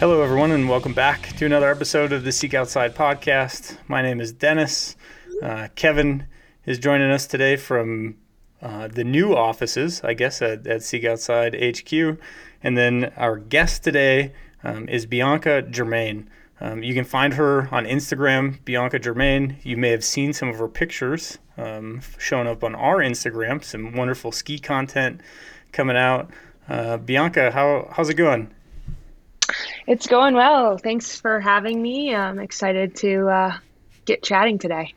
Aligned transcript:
Hello, 0.00 0.22
everyone, 0.22 0.50
and 0.50 0.66
welcome 0.66 0.94
back 0.94 1.36
to 1.36 1.44
another 1.44 1.70
episode 1.70 2.10
of 2.10 2.24
the 2.24 2.32
Seek 2.32 2.54
Outside 2.54 2.94
podcast. 2.94 3.76
My 3.86 4.00
name 4.00 4.18
is 4.18 4.32
Dennis. 4.32 4.96
Uh, 5.42 5.68
Kevin 5.74 6.26
is 6.64 6.78
joining 6.78 7.10
us 7.10 7.26
today 7.26 7.56
from 7.56 8.16
uh, 8.62 8.88
the 8.88 9.04
new 9.04 9.36
offices, 9.36 10.00
I 10.02 10.14
guess, 10.14 10.40
at, 10.40 10.66
at 10.66 10.82
Seek 10.82 11.04
Outside 11.04 11.54
HQ. 11.54 12.18
And 12.62 12.78
then 12.78 13.12
our 13.18 13.36
guest 13.36 13.84
today 13.84 14.32
um, 14.64 14.88
is 14.88 15.04
Bianca 15.04 15.60
Germain. 15.60 16.30
Um, 16.62 16.82
you 16.82 16.94
can 16.94 17.04
find 17.04 17.34
her 17.34 17.68
on 17.70 17.84
Instagram, 17.84 18.64
Bianca 18.64 18.98
Germain. 18.98 19.58
You 19.62 19.76
may 19.76 19.90
have 19.90 20.02
seen 20.02 20.32
some 20.32 20.48
of 20.48 20.56
her 20.56 20.68
pictures 20.68 21.36
um, 21.58 22.00
showing 22.16 22.46
up 22.46 22.64
on 22.64 22.74
our 22.74 23.00
Instagram. 23.00 23.62
Some 23.62 23.92
wonderful 23.92 24.32
ski 24.32 24.58
content 24.58 25.20
coming 25.72 25.98
out. 25.98 26.30
Uh, 26.70 26.96
Bianca, 26.96 27.50
how, 27.50 27.90
how's 27.92 28.08
it 28.08 28.14
going? 28.14 28.54
It's 29.90 30.06
going 30.06 30.36
well. 30.36 30.78
Thanks 30.78 31.20
for 31.20 31.40
having 31.40 31.82
me. 31.82 32.14
I'm 32.14 32.38
excited 32.38 32.94
to 32.98 33.28
uh, 33.28 33.58
get 34.04 34.22
chatting 34.22 34.56
today. 34.56 34.94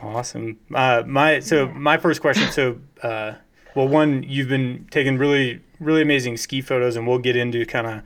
Awesome. 0.00 0.58
Uh, 0.74 1.02
my 1.06 1.40
so 1.40 1.68
my 1.68 1.98
first 1.98 2.22
question. 2.22 2.50
So, 2.50 2.78
uh, 3.02 3.34
well, 3.74 3.88
one, 3.88 4.22
you've 4.22 4.48
been 4.48 4.88
taking 4.90 5.18
really 5.18 5.60
really 5.80 6.00
amazing 6.00 6.38
ski 6.38 6.62
photos, 6.62 6.96
and 6.96 7.06
we'll 7.06 7.18
get 7.18 7.36
into 7.36 7.66
kind 7.66 7.86
of 7.86 8.02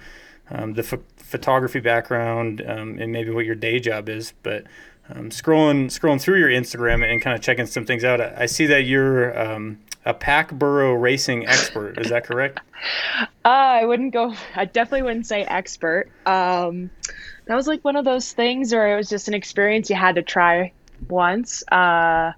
um, 0.50 0.74
the 0.74 0.82
ph- 0.82 1.02
photography 1.16 1.78
background 1.78 2.60
um, 2.66 2.98
and 2.98 3.12
maybe 3.12 3.30
what 3.30 3.44
your 3.44 3.54
day 3.54 3.78
job 3.78 4.08
is. 4.08 4.32
But 4.42 4.64
um, 5.10 5.30
scrolling 5.30 5.86
scrolling 5.86 6.20
through 6.20 6.38
your 6.38 6.50
Instagram 6.50 7.08
and 7.08 7.20
kind 7.22 7.34
of 7.34 7.42
checking 7.42 7.66
some 7.66 7.86
things 7.86 8.04
out, 8.04 8.20
I, 8.20 8.34
I 8.40 8.46
see 8.46 8.66
that 8.66 8.82
you're 8.82 9.38
um, 9.38 9.78
a 10.04 10.14
pack 10.14 10.52
burro 10.52 10.94
racing 10.94 11.46
expert. 11.46 11.98
Is 11.98 12.10
that 12.10 12.24
correct? 12.24 12.60
Uh, 13.44 13.80
I 13.80 13.86
wouldn't 13.86 14.12
go. 14.12 14.34
I 14.54 14.66
definitely 14.66 15.02
wouldn't 15.02 15.26
say 15.26 15.42
expert. 15.42 16.10
Um, 16.26 16.90
that 17.46 17.54
was 17.54 17.66
like 17.66 17.82
one 17.82 17.96
of 17.96 18.04
those 18.04 18.30
things 18.30 18.72
where 18.72 18.92
it 18.92 18.96
was 18.96 19.08
just 19.08 19.26
an 19.26 19.32
experience 19.32 19.88
you 19.88 19.96
had 19.96 20.16
to 20.16 20.22
try 20.22 20.72
once. 21.08 21.66
Uh, 21.66 22.32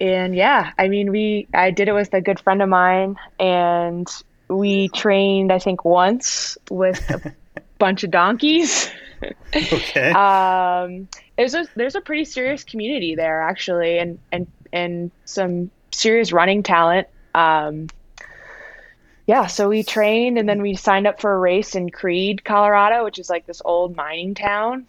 and 0.00 0.34
yeah, 0.34 0.72
I 0.78 0.88
mean, 0.88 1.10
we 1.10 1.48
I 1.52 1.70
did 1.72 1.88
it 1.88 1.92
with 1.92 2.14
a 2.14 2.20
good 2.20 2.38
friend 2.38 2.62
of 2.62 2.68
mine, 2.68 3.16
and 3.40 4.08
we 4.48 4.88
trained 4.90 5.52
I 5.52 5.58
think 5.58 5.84
once 5.84 6.56
with 6.70 7.10
a 7.10 7.34
bunch 7.78 8.04
of 8.04 8.12
donkeys. 8.12 8.88
Okay. 9.54 10.10
um, 10.12 11.08
there's 11.36 11.54
a 11.54 11.66
there's 11.76 11.94
a 11.94 12.00
pretty 12.00 12.24
serious 12.24 12.64
community 12.64 13.14
there 13.14 13.42
actually, 13.42 13.98
and 13.98 14.18
and 14.32 14.46
and 14.72 15.10
some 15.24 15.70
serious 15.92 16.32
running 16.32 16.62
talent. 16.62 17.08
Um, 17.34 17.88
yeah, 19.26 19.46
so 19.46 19.68
we 19.68 19.82
trained 19.82 20.38
and 20.38 20.48
then 20.48 20.62
we 20.62 20.74
signed 20.76 21.06
up 21.06 21.20
for 21.20 21.34
a 21.34 21.38
race 21.38 21.74
in 21.74 21.90
Creede, 21.90 22.44
Colorado, 22.44 23.04
which 23.04 23.18
is 23.18 23.28
like 23.28 23.46
this 23.46 23.60
old 23.64 23.96
mining 23.96 24.34
town. 24.34 24.86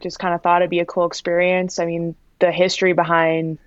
Just 0.00 0.18
kind 0.18 0.34
of 0.34 0.42
thought 0.42 0.62
it'd 0.62 0.70
be 0.70 0.80
a 0.80 0.86
cool 0.86 1.06
experience. 1.06 1.78
I 1.78 1.86
mean, 1.86 2.16
the 2.38 2.50
history 2.50 2.92
behind 2.92 3.58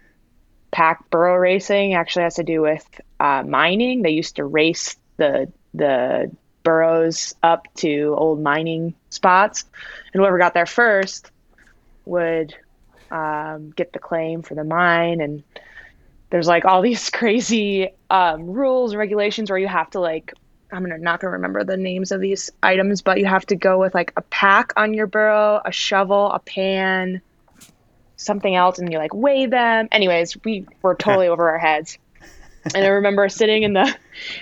pack 0.72 1.09
burro 1.09 1.36
racing 1.36 1.94
actually 1.94 2.23
has 2.23 2.36
to 2.36 2.44
do 2.44 2.61
with 2.61 2.86
uh, 3.20 3.44
mining. 3.48 4.02
They 4.02 4.11
used 4.11 4.36
to 4.36 4.45
race 4.45 4.98
the 5.17 5.52
the 5.73 6.31
burros 6.64 7.33
up 7.42 7.67
to 7.76 8.14
old 8.17 8.42
mining 8.42 8.94
spots, 9.09 9.66
and 10.14 10.22
whoever 10.22 10.38
got 10.38 10.54
there 10.54 10.66
first 10.66 11.31
would 12.09 12.55
um, 13.11 13.71
get 13.71 13.93
the 13.93 13.99
claim 13.99 14.41
for 14.41 14.55
the 14.55 14.63
mine. 14.63 15.21
And 15.21 15.43
there's 16.29 16.47
like 16.47 16.65
all 16.65 16.81
these 16.83 17.09
crazy 17.09 17.89
um, 18.09 18.47
rules 18.47 18.91
and 18.91 18.99
regulations 18.99 19.49
where 19.49 19.59
you 19.59 19.67
have 19.67 19.89
to 19.91 19.99
like 19.99 20.33
I'm 20.71 20.83
gonna 20.83 20.97
not 20.99 21.19
gonna 21.19 21.31
remember 21.31 21.63
the 21.63 21.77
names 21.77 22.11
of 22.11 22.21
these 22.21 22.52
items, 22.61 23.02
but 23.02 23.17
you 23.19 23.25
have 23.25 23.45
to 23.47 23.55
go 23.55 23.80
with 23.80 23.95
like 23.95 24.13
a 24.15 24.21
pack 24.21 24.73
on 24.77 24.93
your 24.93 25.07
burro, 25.07 25.61
a 25.65 25.71
shovel, 25.71 26.31
a 26.31 26.39
pan, 26.39 27.21
something 28.15 28.53
else, 28.53 28.77
and 28.77 28.92
you 28.92 28.99
like 28.99 29.14
weigh 29.14 29.48
them. 29.48 29.87
Anyways, 29.92 30.37
we 30.43 30.67
were 30.81 30.95
totally 30.95 31.27
over 31.30 31.49
our 31.49 31.58
heads. 31.58 31.98
And 32.75 32.83
I 32.83 32.89
remember 32.89 33.30
sitting 33.30 33.64
in 33.64 33.73
the, 33.73 33.95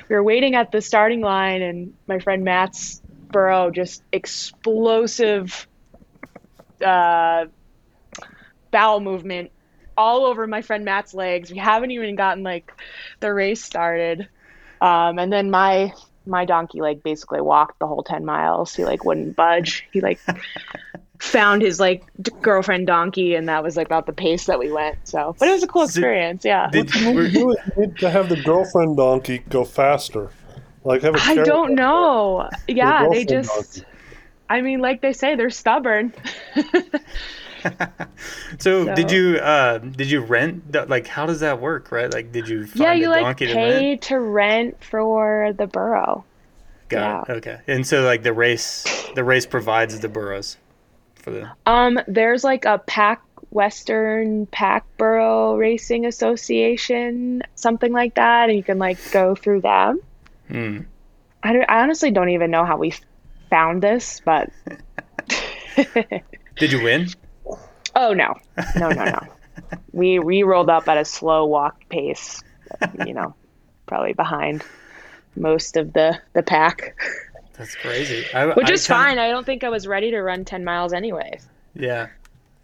we 0.09 0.15
were 0.15 0.23
waiting 0.23 0.55
at 0.55 0.71
the 0.71 0.81
starting 0.81 1.21
line, 1.21 1.61
and 1.61 1.93
my 2.07 2.19
friend 2.19 2.43
Matt's 2.43 3.01
burro 3.31 3.71
just 3.71 4.01
explosive, 4.11 5.67
uh, 6.83 7.45
bowel 8.71 8.99
movement 8.99 9.51
all 9.97 10.25
over 10.25 10.45
my 10.47 10.61
friend 10.61 10.85
Matt's 10.85 11.13
legs. 11.13 11.51
We 11.51 11.57
haven't 11.57 11.91
even 11.91 12.15
gotten 12.15 12.43
like 12.43 12.71
the 13.19 13.33
race 13.33 13.63
started. 13.63 14.27
Um, 14.81 15.17
and 15.19 15.31
then 15.33 15.49
my 15.51 15.93
my 16.25 16.43
donkey 16.45 16.81
like 16.81 17.01
basically 17.03 17.41
walked 17.41 17.79
the 17.79 17.87
whole 17.87 18.03
10 18.03 18.25
miles. 18.25 18.75
He 18.75 18.83
like 18.85 19.05
wouldn't 19.05 19.35
budge. 19.35 19.87
He 19.91 20.01
like 20.01 20.19
found 21.19 21.61
his 21.63 21.79
like 21.79 22.03
d- 22.21 22.31
girlfriend 22.41 22.85
donkey 22.85 23.33
and 23.33 23.47
that 23.49 23.63
was 23.63 23.75
like 23.77 23.87
about 23.87 24.05
the 24.05 24.13
pace 24.13 24.45
that 24.45 24.59
we 24.59 24.71
went. 24.71 24.97
So, 25.05 25.35
but 25.39 25.47
it 25.47 25.51
was 25.53 25.63
a 25.63 25.67
cool 25.67 25.83
experience. 25.83 26.45
Yeah. 26.45 26.69
Did, 26.71 26.93
You 26.93 27.13
were- 27.15 27.23
you 27.25 27.55
need 27.77 27.97
to 27.99 28.09
have 28.09 28.29
the 28.29 28.41
girlfriend 28.43 28.97
donkey 28.97 29.39
go 29.49 29.63
faster. 29.63 30.29
Like 30.83 31.01
have 31.01 31.15
a 31.15 31.19
I 31.21 31.35
don't 31.37 31.73
know. 31.73 32.49
Yeah, 32.67 33.07
they 33.09 33.25
just 33.25 33.49
donkey. 33.77 33.87
I 34.49 34.61
mean 34.61 34.79
like 34.79 35.01
they 35.01 35.13
say 35.13 35.35
they're 35.35 35.49
stubborn. 35.49 36.13
so, 38.59 38.93
did 38.95 39.11
you 39.11 39.37
uh, 39.37 39.77
did 39.79 40.09
you 40.09 40.21
rent? 40.21 40.71
the- 40.71 40.85
Like, 40.85 41.07
how 41.07 41.25
does 41.25 41.39
that 41.41 41.59
work? 41.59 41.91
Right? 41.91 42.11
Like, 42.11 42.31
did 42.31 42.47
you 42.47 42.65
find 42.65 42.79
yeah, 42.79 42.93
you 42.93 43.09
a 43.09 43.11
like 43.11 43.23
donkey 43.23 43.47
to 43.47 43.55
rent? 43.55 43.79
pay 43.79 43.95
to 43.97 44.19
rent 44.19 44.83
for 44.83 45.53
the 45.57 45.67
burro. 45.67 46.23
Got 46.89 47.29
it. 47.29 47.33
Okay. 47.33 47.59
And 47.67 47.85
so, 47.85 48.03
like, 48.03 48.23
the 48.23 48.33
race 48.33 48.85
the 49.15 49.23
race 49.23 49.45
provides 49.45 49.99
the 49.99 50.09
burros 50.09 50.57
for 51.15 51.31
the. 51.31 51.51
Um, 51.65 51.99
there's 52.07 52.43
like 52.43 52.65
a 52.65 52.77
pack 52.79 53.21
Western 53.49 54.45
Pack 54.47 54.85
Burro 54.97 55.55
Racing 55.55 56.05
Association, 56.05 57.43
something 57.55 57.91
like 57.91 58.15
that, 58.15 58.49
and 58.49 58.57
you 58.57 58.63
can 58.63 58.77
like 58.79 58.97
go 59.11 59.35
through 59.35 59.61
them. 59.61 60.01
Hmm. 60.49 60.79
I, 61.43 61.53
don't, 61.53 61.69
I 61.69 61.81
honestly 61.81 62.11
don't 62.11 62.29
even 62.29 62.51
know 62.51 62.65
how 62.65 62.77
we 62.77 62.93
found 63.49 63.81
this, 63.81 64.21
but 64.25 64.49
Did 66.57 66.71
you 66.71 66.81
win? 66.81 67.07
Oh 67.97 68.13
no, 68.13 68.33
no, 68.77 68.89
no, 68.89 69.03
no. 69.05 69.19
we 69.91 70.19
we 70.19 70.43
rolled 70.43 70.69
up 70.69 70.87
at 70.87 70.97
a 70.97 71.03
slow 71.05 71.45
walk 71.45 71.87
pace, 71.89 72.41
you 73.05 73.13
know, 73.13 73.33
probably 73.85 74.13
behind 74.13 74.63
most 75.35 75.75
of 75.77 75.93
the 75.93 76.17
the 76.33 76.43
pack, 76.43 76.95
That's 77.57 77.75
crazy. 77.75 78.25
I, 78.33 78.45
which 78.55 78.69
I 78.69 78.73
is 78.73 78.87
kinda- 78.87 79.03
fine. 79.03 79.19
I 79.19 79.29
don't 79.29 79.45
think 79.45 79.63
I 79.63 79.69
was 79.69 79.87
ready 79.87 80.11
to 80.11 80.21
run 80.21 80.45
ten 80.45 80.63
miles 80.63 80.93
anyways. 80.93 81.47
Yeah. 81.75 82.07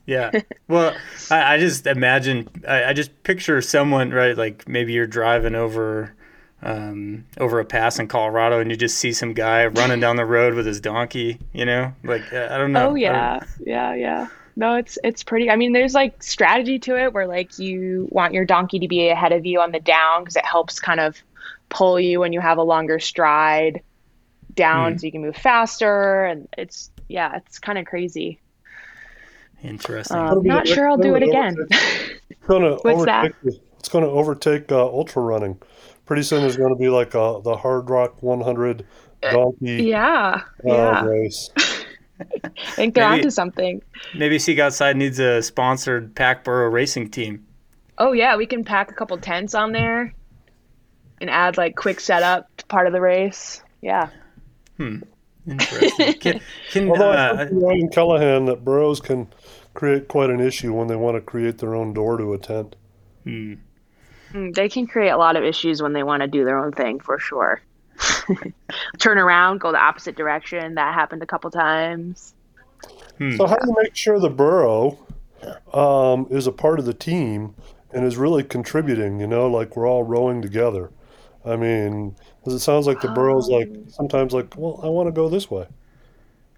Yeah. 0.06 0.32
Well, 0.68 0.94
I, 1.32 1.54
I 1.54 1.58
just 1.60 1.88
imagine, 1.88 2.50
I, 2.68 2.86
I 2.86 2.94
just 2.94 3.24
picture 3.24 3.62
someone, 3.62 4.12
right? 4.12 4.36
Like 4.38 4.68
maybe 4.68 4.92
you're 4.92 5.08
driving 5.08 5.56
over, 5.56 6.14
um, 6.62 7.24
over 7.38 7.62
a 7.62 7.66
pass 7.66 8.00
in 8.00 8.10
Colorado 8.10 8.60
and 8.60 8.70
you 8.70 8.76
just 8.76 8.98
see 8.98 9.14
some 9.14 9.32
guy 9.34 9.66
running 9.68 10.02
down 10.02 10.18
the 10.18 10.26
road 10.26 10.56
with 10.56 10.66
his 10.66 10.82
donkey, 10.82 11.40
you 11.54 11.64
know? 11.66 11.94
Like, 12.04 12.34
I 12.34 12.58
don't 12.58 12.74
know. 12.74 12.90
Oh 12.90 12.96
yeah, 12.96 13.40
yeah, 13.66 13.94
yeah. 13.96 14.28
No, 14.56 14.76
it's 14.76 14.98
it's 15.04 15.24
pretty. 15.24 15.50
I 15.50 15.56
mean, 15.56 15.74
there's 15.74 15.94
like 15.96 16.22
strategy 16.22 16.78
to 16.80 16.96
it 16.98 17.14
where 17.14 17.26
like 17.28 17.58
you 17.58 18.08
want 18.12 18.34
your 18.34 18.46
donkey 18.46 18.80
to 18.80 18.88
be 18.88 19.10
ahead 19.10 19.32
of 19.32 19.46
you 19.46 19.60
on 19.62 19.72
the 19.72 19.80
down 19.80 20.22
because 20.22 20.36
it 20.36 20.46
helps 20.46 20.80
kind 20.80 21.00
of 21.00 21.18
pull 21.70 22.00
you 22.00 22.20
when 22.20 22.34
you 22.34 22.40
have 22.40 22.58
a 22.60 22.64
longer 22.64 23.00
stride 23.00 23.82
down, 24.54 24.92
Hmm. 24.94 24.98
so 25.00 25.06
you 25.08 25.12
can 25.12 25.22
move 25.22 25.36
faster. 25.36 26.26
And 26.26 26.48
it's 26.58 26.92
yeah, 27.08 27.38
it's 27.38 27.58
kind 27.60 27.78
of 27.80 27.86
crazy. 27.86 28.40
Interesting. 29.64 30.18
Um, 30.18 30.28
It'll 30.28 30.44
be- 30.44 30.50
not 30.50 30.68
sure 30.68 30.90
I'll 30.90 30.98
do 30.98 31.16
it 31.16 31.24
again. 31.24 31.56
It's 32.30 32.48
gonna 32.50 32.76
What's 32.82 33.06
that? 33.06 33.26
overtake. 33.44 33.62
It's 33.80 33.88
gonna 33.90 34.08
overtake 34.08 34.72
uh, 34.72 34.84
ultra 34.86 35.22
running. 35.22 35.58
Pretty 36.06 36.24
soon 36.24 36.42
there's 36.42 36.58
gonna 36.58 36.76
be 36.76 36.90
like 36.90 37.16
uh, 37.16 37.40
the 37.40 37.56
Hardrock 37.56 38.22
100 38.22 38.86
donkey 39.22 39.84
yeah, 39.86 40.42
uh, 40.66 40.68
yeah. 40.68 41.06
race. 41.06 41.50
I 42.20 42.50
think 42.76 42.94
they're 42.96 43.10
Maybe- 43.10 43.22
onto 43.22 43.30
something. 43.32 43.82
maybe 44.16 44.38
Seek 44.40 44.60
Outside 44.60 44.96
needs 44.98 45.20
a 45.20 45.42
sponsored 45.42 46.16
pack 46.16 46.44
burro 46.44 46.70
racing 46.70 47.10
team. 47.10 47.46
Oh 47.98 48.12
yeah, 48.12 48.36
we 48.38 48.46
can 48.46 48.64
pack 48.64 48.92
a 48.92 48.94
couple 48.94 49.18
tents 49.18 49.54
on 49.56 49.72
there 49.72 50.14
and 51.22 51.30
add 51.30 51.58
like 51.58 51.76
quick 51.76 52.00
setup 52.00 52.50
to 52.58 52.66
part 52.68 52.88
of 52.88 52.94
the 52.94 53.02
race. 53.02 53.62
Yeah. 53.82 54.10
Hmm. 54.78 54.98
Interesting. 55.48 56.14
Can, 56.22 56.40
can, 56.72 56.90
Although 56.90 57.12
I 57.12 57.16
uh, 57.16 57.36
heard 57.36 57.50
from 57.50 57.90
Callahan 57.90 58.46
that 58.46 58.64
burros 58.64 59.02
can 59.02 59.28
create 59.74 60.08
quite 60.08 60.30
an 60.30 60.40
issue 60.40 60.74
when 60.74 60.88
they 60.88 60.96
want 60.96 61.16
to 61.18 61.22
create 61.22 61.58
their 61.58 61.76
own 61.76 61.94
door 61.94 62.18
to 62.18 62.32
a 62.34 62.38
tent. 62.38 62.78
hmm. 63.26 63.56
Mm, 64.32 64.56
They 64.56 64.70
can 64.70 64.88
create 64.88 65.10
a 65.10 65.18
lot 65.18 65.36
of 65.36 65.44
issues 65.44 65.82
when 65.82 65.92
they 65.92 66.02
want 66.02 66.22
to 66.22 66.28
do 66.28 66.46
their 66.46 66.58
own 66.58 66.72
thing, 66.72 67.00
for 67.02 67.20
sure. 67.20 67.62
Turn 69.00 69.18
around, 69.18 69.60
go 69.60 69.72
the 69.72 69.80
opposite 69.80 70.16
direction. 70.16 70.76
That 70.76 70.94
happened 70.94 71.24
a 71.24 71.26
couple 71.26 71.52
times. 71.52 72.34
Hmm. 73.18 73.38
So 73.38 73.48
how 73.48 73.56
do 73.56 73.68
you 73.68 73.76
make 73.82 73.96
sure 73.96 74.20
the 74.20 74.30
burro 74.30 74.98
um, 75.74 76.28
is 76.30 76.48
a 76.48 76.52
part 76.52 76.80
of 76.80 76.86
the 76.86 76.94
team 76.94 77.56
and 77.92 78.06
is 78.06 78.18
really 78.18 78.44
contributing? 78.44 79.20
You 79.20 79.28
know, 79.28 79.48
like 79.48 79.76
we're 79.76 79.88
all 79.88 80.04
rowing 80.04 80.42
together. 80.42 80.92
I 81.46 81.56
mean, 81.56 82.16
because 82.40 82.54
it 82.54 82.60
sounds 82.60 82.88
like 82.88 83.02
the 83.02 83.10
burro's 83.10 83.50
like 83.50 83.68
Um, 83.68 83.90
sometimes 83.90 84.34
like, 84.34 84.56
well, 84.58 84.80
I 84.84 84.88
want 84.88 85.08
to 85.08 85.12
go 85.12 85.30
this 85.30 85.52
way. 85.52 85.68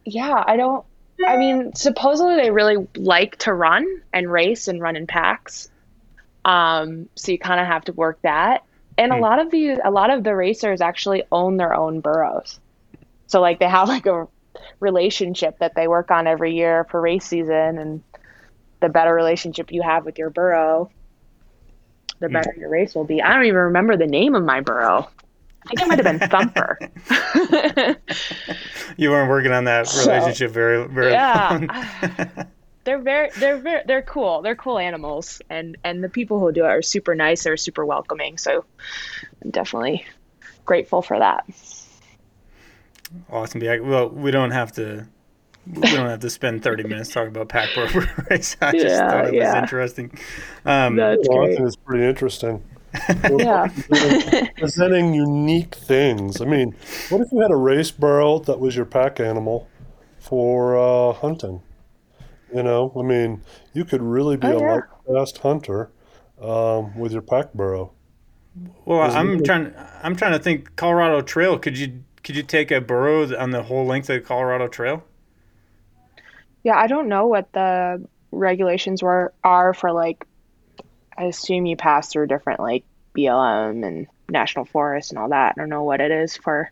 Yeah, 0.06 0.44
I 0.46 0.58
don't. 0.58 0.86
I 1.26 1.38
mean, 1.38 1.74
supposedly 1.74 2.36
they 2.36 2.52
really 2.52 2.88
like 2.96 3.38
to 3.38 3.54
run 3.54 3.86
and 4.14 4.32
race 4.32 4.68
and 4.68 4.82
run 4.82 4.96
in 4.96 5.08
packs. 5.08 5.70
Um, 6.44 7.10
so 7.16 7.32
you 7.32 7.40
kind 7.40 7.60
of 7.60 7.68
have 7.68 7.86
to 7.86 7.94
work 7.94 8.20
that. 8.22 8.64
And 8.98 9.12
a 9.12 9.16
Hmm. 9.16 9.22
lot 9.22 9.40
of 9.40 9.52
the 9.52 9.80
a 9.84 9.92
lot 9.92 10.10
of 10.10 10.24
the 10.24 10.36
racers 10.36 10.82
actually 10.82 11.24
own 11.32 11.58
their 11.58 11.74
own 11.74 12.00
burros. 12.00 12.60
So 13.28 13.42
like 13.42 13.60
they 13.60 13.68
have 13.68 13.88
like 13.90 14.06
a 14.06 14.28
relationship 14.80 15.58
that 15.60 15.74
they 15.76 15.88
work 15.88 16.12
on 16.12 16.28
every 16.28 16.56
year 16.56 16.86
for 16.90 17.02
race 17.02 17.26
season 17.26 17.78
and 17.78 18.04
the 18.80 18.90
better 18.90 19.14
relationship 19.14 19.72
you 19.72 19.82
have 19.82 20.06
with 20.06 20.18
your 20.18 20.30
burro, 20.30 20.90
the 22.20 22.30
better 22.30 22.54
your 22.58 22.70
race 22.70 22.94
will 22.96 23.04
be. 23.06 23.22
I 23.22 23.34
don't 23.34 23.46
even 23.46 23.60
remember 23.60 23.98
the 23.98 24.08
name 24.08 24.36
of 24.36 24.44
my 24.44 24.62
burro. 24.62 25.10
I 25.68 25.70
think 25.70 25.82
it 25.82 25.88
might 25.88 26.06
have 26.06 26.20
been 26.20 26.30
Thumper. 26.30 26.78
You 28.98 29.10
weren't 29.10 29.30
working 29.30 29.52
on 29.52 29.66
that 29.66 29.88
So- 29.90 30.10
relationship 30.12 30.52
very 30.52 30.88
very 30.88 31.12
Yeah. 31.12 31.50
long. 31.52 32.48
they're 32.86 33.02
very 33.02 33.32
they're 33.38 33.58
very 33.60 33.84
they're 33.88 34.04
cool 34.04 34.42
they're 34.44 34.56
cool 34.56 34.80
animals 34.80 35.42
and 35.50 35.78
and 35.84 36.04
the 36.04 36.10
people 36.10 36.40
who 36.40 36.52
do 36.54 36.66
it 36.66 36.70
are 36.70 36.84
super 36.84 37.16
nice 37.16 37.44
they're 37.44 37.58
super 37.58 37.86
welcoming 37.86 38.38
so 38.38 38.66
i'm 39.44 39.52
definitely 39.52 40.06
grateful 40.66 41.02
for 41.02 41.20
that 41.20 41.46
awesome. 43.30 43.62
Yeah, 43.62 43.80
well, 43.80 44.10
we 44.10 44.32
don't 44.32 44.52
have 44.52 44.72
to. 44.74 45.08
We 45.68 45.98
don't 45.98 46.10
have 46.10 46.22
to 46.22 46.30
spend 46.30 46.64
30 46.64 46.84
minutes 46.86 47.12
talking 47.12 47.30
about 47.30 47.50
pack 47.50 47.74
burro 47.74 47.90
race. 48.32 48.58
I 48.62 48.74
just 48.74 49.06
Yeah, 49.06 49.08
thought 49.08 49.26
it 49.26 49.36
was 49.36 49.56
interesting. 49.56 50.12
Um, 50.66 51.18
That's 51.18 51.28
Well, 51.28 51.48
great. 51.48 51.56
think 51.56 51.68
it's 51.68 51.78
pretty 51.78 52.06
interesting. 52.06 52.64
yeah 53.28 53.68
Presenting 54.60 55.14
unique 55.14 55.76
things. 55.76 56.42
I 56.42 56.46
mean, 56.46 56.76
what 57.10 57.22
if 57.22 57.28
you 57.32 57.42
had 57.42 57.52
a 57.52 57.56
race 57.56 57.92
burro 57.92 58.40
that 58.40 58.60
was 58.60 58.76
your 58.76 58.86
pack 58.86 59.20
animal 59.20 59.70
for 60.20 60.78
uh, 60.78 61.14
hunting? 61.14 61.62
You 62.54 62.64
know, 62.64 62.94
I 62.98 63.02
mean, 63.02 63.42
you 63.74 63.86
could 63.86 64.02
really 64.02 64.38
be 64.38 64.48
Oh, 64.48 64.58
a 64.58 64.62
yeah. 64.62 64.74
light 64.76 64.84
fast 65.08 65.38
hunter 65.40 65.90
um, 66.42 66.98
with 66.98 67.12
your 67.12 67.22
pack 67.22 67.54
burro. 67.54 67.92
Well, 68.86 69.08
Is 69.08 69.16
I'm 69.16 69.40
it- 69.40 69.46
trying. 69.46 69.74
I'm 70.04 70.16
trying 70.16 70.32
to 70.34 70.40
think. 70.40 70.76
Colorado 70.76 71.22
Trail. 71.22 71.58
Could 71.60 71.78
you 71.78 72.04
could 72.24 72.36
you 72.36 72.44
take 72.44 72.72
a 72.72 72.80
burro 72.82 73.36
on 73.38 73.52
the 73.52 73.64
whole 73.64 73.86
length 73.86 74.10
of 74.10 74.16
the 74.16 74.22
Colorado 74.22 74.68
Trail? 74.68 75.04
yeah 76.64 76.76
i 76.76 76.88
don't 76.88 77.08
know 77.08 77.28
what 77.28 77.52
the 77.54 78.04
regulations 78.32 79.04
were 79.04 79.32
are 79.44 79.72
for 79.72 79.92
like 79.92 80.26
i 81.16 81.26
assume 81.26 81.68
you 81.68 81.76
pass 81.78 82.10
through 82.12 82.26
different 82.26 82.60
like 82.60 82.84
blm 83.16 83.86
and 83.86 84.08
national 84.30 84.66
forest 84.66 85.12
and 85.12 85.20
all 85.20 85.30
that 85.30 85.54
i 85.56 85.62
don't 85.62 85.70
know 85.70 85.84
what 85.84 86.02
it 86.02 86.10
is 86.10 86.36
for 86.36 86.72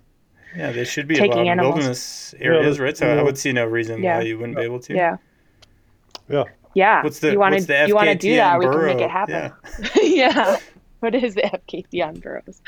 Yeah, 0.56 0.72
they 0.72 0.84
should 0.84 1.08
be 1.08 1.14
Taking 1.14 1.34
allowed 1.34 1.42
in 1.42 1.48
animals. 1.50 1.76
wilderness 1.76 2.36
areas, 2.40 2.78
Yeah, 2.80 2.84
right? 2.86 2.98
So 2.98 3.08
I 3.20 3.22
would 3.22 3.38
see 3.38 3.52
no 3.54 3.66
reason 3.66 4.02
Yeah. 4.02 4.18
why 4.18 4.24
you 4.24 4.38
wouldn't 4.40 4.58
be 4.58 4.64
able 4.64 4.80
to. 4.80 4.96
yeah 4.96 5.18
Yeah. 6.30 6.44
yeah 6.74 7.04
What's 7.04 7.20
the 7.20 7.32
you 7.32 7.40
want 7.40 7.54
what's 7.54 7.66
the 7.66 7.74
to 7.74 7.88
you 7.88 7.96
want 7.96 8.10
to 8.10 8.16
do 8.16 8.36
that 8.36 8.60
we 8.60 8.66
can 8.66 8.86
make 8.86 9.00
it 9.00 9.10
happen 9.12 9.52
Yeah. 9.96 10.02
yeah 10.02 10.58
what 11.00 11.16
is 11.16 11.36
the 11.36 11.42
fkt 11.42 12.06
on 12.06 12.20
burros 12.20 12.62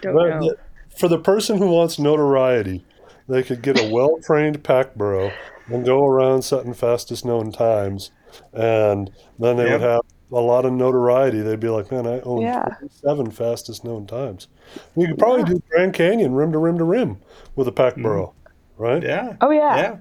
don't 0.00 0.14
But 0.14 0.28
know 0.28 0.40
the- 0.40 0.58
for 0.98 1.08
the 1.08 1.18
person 1.18 1.58
who 1.58 1.68
wants 1.68 1.98
notoriety, 1.98 2.84
they 3.28 3.42
could 3.42 3.62
get 3.62 3.80
a 3.80 3.88
well 3.92 4.18
trained 4.22 4.64
pack 4.64 4.96
burro 4.96 5.32
and 5.68 5.84
go 5.84 6.04
around 6.04 6.42
setting 6.42 6.74
fastest 6.74 7.24
known 7.24 7.52
times. 7.52 8.10
And 8.52 9.10
then 9.38 9.56
they 9.56 9.70
would 9.70 9.80
have 9.80 10.00
a 10.32 10.40
lot 10.40 10.64
of 10.64 10.72
notoriety. 10.72 11.40
They'd 11.40 11.60
be 11.60 11.68
like, 11.68 11.90
man, 11.90 12.06
I 12.06 12.20
own 12.20 12.42
Yeah. 12.42 12.66
seven 12.90 13.30
fastest 13.30 13.84
known 13.84 14.06
times. 14.06 14.48
You 14.96 15.06
could 15.06 15.18
probably 15.18 15.44
do 15.44 15.62
Grand 15.70 15.94
Canyon 15.94 16.32
rim 16.34 16.52
to 16.52 16.58
rim 16.58 16.78
to 16.78 16.84
rim 16.84 17.18
with 17.54 17.68
a 17.68 17.72
pack 17.72 17.94
mm. 17.94 18.02
burro, 18.02 18.34
right? 18.76 19.02
Yeah. 19.02 19.36
oh 19.40 19.50
yeah 19.50 19.76
Yeah. 19.76 19.96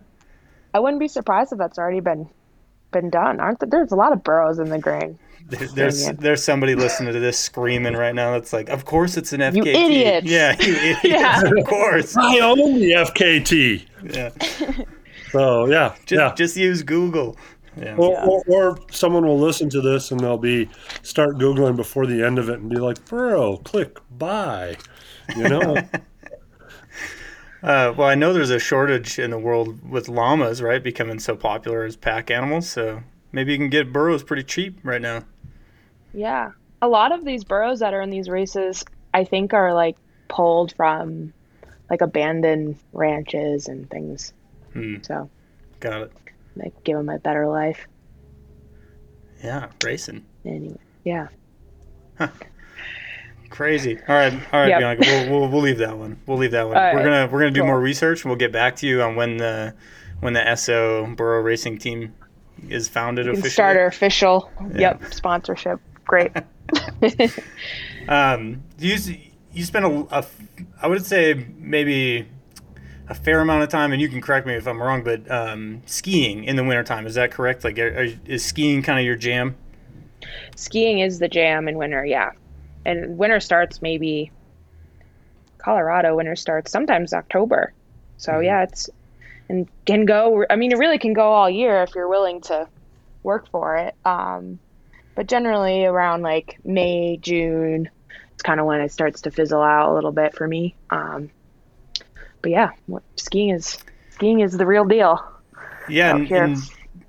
I 0.74 0.80
wouldn't 0.80 1.00
be 1.00 1.08
surprised 1.08 1.52
if 1.52 1.58
that's 1.60 1.78
already 1.78 2.00
been 2.02 2.30
been 2.92 3.10
done. 3.10 3.40
Aren't 3.40 3.60
there? 3.60 3.70
There's 3.70 3.92
a 3.92 3.96
lot 3.96 4.12
of 4.14 4.24
burros 4.24 4.60
in 4.60 4.70
the 4.70 4.80
grain. 4.80 5.18
There- 5.50 5.68
There's 5.68 6.06
there's 6.18 6.44
somebody 6.44 6.76
listening 6.76 7.14
to 7.14 7.20
this 7.22 7.40
screaming 7.40 7.94
right 7.94 8.14
now. 8.14 8.32
That's 8.32 8.52
like, 8.52 8.68
of 8.70 8.84
course 8.84 9.16
it's 9.16 9.32
an 9.32 9.40
FKT. 9.40 9.56
You 9.56 9.62
idiots. 9.64 10.28
Yeah, 10.30 10.56
you 10.60 10.74
idiots. 10.76 11.04
Yeah. 11.06 11.42
Of 11.42 11.66
course. 11.66 12.18
I 12.18 12.40
own 12.40 12.58
the 12.80 12.92
FKT. 12.92 13.86
Yeah. 14.14 14.30
So 15.32 15.68
yeah, 15.68 15.96
Just 16.06 16.12
yeah. 16.12 16.34
just 16.36 16.58
use 16.58 16.84
Google. 16.84 17.38
Yeah. 17.78 17.96
Or, 17.96 18.18
or, 18.28 18.44
or 18.48 18.80
someone 18.92 19.26
will 19.26 19.40
listen 19.40 19.70
to 19.70 19.82
this 19.82 20.12
and 20.12 20.20
they'll 20.20 20.38
be 20.38 20.68
start 21.04 21.38
googling 21.38 21.76
before 21.76 22.08
the 22.08 22.26
end 22.26 22.40
of 22.40 22.50
it 22.50 22.60
and 22.60 22.70
be 22.70 22.78
like, 22.78 23.04
"Bro, 23.06 23.58
click 23.58 24.00
buy," 24.18 24.76
you 25.36 25.48
know. 25.48 25.78
Uh, 27.64 27.94
well, 27.98 28.08
I 28.08 28.16
know 28.16 28.34
there's 28.34 28.52
a 28.52 28.60
shortage 28.60 29.18
in 29.18 29.32
the 29.32 29.40
world 29.40 29.90
with 29.90 30.08
llamas, 30.08 30.62
right, 30.62 30.84
becoming 30.84 31.20
so 31.20 31.36
popular 31.36 31.84
as 31.84 31.96
pack 31.96 32.30
animals. 32.30 32.70
So 32.70 33.02
maybe 33.32 33.52
you 33.52 33.58
can 33.58 33.70
get 33.70 33.92
burros 33.92 34.24
pretty 34.24 34.44
cheap 34.44 34.80
right 34.84 35.02
now. 35.02 35.24
Yeah, 36.14 36.52
a 36.82 36.88
lot 36.88 37.12
of 37.12 37.26
these 37.26 37.44
burros 37.44 37.80
that 37.80 37.94
are 37.94 38.02
in 38.02 38.10
these 38.10 38.30
races, 38.30 38.86
I 39.14 39.24
think, 39.24 39.54
are 39.54 39.74
like 39.74 39.98
pulled 40.28 40.74
from 40.76 41.34
like 41.90 42.02
abandoned 42.02 42.78
ranches 42.94 43.68
and 43.68 43.90
things. 43.90 44.34
Hmm. 44.74 44.98
So 45.02 45.30
Got 45.80 46.04
it. 46.04 46.12
like 46.56 46.84
give 46.84 46.98
them 46.98 47.10
a 47.10 47.18
better 47.20 47.48
life. 47.48 47.88
Yeah, 49.44 49.70
racing. 49.84 50.26
Anyway, 50.46 50.78
yeah, 51.04 51.28
Crazy. 53.58 53.98
All 54.08 54.16
right, 54.16 54.34
all 54.54 54.60
right, 54.60 54.70
Yep. 54.70 54.80
Bianca. 54.80 55.04
We'll, 55.08 55.40
we'll 55.40 55.50
we'll 55.50 55.62
leave 55.62 55.80
that 55.80 55.98
one. 55.98 56.20
We'll 56.28 56.38
leave 56.38 56.52
that 56.52 56.68
one. 56.68 56.78
All 56.78 56.84
we're 56.94 56.98
right. 56.98 57.04
gonna 57.04 57.28
we're 57.32 57.40
gonna 57.40 57.50
do 57.52 57.62
Cool. 57.62 57.68
more 57.68 57.80
research. 57.80 58.24
and 58.24 58.30
We'll 58.30 58.38
get 58.38 58.52
back 58.52 58.76
to 58.78 58.88
you 58.88 59.02
on 59.02 59.16
when 59.16 59.38
the 59.38 59.74
when 60.20 60.34
the 60.34 60.56
SO 60.56 61.08
Burro 61.18 61.42
Racing 61.42 61.80
Team 61.80 62.14
is 62.70 62.88
founded 62.88 63.26
you 63.26 63.32
can 63.32 63.40
officially. 63.40 63.50
start 63.54 63.78
our 63.78 63.88
official. 63.88 64.52
Yeah. 64.76 64.80
Yep, 65.02 65.14
sponsorship. 65.14 65.80
Great. 66.06 66.32
Um, 68.08 68.64
you 68.80 68.96
you 69.54 69.64
spend 69.66 69.86
a, 69.86 70.08
a 70.20 70.26
I 70.82 70.88
would 70.88 71.06
say 71.06 71.48
maybe 71.58 72.28
a 73.10 73.14
fair 73.16 73.40
amount 73.42 73.64
of 73.64 73.70
time, 73.70 73.92
and 73.92 74.02
you 74.02 74.08
can 74.08 74.22
correct 74.22 74.46
me 74.48 74.54
if 74.54 74.68
I'm 74.68 74.82
wrong, 74.82 75.04
but 75.04 75.30
um, 75.32 75.82
skiing 75.86 76.44
in 76.46 76.56
the 76.56 76.64
wintertime. 76.64 77.06
Is 77.08 77.16
that 77.16 77.32
correct? 77.32 77.64
Like, 77.64 77.78
are, 77.80 78.08
is 78.26 78.46
skiing 78.46 78.82
kind 78.82 79.00
of 79.00 79.06
your 79.06 79.16
jam? 79.16 79.56
Skiing 80.56 81.00
is 81.00 81.20
the 81.20 81.28
jam 81.28 81.68
in 81.68 81.78
winter. 81.78 82.06
Yeah, 82.06 82.32
and 82.88 83.18
winter 83.18 83.40
starts 83.40 83.82
maybe. 83.82 84.32
Colorado 85.60 86.16
winter 86.16 86.36
starts 86.36 86.72
sometimes 86.72 87.14
October, 87.14 87.74
so 88.18 88.34
Mhm. 88.34 88.46
yeah, 88.46 88.64
it's 88.64 88.90
and 89.50 89.68
can 89.86 90.06
go. 90.06 90.46
I 90.50 90.56
mean, 90.56 90.72
it 90.72 90.78
really 90.78 90.98
can 90.98 91.14
go 91.14 91.32
all 91.34 91.50
year 91.50 91.84
if 91.84 91.94
you're 91.96 92.08
willing 92.08 92.42
to 92.42 92.68
work 93.24 93.50
for 93.50 93.76
it. 93.78 93.96
Um, 94.06 94.60
but 95.16 95.28
generally 95.28 95.86
around 95.86 96.22
like 96.22 96.58
May, 96.64 97.18
June, 97.18 97.90
it's 98.34 98.44
kind 98.44 98.60
of 98.60 98.66
when 98.66 98.82
it 98.82 98.92
starts 98.92 99.22
to 99.22 99.32
fizzle 99.32 99.62
out 99.62 99.92
a 99.92 99.94
little 99.94 100.12
bit 100.12 100.36
for 100.36 100.48
me. 100.48 100.76
Um, 100.90 101.30
but 102.42 102.52
yeah, 102.52 102.72
what, 102.86 103.04
skiing 103.16 103.50
is 103.50 103.78
skiing 104.12 104.40
is 104.42 104.58
the 104.58 104.66
real 104.66 104.86
deal 104.86 105.22
Yeah. 105.90 106.16
And, 106.16 106.32
and 106.32 106.58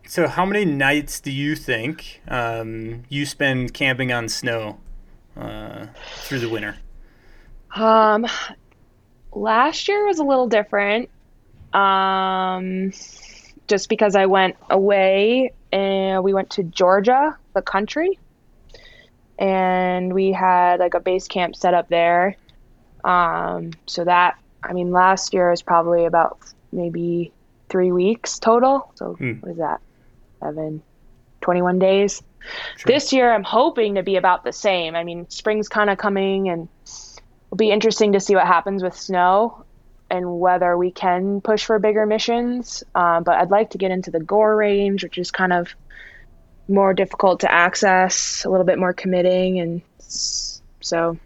so, 0.07 0.27
how 0.27 0.47
many 0.47 0.65
nights 0.65 1.21
do 1.21 1.31
you 1.31 1.55
think 1.55 2.23
um, 2.29 3.05
you 3.09 3.27
spend 3.27 3.75
camping 3.75 4.11
on 4.13 4.29
snow 4.29 4.79
uh, 5.39 5.87
through 6.17 6.41
the 6.41 6.49
winter? 6.49 6.77
Um, 7.75 8.27
last 9.33 9.89
year 9.89 10.07
was 10.07 10.19
a 10.19 10.25
little 10.25 10.49
different. 10.49 11.11
Um, 11.73 12.93
just 13.69 13.89
because 13.89 14.17
I 14.17 14.27
went 14.27 14.57
away 14.71 15.53
and 15.71 16.25
we 16.25 16.33
went 16.33 16.51
to 16.51 16.63
Georgia, 16.63 17.37
the 17.55 17.61
country, 17.63 18.19
and 19.39 20.13
we 20.13 20.33
had 20.33 20.81
like 20.81 20.95
a 20.95 21.01
base 21.01 21.29
camp 21.29 21.55
set 21.55 21.75
up 21.75 21.89
there. 21.89 22.37
Um, 23.05 23.73
so 23.87 24.05
that, 24.05 24.39
I 24.63 24.73
mean, 24.73 24.91
last 24.91 25.35
year 25.35 25.51
was 25.51 25.63
probably 25.63 26.07
about 26.07 26.39
maybe 26.73 27.33
three 27.69 27.93
weeks 27.93 28.39
total. 28.39 28.91
So 28.95 29.13
Hmm. 29.15 29.35
what 29.41 29.53
is 29.53 29.59
that? 29.59 29.81
Seven, 30.41 30.83
21 31.43 31.79
days. 31.79 32.23
This 32.87 33.13
year, 33.13 33.33
I'm 33.33 33.45
hoping 33.45 33.97
to 33.97 34.03
be 34.03 34.17
about 34.17 34.45
the 34.45 34.53
same. 34.53 34.95
I 34.95 35.05
mean, 35.05 35.29
spring's 35.29 35.69
kind 35.69 35.91
of 35.91 35.99
coming, 35.99 36.49
and 36.49 36.69
it'll 37.47 37.57
be 37.57 37.71
interesting 37.71 38.13
to 38.13 38.21
see 38.21 38.35
what 38.35 38.47
happens 38.47 38.83
with 38.83 38.97
snow 38.97 39.65
and 40.11 40.41
whether 40.41 40.77
we 40.77 40.91
can 40.91 41.41
push 41.41 41.65
for 41.65 41.79
bigger 41.79 42.07
missions. 42.07 42.83
Um, 42.95 43.25
but 43.25 43.37
I'd 43.37 43.51
like 43.51 43.71
to 43.71 43.79
get 43.79 43.91
into 43.91 44.11
the 44.11 44.21
Gore 44.21 44.57
range, 44.57 45.03
which 45.03 45.19
is 45.19 45.31
kind 45.31 45.53
of 45.53 45.75
more 46.69 46.95
difficult 46.95 47.41
to 47.41 47.53
access, 47.53 48.45
a 48.45 48.51
little 48.51 48.67
bit 48.67 48.79
more 48.79 48.93
committing, 48.93 49.61
and 49.61 49.83
so 50.81 51.19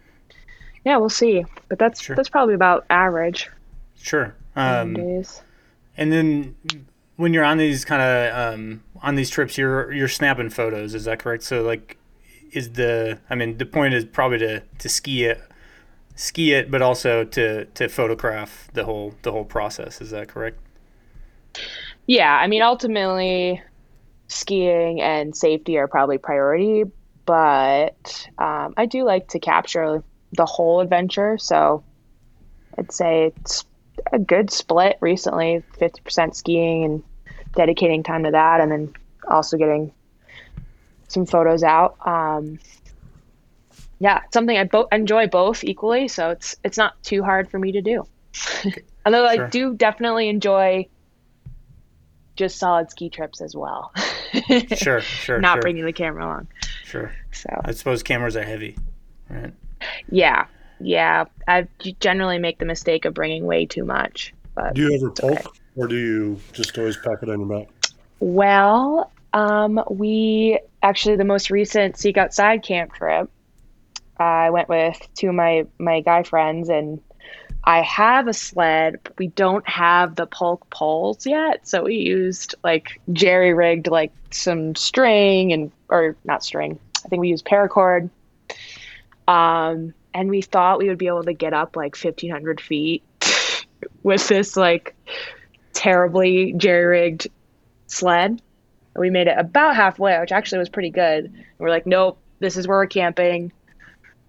yeah, 0.85 0.97
we'll 0.97 1.09
see. 1.09 1.45
But 1.69 1.79
that's 1.79 2.01
Sure. 2.01 2.15
that's 2.15 2.29
probably 2.29 2.55
about 2.55 2.85
average 2.89 3.49
Sure. 3.95 4.35
Um, 4.55 4.93
days. 4.93 5.41
And 5.95 6.11
then 6.11 6.55
when 7.23 7.33
you're 7.33 7.45
on 7.45 7.57
these 7.57 7.85
kind 7.85 8.01
of 8.01 8.53
um, 8.53 8.83
on 9.01 9.15
these 9.15 9.29
trips, 9.29 9.57
you're 9.57 9.91
you're 9.93 10.09
snapping 10.09 10.49
photos. 10.49 10.93
Is 10.93 11.05
that 11.05 11.19
correct? 11.19 11.43
So 11.43 11.63
like, 11.63 11.97
is 12.51 12.73
the 12.73 13.17
I 13.29 13.35
mean 13.35 13.57
the 13.57 13.65
point 13.65 13.93
is 13.93 14.03
probably 14.03 14.39
to 14.39 14.59
to 14.79 14.89
ski 14.89 15.23
it 15.23 15.41
ski 16.15 16.53
it, 16.53 16.69
but 16.69 16.81
also 16.81 17.23
to 17.23 17.65
to 17.65 17.87
photograph 17.87 18.67
the 18.73 18.83
whole 18.83 19.15
the 19.21 19.31
whole 19.31 19.45
process. 19.45 20.01
Is 20.01 20.11
that 20.11 20.27
correct? 20.27 20.59
Yeah, 22.05 22.35
I 22.35 22.47
mean, 22.47 22.61
ultimately, 22.61 23.61
skiing 24.27 25.01
and 25.01 25.33
safety 25.33 25.77
are 25.77 25.87
probably 25.87 26.17
priority, 26.17 26.83
but 27.25 28.27
um, 28.37 28.73
I 28.75 28.85
do 28.85 29.05
like 29.05 29.29
to 29.29 29.39
capture 29.39 30.03
the 30.33 30.45
whole 30.45 30.81
adventure. 30.81 31.37
So 31.37 31.85
I'd 32.77 32.91
say 32.91 33.31
it's 33.37 33.63
a 34.11 34.19
good 34.19 34.51
split 34.51 34.97
recently 34.99 35.63
50% 35.79 36.35
skiing 36.35 36.83
and 36.83 37.03
dedicating 37.55 38.03
time 38.03 38.23
to 38.23 38.31
that, 38.31 38.61
and 38.61 38.71
then 38.71 38.93
also 39.27 39.57
getting 39.57 39.91
some 41.07 41.25
photos 41.25 41.63
out. 41.63 41.95
Um, 42.05 42.59
yeah, 43.99 44.21
something 44.33 44.57
I 44.57 44.65
bo- 44.65 44.87
enjoy 44.91 45.27
both 45.27 45.63
equally, 45.63 46.07
so 46.07 46.31
it's 46.31 46.55
it's 46.63 46.77
not 46.77 47.01
too 47.03 47.23
hard 47.23 47.49
for 47.49 47.59
me 47.59 47.71
to 47.73 47.81
do. 47.81 48.05
Although 49.05 49.27
Sure. 49.33 49.45
I 49.45 49.49
do 49.49 49.75
definitely 49.75 50.29
enjoy 50.29 50.87
just 52.35 52.57
solid 52.57 52.89
ski 52.89 53.09
trips 53.09 53.41
as 53.41 53.55
well. 53.55 53.91
Sure, 54.75 54.99
sure, 54.99 55.39
not 55.39 55.55
sure, 55.55 55.61
bringing 55.61 55.85
the 55.85 55.93
camera 55.93 56.25
along. 56.25 56.47
sure. 56.83 57.13
So 57.31 57.49
I 57.63 57.71
suppose 57.71 58.01
cameras 58.01 58.35
are 58.35 58.43
heavy, 58.43 58.75
right? 59.29 59.53
yeah, 60.09 60.47
yeah, 60.79 61.25
I 61.47 61.67
generally 61.99 62.39
make 62.39 62.57
the 62.57 62.65
mistake 62.65 63.05
of 63.05 63.13
bringing 63.13 63.45
way 63.45 63.67
too 63.67 63.85
much. 63.85 64.33
But 64.55 64.73
Do 64.73 64.81
you 64.81 64.95
ever 64.95 65.11
okay. 65.31 65.43
Or 65.75 65.87
do 65.87 65.95
you 65.95 66.39
just 66.51 66.77
always 66.77 66.97
pack 66.97 67.23
it 67.23 67.29
on 67.29 67.39
your 67.39 67.59
back? 67.59 67.69
well, 68.19 69.11
um, 69.33 69.83
we 69.89 70.59
actually 70.81 71.17
the 71.17 71.25
most 71.25 71.49
recent 71.49 71.97
Seek 71.97 72.17
Outside 72.17 72.63
camp 72.63 72.93
trip. 72.93 73.29
I 74.17 74.51
went 74.51 74.69
with 74.69 74.99
two 75.15 75.29
of 75.29 75.35
my 75.35 75.65
my 75.77 76.01
guy 76.01 76.23
friends 76.23 76.69
and. 76.69 77.01
I 77.65 77.81
have 77.81 78.27
a 78.27 78.33
sled, 78.33 78.99
but 79.05 79.17
we 79.17 79.27
don't 79.27 79.65
have 79.69 80.15
the 80.15 80.25
pulk 80.25 80.69
poles 80.69 81.25
yet. 81.25 81.65
So 81.65 81.83
we 81.83 81.95
used 81.95 82.55
like 82.61 82.99
jerry 83.13 83.53
rigged 83.53 83.87
like 83.87 84.11
some 84.31 84.75
string 84.75 85.53
and 85.53 85.71
or 85.87 86.17
not 86.25 86.43
string. 86.43 86.77
I 87.05 87.07
think 87.07 87.21
we 87.21 87.29
used 87.29 87.45
paracord. 87.45 88.09
Um, 89.29 89.93
and 90.13 90.29
we 90.29 90.41
thought 90.41 90.79
we 90.79 90.89
would 90.89 90.97
be 90.97 91.07
able 91.07 91.23
to 91.23 91.31
get 91.31 91.53
up 91.53 91.77
like 91.77 91.95
fifteen 91.95 92.31
hundred 92.31 92.59
feet 92.59 93.03
with 94.03 94.27
this 94.27 94.57
like 94.57 94.93
terribly 95.73 96.53
jerry 96.57 96.85
rigged 96.85 97.27
sled. 97.87 98.41
We 98.95 99.09
made 99.09 99.27
it 99.27 99.37
about 99.37 99.75
halfway, 99.75 100.19
which 100.19 100.31
actually 100.31 100.59
was 100.59 100.69
pretty 100.69 100.91
good. 100.91 101.25
And 101.25 101.43
we're 101.59 101.69
like, 101.69 101.85
nope, 101.87 102.17
this 102.39 102.57
is 102.57 102.67
where 102.67 102.77
we're 102.77 102.87
camping. 102.87 103.51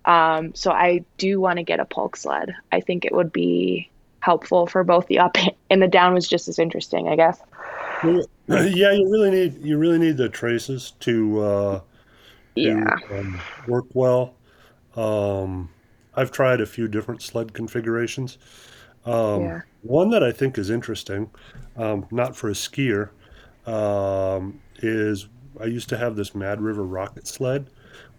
Um, 0.04 0.54
so 0.54 0.70
I 0.70 1.04
do 1.18 1.40
want 1.40 1.58
to 1.58 1.62
get 1.62 1.80
a 1.80 1.84
pulk 1.84 2.16
sled. 2.16 2.54
I 2.72 2.80
think 2.80 3.04
it 3.04 3.12
would 3.12 3.32
be 3.32 3.90
helpful 4.20 4.66
for 4.66 4.84
both 4.84 5.06
the 5.06 5.18
up 5.18 5.36
and 5.70 5.82
the 5.82 5.88
down 5.88 6.14
was 6.14 6.26
just 6.28 6.48
as 6.48 6.58
interesting, 6.58 7.08
I 7.08 7.16
guess. 7.16 7.40
Yeah, 8.46 8.92
you 8.92 9.08
really 9.10 9.30
need 9.30 9.64
you 9.64 9.78
really 9.78 9.98
need 9.98 10.18
the 10.18 10.28
traces 10.28 10.92
to 11.00 11.40
uh, 11.40 11.80
to 12.56 12.60
Yeah. 12.60 12.96
um, 13.10 13.40
work 13.66 13.86
well. 13.94 14.34
Um, 14.94 15.70
I've 16.14 16.30
tried 16.30 16.60
a 16.60 16.66
few 16.66 16.86
different 16.86 17.22
sled 17.22 17.54
configurations. 17.54 18.36
Um, 19.04 19.42
Yeah. 19.42 19.60
One 19.82 20.10
that 20.10 20.22
I 20.22 20.32
think 20.32 20.56
is 20.56 20.70
interesting, 20.70 21.30
um, 21.76 22.06
not 22.10 22.34
for 22.34 22.48
a 22.48 22.52
skier, 22.54 23.10
um, 23.66 24.60
is 24.78 25.28
I 25.60 25.66
used 25.66 25.88
to 25.90 25.98
have 25.98 26.16
this 26.16 26.34
Mad 26.34 26.60
River 26.60 26.82
rocket 26.84 27.26
sled, 27.26 27.68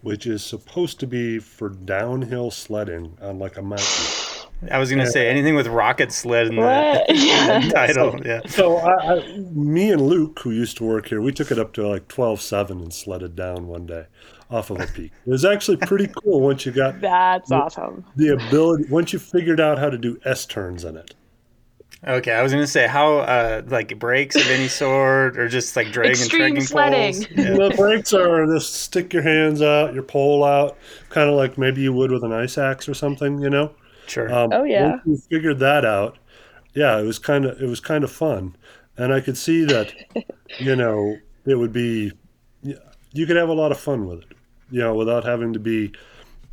which 0.00 0.26
is 0.26 0.44
supposed 0.44 1.00
to 1.00 1.06
be 1.06 1.38
for 1.40 1.68
downhill 1.68 2.50
sledding 2.50 3.18
on 3.20 3.38
like 3.38 3.56
a 3.56 3.62
mountain. 3.62 3.86
I 4.70 4.78
was 4.78 4.90
gonna 4.90 5.06
say 5.06 5.28
anything 5.28 5.54
with 5.54 5.66
rocket 5.66 6.10
sled 6.12 6.48
in 6.48 6.56
the, 6.56 6.62
What? 6.62 7.10
in 7.10 7.16
the 7.16 7.22
Yeah. 7.26 7.68
title. 7.70 8.20
Yeah. 8.24 8.40
So 8.48 8.76
I, 8.78 9.14
I, 9.18 9.36
me 9.52 9.90
and 9.92 10.00
Luke, 10.02 10.40
who 10.40 10.50
used 10.50 10.76
to 10.78 10.84
work 10.84 11.08
here, 11.08 11.20
we 11.20 11.32
took 11.32 11.50
it 11.50 11.58
up 11.58 11.72
to 11.74 11.86
like 11.86 12.08
12.7 12.08 12.70
and 12.70 12.92
sledded 12.92 13.36
down 13.36 13.66
one 13.68 13.86
day 13.86 14.06
off 14.50 14.70
of 14.70 14.80
a 14.80 14.86
peak. 14.86 15.12
It 15.26 15.30
was 15.30 15.44
actually 15.44 15.76
pretty 15.78 16.06
cool 16.22 16.40
once 16.40 16.64
you 16.64 16.72
got 16.72 17.00
That's 17.00 17.50
awesome. 17.52 18.04
the 18.16 18.28
ability, 18.28 18.84
once 18.90 19.12
you 19.12 19.18
figured 19.18 19.60
out 19.60 19.78
how 19.78 19.90
to 19.90 19.98
do 19.98 20.18
S 20.24 20.46
turns 20.46 20.84
in 20.84 20.96
it. 20.96 21.14
Okay, 22.06 22.32
I 22.32 22.42
was 22.42 22.52
gonna 22.52 22.66
say 22.66 22.86
how 22.86 23.18
uh 23.18 23.62
like 23.68 23.98
brakes 23.98 24.36
of 24.36 24.48
any 24.50 24.68
sort 24.68 25.38
or 25.38 25.48
just 25.48 25.74
like 25.76 25.90
drag 25.92 26.10
Extreme 26.10 26.56
and 26.56 26.66
trekking 26.66 26.66
sledding. 26.66 27.14
poles. 27.14 27.26
Yeah. 27.36 27.68
The 27.68 27.74
brakes 27.76 28.12
are 28.14 28.46
just 28.46 28.74
stick 28.74 29.12
your 29.12 29.22
hands 29.22 29.60
out, 29.62 29.92
your 29.94 30.02
pole 30.02 30.44
out, 30.44 30.76
kind 31.08 31.28
of 31.28 31.36
like 31.36 31.58
maybe 31.58 31.80
you 31.82 31.92
would 31.92 32.12
with 32.12 32.22
an 32.22 32.32
ice 32.32 32.58
axe 32.58 32.88
or 32.88 32.94
something, 32.94 33.40
you 33.40 33.50
know. 33.50 33.72
Sure. 34.06 34.32
Um, 34.32 34.50
Oh, 34.52 34.64
yeah. 34.64 35.00
Once 35.04 35.26
we 35.30 35.36
figured 35.36 35.58
that 35.58 35.84
out, 35.84 36.18
yeah, 36.74 36.98
it 36.98 37.04
was 37.04 37.18
kind 37.18 37.44
of 37.44 37.60
it 37.60 37.66
was 37.66 37.80
kind 37.80 38.04
of 38.04 38.10
fun, 38.12 38.54
and 38.96 39.12
I 39.12 39.20
could 39.20 39.36
see 39.36 39.64
that, 39.64 39.92
you 40.58 40.76
know, 40.76 41.16
it 41.44 41.54
would 41.54 41.72
be, 41.72 42.12
you 42.62 43.26
could 43.26 43.36
have 43.36 43.48
a 43.48 43.54
lot 43.54 43.72
of 43.72 43.78
fun 43.80 44.06
with 44.06 44.20
it, 44.20 44.36
you 44.70 44.80
know, 44.80 44.94
without 44.94 45.24
having 45.24 45.52
to 45.54 45.58
be 45.58 45.92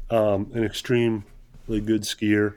um, 0.09 0.49
an 0.53 0.63
extremely 0.63 1.23
good 1.67 2.03
skier 2.03 2.55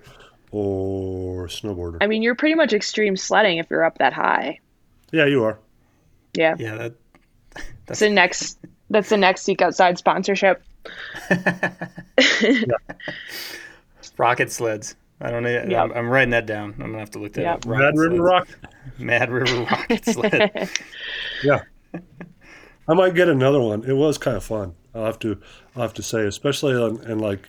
or 0.53 1.47
snowboarder. 1.49 1.99
I 2.00 2.07
mean, 2.07 2.23
you're 2.23 2.35
pretty 2.35 2.55
much 2.55 2.73
extreme 2.73 3.17
sledding 3.17 3.59
if 3.59 3.69
you're 3.69 3.85
up 3.85 3.99
that 3.99 4.12
high. 4.12 4.61
Yeah, 5.12 5.26
you 5.26 5.45
are. 5.45 5.59
Yeah. 6.35 6.55
yeah, 6.59 6.75
that 6.76 6.95
That's 7.87 8.00
the 8.00 8.11
next 8.11 8.59
that's 8.91 9.09
the 9.09 9.17
next 9.17 9.43
Seek 9.43 9.62
Outside 9.62 9.99
sponsorship. 9.99 10.62
rocket 14.18 14.50
sleds. 14.52 14.96
I 15.20 15.30
don't 15.30 15.42
know. 15.42 15.49
Yep. 15.50 15.73
I'm, 15.73 15.92
I'm 15.92 16.08
writing 16.11 16.30
that 16.30 16.44
down. 16.46 16.73
I'm 16.75 16.87
gonna 16.90 16.99
have 16.99 17.11
to 17.12 17.18
look 17.18 17.32
that 17.35 17.42
Yep. 17.42 17.54
up. 17.54 17.66
Mad 17.66 17.78
Rocket 17.78 17.99
River 17.99 18.16
sleds. 18.16 18.20
Rock. 18.20 18.49
Mad 18.99 19.30
River 19.30 19.61
rocket 19.62 20.04
sled. 20.04 20.70
Yeah. 21.42 21.61
I 22.88 22.94
might 22.94 23.14
get 23.14 23.28
another 23.28 23.61
one. 23.61 23.85
It 23.85 23.94
was 23.94 24.16
kind 24.18 24.37
of 24.37 24.44
fun. 24.44 24.75
I'll 24.94 25.04
have 25.06 25.18
to 25.20 25.40
I'll 25.75 25.82
have 25.82 25.94
to 25.94 26.02
say, 26.02 26.26
especially 26.26 26.73
in, 26.80 27.11
in 27.11 27.18
like 27.18 27.49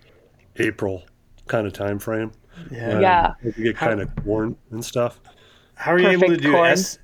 April 0.57 1.03
kind 1.47 1.67
of 1.67 1.73
time 1.73 1.99
frame. 1.99 2.31
Yeah. 2.71 2.87
when 2.93 3.01
Yeah. 3.01 3.33
You 3.43 3.51
get 3.51 3.75
How- 3.77 3.87
kind 3.87 4.01
of 4.01 4.15
corn 4.23 4.55
and 4.71 4.83
stuff. 4.83 5.19
How 5.75 5.91
are 5.93 5.99
you 5.99 6.07
able 6.07 6.21
to 6.21 6.27
Perfect 6.29 6.43
do 6.43 6.51
corn. 6.53 6.69
S? 6.71 6.97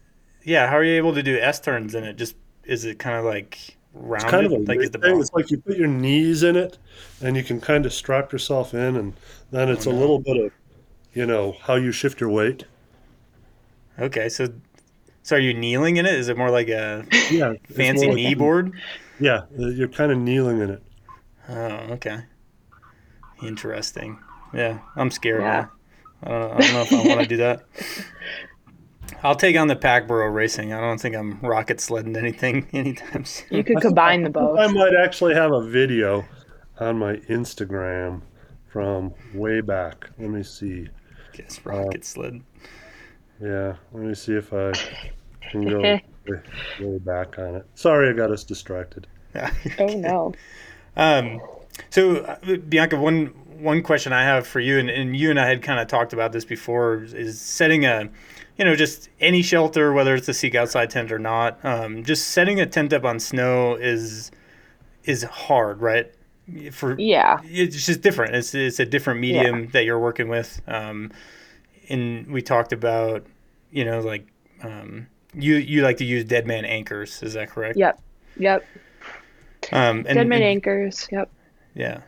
Yeah, 0.46 0.68
how 0.68 0.76
are 0.78 0.84
you 0.84 0.96
able 0.98 1.14
to 1.14 1.22
do 1.24 1.38
S 1.38 1.60
turns 1.60 1.94
in 1.94 2.04
it? 2.04 2.14
Just 2.18 2.36
is 2.64 2.86
it 2.86 2.98
kind 3.00 3.18
of 3.18 3.24
like 3.26 3.78
rounded? 3.94 4.24
It's 4.26 4.32
kind 4.32 4.46
of 4.46 4.52
a 4.52 4.58
like 4.58 4.78
weird 4.80 4.92
the 4.94 5.00
thing. 5.00 5.20
It's 5.20 5.34
like 5.34 5.52
you 5.52 5.58
put 5.58 5.78
your 5.78 5.88
knees 5.88 6.44
in 6.44 6.56
it, 6.56 6.78
and 7.22 7.36
you 7.38 7.44
can 7.44 7.60
kind 7.62 7.86
of 7.86 7.94
strap 7.94 8.32
yourself 8.32 8.74
in, 8.74 8.96
and 8.96 9.14
then 9.52 9.70
it's 9.70 9.88
Oh, 9.88 9.92
a 9.92 9.94
no. 9.94 10.00
little 10.00 10.20
bit 10.20 10.38
of, 10.38 10.52
you 11.14 11.26
know, 11.26 11.56
how 11.62 11.76
you 11.76 11.92
shift 11.92 12.20
your 12.22 12.30
weight. 12.30 12.66
Okay, 14.00 14.30
so 14.30 14.50
so 15.22 15.36
are 15.36 15.40
you 15.40 15.54
kneeling 15.54 15.98
in 15.98 16.06
it? 16.06 16.16
Is 16.16 16.28
it 16.28 16.38
more 16.38 16.50
like 16.50 16.68
a 16.70 17.06
Yeah, 17.32 17.54
fancy 17.74 18.08
like- 18.08 18.16
knee 18.16 18.34
board? 18.36 18.74
Yeah, 19.20 19.44
uh, 19.60 19.68
you're 19.68 19.88
kind 19.88 20.12
of 20.12 20.18
kneeling 20.18 20.60
in 20.60 20.70
it. 20.72 20.84
Oh, 21.50 21.94
okay. 21.94 22.20
Interesting. 23.42 24.18
Yeah, 24.54 24.80
I'm 24.96 25.12
scared 25.12 25.42
Yeah. 25.42 25.62
now. 25.62 25.72
I 26.24 26.30
don't, 26.30 26.52
I 26.54 26.58
don't 26.60 26.74
know 26.74 26.82
if 26.82 26.94
I 26.94 27.08
want 27.08 27.20
to 27.22 27.28
do 27.28 27.38
that. 27.38 27.64
I'll 29.24 29.36
take 29.36 29.58
on 29.58 29.68
the 29.68 29.76
pack 29.76 30.08
burro 30.08 30.28
racing. 30.28 30.74
I 30.74 30.82
don't 30.82 31.00
think 31.00 31.16
I'm 31.16 31.40
rocket 31.40 31.80
sledding 31.80 32.18
anything 32.18 32.68
anytime 32.74 33.24
soon. 33.24 33.48
You 33.50 33.64
could 33.64 33.82
combine 33.82 34.24
the 34.24 34.30
both. 34.30 34.60
I 34.60 34.68
might 34.68 34.94
actually 34.94 35.34
have 35.34 35.52
a 35.52 35.64
video 35.68 36.26
on 36.80 37.00
my 37.00 37.16
Instagram 37.30 38.22
from 38.68 39.14
way 39.34 39.62
back. 39.62 40.10
Let 40.20 40.30
me 40.30 40.44
see. 40.44 40.90
Guess 41.34 41.66
rocket 41.66 42.04
sled. 42.04 42.42
Yeah, 43.42 43.76
let 43.94 44.04
me 44.04 44.14
see 44.14 44.34
if 44.34 44.54
I 44.54 44.74
can 45.50 45.68
go 45.68 45.80
way, 45.82 46.04
way 46.80 46.98
back 47.00 47.40
on 47.40 47.56
it. 47.56 47.66
Sorry, 47.76 48.10
I 48.10 48.14
got 48.14 48.32
us 48.32 48.44
distracted. 48.44 49.08
Oh 49.80 49.88
no. 49.88 50.34
Um, 50.96 51.42
so 51.90 52.18
uh, 52.18 52.58
Bianca, 52.70 53.00
one 53.00 53.28
one 53.58 53.82
question 53.82 54.14
I 54.14 54.24
have 54.24 54.46
for 54.46 54.60
you, 54.60 54.78
and, 54.78 54.90
and 54.90 55.16
you 55.16 55.30
and 55.32 55.40
I 55.40 55.48
had 55.48 55.64
kind 55.64 55.80
of 55.80 55.88
talked 55.88 56.14
about 56.14 56.32
this 56.34 56.46
before, 56.46 57.04
is 57.04 57.42
setting 57.42 57.86
a, 57.86 58.10
you 58.58 58.66
know, 58.66 58.76
just 58.76 59.10
any 59.20 59.42
shelter, 59.42 59.94
whether 59.94 60.16
it's 60.16 60.28
a 60.30 60.34
seek 60.34 60.56
outside 60.56 60.90
tent 60.90 61.12
or 61.12 61.20
not. 61.20 61.64
Um, 61.66 62.04
just 62.04 62.30
setting 62.30 62.60
a 62.60 62.66
tent 62.66 62.94
up 62.94 63.04
on 63.06 63.20
snow 63.20 63.76
is 63.76 64.32
is 65.06 65.24
hard, 65.24 65.82
right? 65.82 66.14
For 66.72 66.96
Yeah. 67.00 67.40
it's 67.46 67.86
just 67.86 68.02
different. 68.02 68.36
It's 68.36 68.54
it's 68.54 68.80
a 68.80 68.86
different 68.86 69.20
medium 69.20 69.70
that 69.70 69.86
you're 69.86 70.00
working 70.00 70.28
with. 70.28 70.62
Um, 70.68 71.12
and 71.90 72.28
we 72.28 72.42
talked 72.42 72.74
about, 72.74 73.26
you 73.72 73.86
know, 73.86 74.00
like 74.02 74.28
um, 74.62 75.08
you 75.34 75.56
you 75.56 75.82
like 75.82 75.98
to 75.98 76.06
use 76.06 76.24
dead 76.26 76.46
man 76.46 76.64
anchors. 76.66 77.22
Is 77.24 77.34
that 77.34 77.50
correct? 77.50 77.78
Yep. 77.78 78.00
Yep. 78.38 78.66
Um, 79.72 79.98
and, 80.00 80.16
Dead 80.18 80.28
man 80.28 80.42
and- 80.42 80.44
anchors. 80.50 81.08
Yep. 81.12 81.30
yeah. 81.76 82.02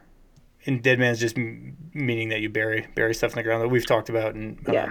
And 0.66 0.82
dead 0.82 0.98
man 1.00 1.12
is 1.12 1.20
just 1.20 1.38
m- 1.38 1.78
meaning 1.94 2.30
that 2.30 2.42
you 2.42 2.50
bury 2.50 2.88
bury 2.96 3.14
stuff 3.14 3.32
in 3.32 3.36
the 3.38 3.44
ground 3.44 3.62
that 3.64 3.68
we've 3.70 3.86
talked 3.86 4.10
about, 4.10 4.34
and 4.36 4.58
um, 4.68 4.74
Yeah. 4.74 4.90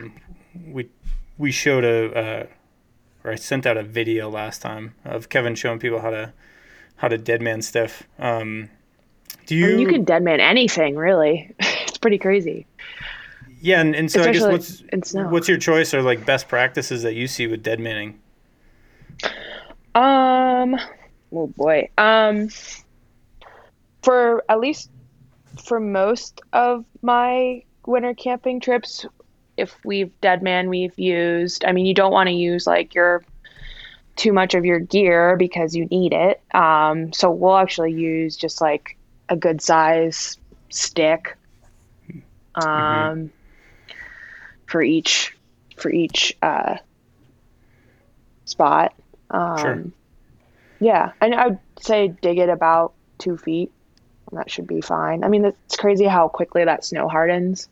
we 0.67 0.89
we 1.38 1.50
showed 1.50 1.85
a 1.85 2.19
uh, 2.19 2.47
or 3.25 3.33
I 3.33 3.37
sent 3.37 3.67
out 3.67 3.76
a 3.76 3.83
video 3.83 4.29
last 4.29 4.61
time 4.62 4.95
of 5.05 5.29
Kevin 5.29 5.55
showing 5.55 5.79
people 5.79 6.00
how 6.00 6.11
to 6.11 6.33
how 6.97 7.09
to 7.09 7.19
dead 7.19 7.43
man 7.43 7.62
stuff. 7.62 8.05
Um, 8.19 8.71
do 9.47 9.55
I 9.55 9.59
you? 9.59 9.67
mean, 9.69 9.81
you 9.81 9.88
can 9.88 10.05
dead 10.05 10.23
man 10.23 10.41
anything, 10.41 10.97
really. 10.97 11.55
It's 11.87 11.99
pretty 11.99 12.19
crazy. 12.19 12.67
Yeah, 13.61 13.81
and, 13.81 13.95
and 13.95 14.11
so 14.11 14.23
I 14.23 14.33
guess 14.33 14.43
what's 14.43 14.83
what's 15.14 15.49
your 15.49 15.59
choice 15.59 15.95
or 15.95 16.03
like 16.03 16.26
best 16.26 16.49
practices 16.49 17.05
that 17.05 17.14
you 17.14 17.29
see 17.29 17.47
with 17.47 17.62
dead 17.62 17.79
manning? 17.79 18.21
Um, 19.95 20.76
oh 21.33 21.47
boy. 21.47 21.88
Um, 21.97 22.49
for 24.03 24.45
at 24.49 24.59
least 24.59 24.91
for 25.64 25.79
most 25.79 26.41
of 26.53 26.85
my 27.00 27.62
winter 27.87 28.12
camping 28.12 28.59
trips, 28.61 29.07
if 29.57 29.77
we've 29.85 30.19
dead 30.21 30.43
man, 30.43 30.69
we've 30.69 30.99
used. 30.99 31.65
I 31.65 31.73
mean, 31.73 31.87
you 31.87 31.95
don't 31.95 32.13
want 32.13 32.29
to 32.29 32.35
use 32.35 32.67
like 32.67 32.95
your 32.95 33.25
too 34.17 34.33
much 34.33 34.55
of 34.55 34.65
your 34.65 34.79
gear 34.79 35.37
because 35.37 35.75
you 35.75 35.87
need 35.87 36.13
it. 36.13 36.41
Um, 36.55 37.13
so 37.13 37.31
we'll 37.31 37.57
actually 37.57 37.93
use 37.93 38.37
just 38.37 38.61
like 38.61 38.97
a 39.29 39.37
good 39.37 39.61
size 39.61 40.39
stick. 40.71 41.37
Um, 42.55 43.31
for 44.67 44.83
each 44.83 45.37
for 45.77 45.91
each 45.91 46.37
uh 46.43 46.77
spot. 48.45 48.95
Um, 49.31 49.59
Sure. 49.59 49.85
Yeah, 50.81 51.13
and 51.21 51.35
I'd 51.35 51.59
say 51.81 52.09
dig 52.09 52.39
it 52.39 52.49
about 52.49 52.93
two 53.19 53.37
feet. 53.37 53.73
and 54.31 54.39
That 54.39 54.51
should 54.51 54.67
be 54.67 54.81
fine. 54.81 55.25
I 55.25 55.29
mean, 55.29 55.45
it's 55.45 55.77
crazy 55.77 56.05
how 56.05 56.29
quickly 56.29 56.65
that 56.65 56.85
snow 56.85 57.09
hardens. 57.09 57.69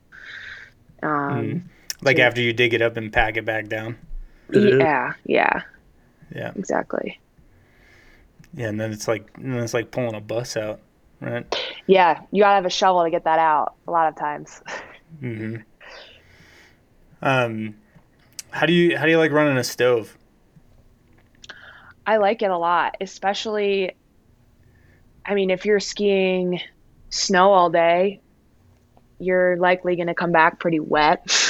Um, 1.03 1.69
Like 2.03 2.17
So- 2.19 2.23
after 2.25 2.41
you 2.41 2.53
dig 2.53 2.75
it 2.75 2.83
up 2.83 2.97
and 2.97 3.13
pack 3.13 3.37
it 3.37 3.45
back 3.45 3.69
down. 3.69 3.97
Yeah, 4.51 5.15
yeah, 5.25 5.63
Yeah, 6.35 6.53
exactly. 6.57 7.19
yeah, 8.55 8.69
and 8.69 8.79
then 8.81 8.93
it's 8.93 9.09
like 9.09 9.31
and 9.37 9.55
then 9.55 9.63
it's 9.63 9.73
like 9.73 9.91
pulling 9.91 10.15
a 10.15 10.21
bus 10.21 10.57
out, 10.59 10.81
right? 11.21 11.47
Yeah, 11.87 12.21
you 12.33 12.43
gotta 12.43 12.57
have 12.57 12.67
a 12.67 12.71
shovel 12.71 13.03
to 13.05 13.11
get 13.11 13.25
that 13.25 13.39
out. 13.39 13.75
A 13.89 13.91
lot 13.91 14.09
of 14.09 14.17
times. 14.17 14.61
Mm-hmm. 15.23 15.57
Um, 17.23 17.75
how 18.51 18.67
do 18.67 18.73
you 18.73 18.99
how 18.99 19.05
do 19.05 19.11
you 19.11 19.19
like 19.19 19.31
running 19.33 19.57
a 19.57 19.65
stove? 19.65 20.17
I 22.07 22.17
like 22.17 22.43
it 22.43 22.51
a 22.51 22.59
lot, 22.59 22.97
especially. 23.01 23.93
I 25.25 25.35
mean, 25.35 25.51
if 25.51 25.65
you're 25.65 25.79
skiing 25.81 26.61
snow 27.11 27.53
all 27.53 27.71
day, 27.71 28.21
you're 29.21 29.57
likely 29.57 29.95
going 29.95 30.09
to 30.09 30.15
come 30.15 30.33
back 30.33 30.59
pretty 30.59 30.81
wet. 30.81 31.25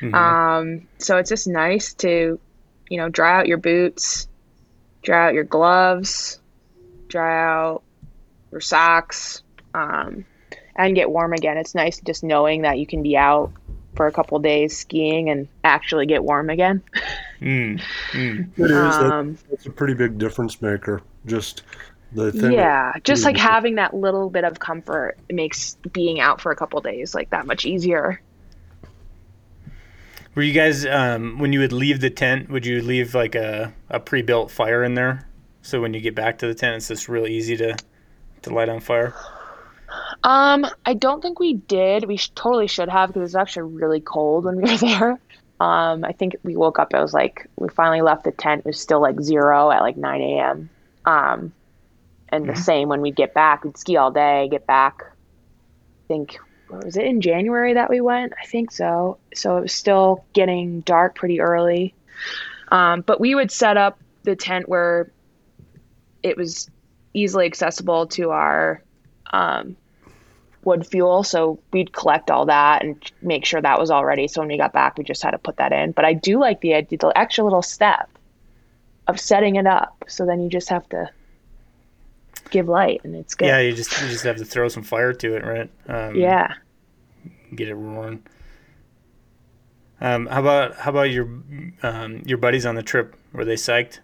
Mhm. 0.00 0.14
Um, 0.14 0.88
so 0.98 1.16
it's 1.18 1.28
just 1.30 1.46
nice 1.46 1.94
to, 1.94 2.38
you 2.88 2.96
know, 2.98 3.08
dry 3.08 3.38
out 3.38 3.46
your 3.48 3.58
boots, 3.58 4.28
dry 5.02 5.28
out 5.28 5.34
your 5.34 5.44
gloves, 5.44 6.40
dry 7.08 7.44
out 7.44 7.82
your 8.50 8.60
socks, 8.60 9.42
um, 9.74 10.24
and 10.76 10.94
get 10.94 11.10
warm 11.10 11.32
again. 11.32 11.56
It's 11.58 11.74
nice 11.74 12.00
just 12.00 12.24
knowing 12.24 12.62
that 12.62 12.78
you 12.78 12.86
can 12.86 13.02
be 13.02 13.16
out 13.16 13.52
for 13.96 14.06
a 14.06 14.12
couple 14.12 14.38
days 14.38 14.78
skiing 14.78 15.28
and 15.30 15.48
actually 15.64 16.06
get 16.06 16.22
warm 16.24 16.50
again. 16.50 16.82
Mm, 17.40 17.80
mm. 18.12 18.50
It 18.58 18.70
is. 18.70 19.00
Um, 19.00 19.38
That's 19.48 19.64
a 19.64 19.70
pretty 19.70 19.94
big 19.94 20.18
difference 20.18 20.60
maker. 20.60 21.00
Just 21.24 21.62
the 22.12 22.32
thing. 22.32 22.52
yeah, 22.52 22.92
just 23.02 23.24
like 23.24 23.36
Mhm. 23.36 23.40
having 23.40 23.74
that 23.76 23.94
little 23.94 24.28
bit 24.28 24.44
of 24.44 24.58
comfort 24.58 25.16
makes 25.32 25.78
being 25.90 26.20
out 26.20 26.42
for 26.42 26.52
a 26.52 26.56
couple 26.56 26.78
days 26.82 27.14
like 27.14 27.30
that 27.30 27.46
much 27.46 27.64
easier. 27.64 28.20
Were 30.34 30.42
you 30.42 30.52
guys 30.52 30.86
um, 30.86 31.38
when 31.38 31.52
you 31.52 31.60
would 31.60 31.72
leave 31.72 32.00
the 32.00 32.10
tent? 32.10 32.50
Would 32.50 32.64
you 32.64 32.82
leave 32.82 33.14
like 33.14 33.34
a, 33.34 33.74
a 33.88 33.98
pre 33.98 34.22
built 34.22 34.50
fire 34.50 34.84
in 34.84 34.94
there? 34.94 35.26
So 35.62 35.80
when 35.80 35.92
you 35.92 36.00
get 36.00 36.14
back 36.14 36.38
to 36.38 36.46
the 36.46 36.54
tent, 36.54 36.76
it's 36.76 36.88
just 36.88 37.08
really 37.08 37.34
easy 37.34 37.56
to 37.56 37.76
to 38.42 38.50
light 38.50 38.68
on 38.68 38.80
fire. 38.80 39.14
Um, 40.22 40.66
I 40.86 40.94
don't 40.94 41.20
think 41.20 41.40
we 41.40 41.54
did. 41.54 42.04
We 42.04 42.16
sh- 42.16 42.30
totally 42.34 42.68
should 42.68 42.88
have 42.88 43.08
because 43.08 43.20
it 43.20 43.22
was 43.22 43.36
actually 43.36 43.74
really 43.74 44.00
cold 44.00 44.44
when 44.44 44.56
we 44.56 44.70
were 44.70 44.76
there. 44.78 45.20
Um, 45.58 46.04
I 46.04 46.12
think 46.12 46.36
we 46.42 46.56
woke 46.56 46.78
up. 46.78 46.94
It 46.94 47.00
was 47.00 47.12
like 47.12 47.48
we 47.56 47.68
finally 47.68 48.00
left 48.00 48.24
the 48.24 48.32
tent. 48.32 48.60
It 48.60 48.66
was 48.66 48.80
still 48.80 49.00
like 49.00 49.20
zero 49.20 49.70
at 49.70 49.80
like 49.82 49.96
9 49.96 50.20
a.m. 50.20 50.70
Um, 51.04 51.52
and 52.30 52.48
the 52.48 52.54
same 52.56 52.88
when 52.88 53.00
we 53.00 53.10
get 53.10 53.34
back. 53.34 53.64
We'd 53.64 53.76
ski 53.76 53.96
all 53.96 54.10
day, 54.10 54.48
get 54.50 54.66
back. 54.66 55.02
I 55.02 56.06
think 56.08 56.38
was 56.70 56.96
it 56.96 57.04
in 57.04 57.20
January 57.20 57.74
that 57.74 57.90
we 57.90 58.00
went? 58.00 58.32
I 58.40 58.46
think 58.46 58.70
so. 58.70 59.18
So 59.34 59.58
it 59.58 59.62
was 59.62 59.72
still 59.72 60.24
getting 60.32 60.80
dark 60.80 61.14
pretty 61.14 61.40
early. 61.40 61.94
Um, 62.68 63.02
but 63.02 63.20
we 63.20 63.34
would 63.34 63.50
set 63.50 63.76
up 63.76 63.98
the 64.22 64.36
tent 64.36 64.68
where 64.68 65.10
it 66.22 66.36
was 66.36 66.70
easily 67.14 67.46
accessible 67.46 68.06
to 68.06 68.30
our 68.30 68.82
um, 69.32 69.76
wood 70.64 70.86
fuel. 70.86 71.22
So 71.24 71.58
we'd 71.72 71.92
collect 71.92 72.30
all 72.30 72.46
that 72.46 72.84
and 72.84 73.12
make 73.22 73.44
sure 73.44 73.60
that 73.60 73.78
was 73.78 73.90
all 73.90 74.04
ready. 74.04 74.28
So 74.28 74.40
when 74.40 74.48
we 74.48 74.56
got 74.56 74.72
back, 74.72 74.98
we 74.98 75.04
just 75.04 75.22
had 75.22 75.32
to 75.32 75.38
put 75.38 75.56
that 75.56 75.72
in. 75.72 75.92
But 75.92 76.04
I 76.04 76.12
do 76.12 76.38
like 76.38 76.60
the 76.60 76.74
idea, 76.74 76.98
the 76.98 77.18
extra 77.18 77.44
little 77.44 77.62
step 77.62 78.08
of 79.06 79.18
setting 79.18 79.56
it 79.56 79.66
up. 79.66 80.04
So 80.08 80.26
then 80.26 80.40
you 80.40 80.48
just 80.48 80.68
have 80.68 80.88
to 80.90 81.10
give 82.50 82.68
light 82.68 83.00
and 83.04 83.14
it's 83.14 83.34
good. 83.34 83.46
Yeah, 83.46 83.60
you 83.60 83.72
just 83.74 83.90
you 84.02 84.08
just 84.08 84.24
have 84.24 84.36
to 84.36 84.44
throw 84.44 84.68
some 84.68 84.82
fire 84.82 85.12
to 85.12 85.34
it, 85.36 85.44
right? 85.44 85.70
Um, 85.88 86.14
Yeah. 86.16 86.54
get 87.54 87.68
it 87.68 87.74
roaring. 87.74 88.22
Um, 90.00 90.26
how 90.26 90.40
about 90.40 90.76
how 90.76 90.90
about 90.90 91.10
your 91.10 91.28
um, 91.82 92.22
your 92.24 92.38
buddies 92.38 92.64
on 92.64 92.74
the 92.74 92.82
trip? 92.82 93.14
Were 93.32 93.44
they 93.44 93.54
psyched? 93.56 94.00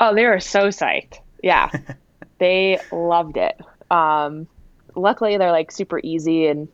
Oh, 0.00 0.14
they 0.14 0.24
were 0.26 0.40
so 0.40 0.68
psyched. 0.68 1.18
Yeah. 1.42 1.70
they 2.38 2.78
loved 2.92 3.36
it. 3.36 3.56
Um, 3.90 4.46
luckily, 4.96 5.36
they're 5.38 5.52
like 5.52 5.70
super 5.70 6.00
easy 6.02 6.46
and 6.46 6.68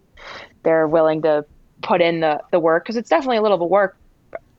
they're 0.62 0.88
willing 0.88 1.22
to 1.22 1.44
put 1.82 2.00
in 2.00 2.20
the, 2.20 2.40
the 2.50 2.58
work 2.58 2.84
because 2.84 2.96
it's 2.96 3.10
definitely 3.10 3.36
a 3.36 3.42
little 3.42 3.58
bit 3.58 3.64
of 3.64 3.70
work 3.70 3.96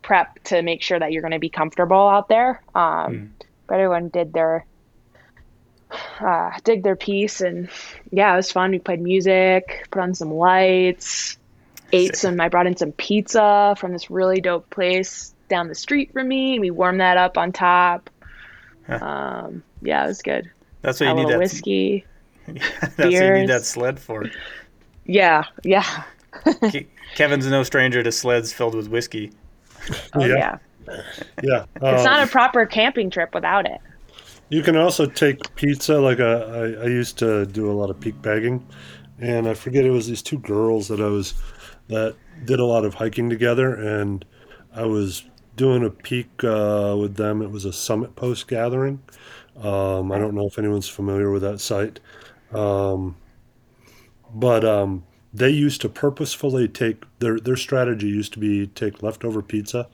prep 0.04 0.44
to 0.44 0.62
make 0.62 0.84
sure 0.84 1.00
that 1.00 1.12
you're 1.12 1.24
going 1.24 1.32
to 1.32 1.40
be 1.40 1.50
comfortable 1.50 2.08
out 2.08 2.30
there. 2.30 2.62
Um, 2.76 3.34
But 3.68 3.76
everyone 3.76 4.10
did 4.10 4.32
their 4.34 4.64
uh, 6.20 6.52
dig 6.64 6.84
their 6.84 6.96
piece 6.96 7.42
and 7.42 7.70
yeah, 8.12 8.34
it 8.34 8.38
was 8.38 8.52
fun. 8.52 8.72
We 8.72 8.80
played 8.80 9.02
music, 9.02 9.88
put 9.92 10.02
on 10.02 10.14
some 10.14 10.32
lights, 10.34 11.38
ate 11.92 12.08
Sick. 12.08 12.16
some. 12.16 12.42
I 12.42 12.50
brought 12.50 12.68
in 12.68 12.76
some 12.78 12.92
pizza 12.94 13.76
from 13.78 13.92
this 13.94 14.10
really 14.10 14.42
dope 14.42 14.70
place 14.70 15.34
down 15.50 15.68
the 15.68 15.76
street 15.76 16.12
from 16.14 16.28
me, 16.28 16.54
and 16.54 16.62
we 16.62 16.72
warmed 16.72 17.02
that 17.02 17.18
up 17.18 17.38
on 17.38 17.52
top. 17.52 18.10
Huh. 18.88 18.96
Um, 19.04 19.64
yeah, 19.82 20.04
it 20.04 20.08
was 20.08 20.22
good. 20.22 20.50
That's 20.82 21.00
what 21.00 21.08
A 21.08 21.10
you 21.10 21.16
need 21.16 21.24
little 21.26 21.32
that. 21.34 21.40
whiskey. 21.40 22.06
That's 22.48 22.98
what 22.98 23.12
you 23.12 23.34
need 23.34 23.50
that 23.50 23.64
sled 23.66 24.00
for. 24.00 24.26
Yeah, 25.06 25.44
yeah, 25.64 26.04
Kevin's 27.16 27.48
no 27.48 27.64
stranger 27.64 28.04
to 28.04 28.12
sleds 28.12 28.52
filled 28.54 28.76
with 28.76 28.88
whiskey. 28.88 29.32
oh 30.14 30.26
Yeah. 30.26 30.36
yeah. 30.36 30.58
Yeah. 31.44 31.66
It's 31.78 32.00
um, 32.00 32.04
not 32.04 32.28
a 32.28 32.28
proper 32.28 32.66
camping 32.68 33.10
trip 33.10 33.34
without 33.34 33.66
it. 33.66 33.80
You 34.50 34.62
can 34.62 34.76
also 34.76 35.06
take 35.06 35.56
pizza. 35.56 36.00
Like 36.00 36.20
a, 36.20 36.78
I, 36.80 36.84
I 36.84 36.88
used 36.88 37.18
to 37.20 37.46
do 37.46 37.70
a 37.70 37.74
lot 37.74 37.90
of 37.90 38.00
peak 38.00 38.22
bagging, 38.22 38.66
and 39.20 39.48
I 39.48 39.54
forget 39.54 39.86
it 39.86 39.92
was 39.92 40.08
these 40.08 40.22
two 40.22 40.40
girls 40.40 40.88
that 40.88 41.00
I 41.00 41.08
was 41.08 41.34
that 41.88 42.16
did 42.46 42.60
a 42.60 42.66
lot 42.66 42.86
of 42.86 42.96
hiking 42.96 43.30
together, 43.30 43.74
and 43.74 44.24
I 44.74 44.86
was 44.86 45.24
doing 45.56 45.84
a 45.84 45.90
peak 45.90 46.44
uh, 46.44 46.96
with 47.00 47.16
them. 47.16 47.42
It 47.42 47.50
was 47.50 47.66
a 47.66 47.74
summit 47.74 48.16
post 48.16 48.48
gathering. 48.48 49.02
Um, 49.58 50.12
I 50.12 50.20
don't 50.20 50.36
know 50.36 50.48
if 50.48 50.60
anyone's 50.60 50.90
familiar 50.90 51.32
with 51.32 51.42
that 51.44 51.60
site, 51.60 52.00
um, 52.54 53.16
but 54.34 54.66
um, 54.66 55.04
they 55.34 55.50
used 55.50 55.82
to 55.82 55.90
purposefully 55.90 56.68
take 56.68 57.04
their 57.20 57.40
their 57.40 57.56
strategy 57.56 58.08
used 58.08 58.34
to 58.34 58.40
be 58.40 58.68
take 58.68 59.02
leftover 59.02 59.42
pizza 59.42 59.88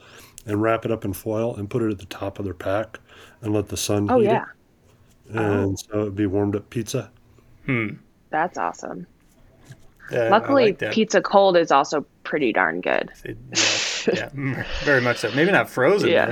and 0.52 0.62
wrap 0.62 0.84
it 0.86 0.92
up 0.92 1.06
in 1.06 1.14
foil 1.14 1.56
and 1.56 1.70
put 1.70 1.82
it 1.82 1.90
at 1.92 1.98
the 2.00 2.06
top 2.06 2.38
of 2.40 2.46
their 2.46 2.54
pack 2.54 3.00
and 3.42 3.54
let 3.54 3.70
the 3.70 3.78
sun 3.78 4.08
Oh 4.12 4.20
heat 4.20 4.26
yeah, 4.26 4.46
it 5.30 5.36
and 5.38 5.80
so 5.80 6.02
it'd 6.02 6.16
be 6.16 6.26
warmed 6.26 6.56
up 6.56 6.70
pizza. 6.70 7.10
Hmm. 7.66 7.90
that's 8.30 8.58
awesome. 8.58 9.08
Uh, 10.12 10.28
Luckily, 10.30 10.66
like 10.66 10.80
that. 10.80 10.94
pizza 10.94 11.22
cold 11.22 11.56
is 11.56 11.72
also 11.72 12.06
pretty 12.24 12.52
darn 12.52 12.82
good. 12.82 13.10
It- 13.24 13.38
yeah, 14.08 14.14
yeah, 14.14 14.30
mm, 14.30 14.66
very 14.84 15.00
much 15.00 15.18
so. 15.20 15.32
Maybe 15.36 15.52
not 15.52 15.70
frozen. 15.70 16.10
Yeah. 16.10 16.26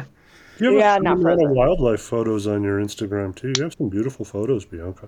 though. 0.60 0.66
You 0.66 0.72
have 0.74 0.80
Yeah, 0.80 0.96
a, 0.98 1.00
not 1.00 1.18
you 1.20 1.26
have 1.28 1.38
a 1.38 1.38
lot 1.38 1.38
frozen. 1.38 1.46
of 1.46 1.56
wildlife 1.56 2.02
photos 2.02 2.46
on 2.48 2.64
your 2.64 2.80
Instagram 2.82 3.34
too. 3.36 3.54
You 3.56 3.64
have 3.64 3.74
some 3.78 3.88
beautiful 3.88 4.26
photos, 4.26 4.66
Bianca. 4.66 5.08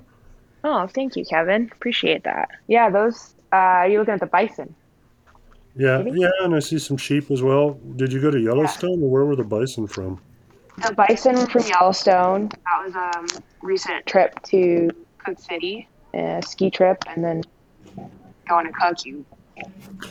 Oh, 0.64 0.88
thank 0.88 1.16
you, 1.18 1.26
Kevin. 1.26 1.70
Appreciate 1.74 2.24
that. 2.24 2.50
Yeah, 2.68 2.90
those. 2.90 3.34
Uh, 3.52 3.86
you're 3.90 4.00
looking 4.00 4.14
at 4.14 4.20
the 4.22 4.28
bison. 4.28 4.74
Yeah, 5.76 6.02
Maybe? 6.02 6.20
yeah, 6.20 6.30
and 6.42 6.54
I 6.56 6.60
see 6.60 6.78
some 6.80 6.98
sheep 6.98 7.32
as 7.32 7.42
well. 7.42 7.80
Did 7.96 8.12
you 8.12 8.20
go 8.22 8.30
to 8.30 8.40
Yellowstone, 8.40 9.02
or 9.04 9.10
where 9.10 9.26
were 9.26 9.36
the 9.36 9.44
bison 9.44 9.88
from? 9.88 10.20
The 10.86 10.94
bison 10.94 11.48
from 11.48 11.64
Yellowstone. 11.66 12.50
That 12.50 12.86
was 12.86 12.96
a 12.96 13.20
um, 13.20 13.28
recent 13.62 14.06
trip 14.06 14.42
to 14.44 14.90
Cooke 15.20 15.40
City, 15.40 15.88
a 16.14 16.42
ski 16.46 16.70
trip, 16.70 17.04
and 17.08 17.24
then 17.24 17.44
going 18.50 18.66
to 18.68 18.74
Cooke, 18.74 19.06
you 19.06 19.26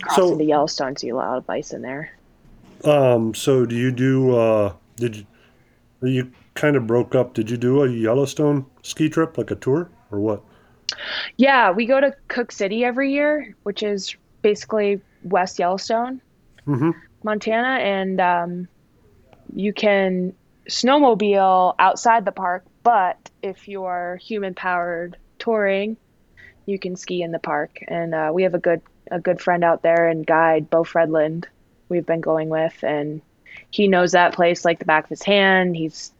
cross 0.01 0.17
So- 0.17 0.33
into 0.33 0.45
Yellowstone, 0.45 0.97
see 0.97 1.11
a 1.11 1.17
lot 1.17 1.37
of 1.37 1.47
bison 1.47 1.83
there. 1.83 2.13
Um, 2.85 3.35
so 3.35 3.67
do 3.67 3.75
you 3.77 3.91
do? 3.91 4.35
Uh, 4.37 4.73
did 4.97 5.17
you? 5.17 5.27
You 6.03 6.31
kind 6.55 6.77
of 6.77 6.87
broke 6.87 7.15
up. 7.15 7.35
Did 7.35 7.51
you 7.51 7.59
do 7.59 7.83
a 7.83 7.89
Yellowstone 7.89 8.65
ski 8.83 9.11
trip, 9.11 9.37
like 9.37 9.51
a 9.51 9.55
tour, 9.55 9.91
or 10.11 10.19
what? 10.19 10.43
Yeah, 11.37 11.71
we 11.71 11.85
go 11.85 12.01
to 12.01 12.15
Cooke 12.29 12.51
City 12.53 12.83
every 12.83 13.13
year, 13.13 13.55
which 13.65 13.83
is 13.83 14.17
basically 14.41 15.03
West 15.23 15.59
Yellowstone, 15.59 16.21
hmm 16.65 16.91
Montana, 17.23 17.83
and 17.83 18.21
um, 18.21 18.69
you 19.55 19.73
can 19.73 20.35
snowmobile 20.69 21.75
outside 21.79 22.25
the 22.25 22.33
park. 22.33 22.65
But 22.83 23.31
if 23.43 23.69
you're 23.69 24.17
human 24.23 24.55
powered 24.55 25.17
touring, 25.39 25.97
you 26.65 26.79
can 26.79 26.97
ski 26.97 27.23
in 27.23 27.33
the 27.33 27.39
park. 27.39 27.79
And 27.87 28.15
uh, 28.15 28.31
we 28.33 28.45
have 28.45 28.55
a 28.55 28.59
good 28.59 28.81
a 29.11 29.21
good 29.21 29.41
friend 29.41 29.65
out 29.65 29.83
there 29.83 30.09
and 30.09 30.27
guide, 30.27 30.71
Bo 30.71 30.85
Fredland. 30.85 31.47
We've 31.89 32.07
been 32.07 32.21
going 32.21 32.49
with, 32.49 32.83
and 32.85 33.21
he 33.71 33.89
knows 33.89 34.13
that 34.13 34.35
place 34.35 34.65
like 34.65 34.79
the 34.79 34.85
back 34.85 35.05
of 35.05 35.11
his 35.11 35.23
hand. 35.23 35.77
He's 35.77 36.13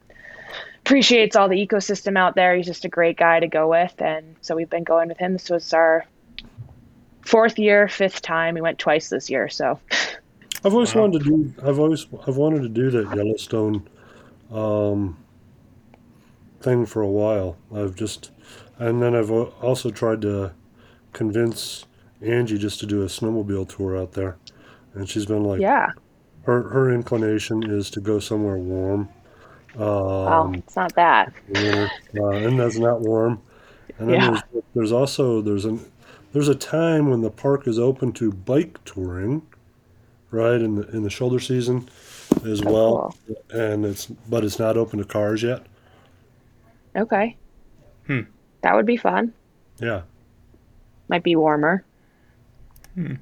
appreciates 0.81 1.35
all 1.35 1.47
the 1.47 1.65
ecosystem 1.65 2.17
out 2.17 2.35
there. 2.35 2.55
He's 2.55 2.65
just 2.65 2.85
a 2.85 2.89
great 2.89 3.17
guy 3.17 3.39
to 3.39 3.47
go 3.47 3.69
with, 3.69 4.01
and 4.01 4.35
so 4.41 4.55
we've 4.55 4.69
been 4.69 4.83
going 4.83 5.07
with 5.07 5.17
him. 5.17 5.33
This 5.33 5.49
was 5.49 5.73
our 5.73 6.05
fourth 7.25 7.57
year, 7.59 7.87
fifth 7.87 8.21
time. 8.21 8.55
We 8.55 8.61
went 8.61 8.79
twice 8.79 9.09
this 9.09 9.29
year, 9.29 9.49
so 9.49 9.79
I've 10.63 10.73
always 10.73 10.93
Wow. 10.95 11.01
wanted 11.03 11.23
to 11.23 11.29
do. 11.29 11.53
I've 11.63 11.79
always 11.79 12.07
I've 12.27 12.37
wanted 12.37 12.61
to 12.63 12.69
do 12.69 12.89
that 12.91 13.15
Yellowstone 13.15 13.87
um, 14.51 15.17
thing 16.61 16.85
for 16.85 17.01
a 17.01 17.07
while. 17.09 17.57
I've 17.73 17.95
just, 17.95 18.31
and 18.77 19.01
then 19.01 19.15
I've 19.15 19.31
also 19.31 19.89
tried 19.91 20.21
to 20.23 20.51
convince 21.13 21.85
Angie 22.21 22.57
just 22.57 22.79
to 22.81 22.85
do 22.85 23.01
a 23.01 23.05
snowmobile 23.05 23.67
tour 23.75 23.97
out 23.97 24.11
there, 24.13 24.37
and 24.93 25.09
she's 25.09 25.25
been 25.25 25.43
like, 25.43 25.61
yeah. 25.61 25.89
her 26.43 26.63
her 26.69 26.93
inclination 26.93 27.63
is 27.63 27.89
to 27.91 27.99
go 28.01 28.19
somewhere 28.19 28.57
warm. 28.57 29.09
Well, 29.75 30.27
Um, 30.27 30.55
it's 30.55 30.75
not 30.75 30.93
that. 30.95 31.33
winter, 31.47 31.89
uh, 32.17 32.27
and 32.29 32.59
that's 32.59 32.77
not 32.77 33.01
warm. 33.01 33.41
And 33.99 34.09
then 34.09 34.19
Yeah. 34.21 34.29
there's, 34.31 34.63
there's 34.75 34.91
also 34.91 35.41
there's 35.41 35.65
an 35.65 35.79
there's 36.33 36.47
a 36.47 36.55
time 36.55 37.09
when 37.09 37.21
the 37.21 37.31
park 37.31 37.67
is 37.67 37.77
open 37.79 38.11
to 38.13 38.31
bike 38.31 38.83
touring, 38.85 39.41
right 40.31 40.61
in 40.61 40.75
the 40.75 40.87
in 40.89 41.03
the 41.03 41.09
shoulder 41.09 41.39
season, 41.39 41.89
as 42.45 42.61
Oh, 42.65 42.71
well. 42.71 43.17
And 43.51 43.85
it's 43.85 44.05
but 44.07 44.43
it's 44.43 44.59
not 44.59 44.77
open 44.77 44.99
to 44.99 45.05
cars 45.05 45.43
yet. 45.43 45.65
Okay. 46.95 47.37
Hmm. 48.07 48.21
That 48.61 48.75
would 48.75 48.85
be 48.85 48.97
fun. 48.97 49.33
Yeah, 49.79 50.01
Might 51.07 51.23
be 51.23 51.35
warmer. 51.35 51.83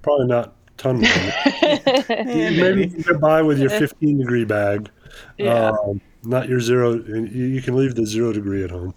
probably 0.01 0.25
not 0.27 0.53
ton 0.77 1.01
warm. 1.01 1.05
Eh, 2.09 2.25
Maybe 2.25 2.61
maybe. 2.61 2.81
you 2.81 2.89
can 2.89 3.01
get 3.01 3.21
by 3.21 3.41
with 3.41 3.59
your 3.59 3.69
15 3.69 4.17
degree 4.17 4.43
bag. 4.45 4.89
Yeah. 5.37 5.69
Um, 5.71 6.01
not 6.23 6.49
your 6.49 6.59
zero. 6.59 6.93
You 6.95 7.23
you 7.45 7.61
can 7.61 7.75
leave 7.77 7.95
the 7.95 8.05
zero 8.05 8.33
degree 8.33 8.63
at 8.63 8.71
home. 8.71 8.93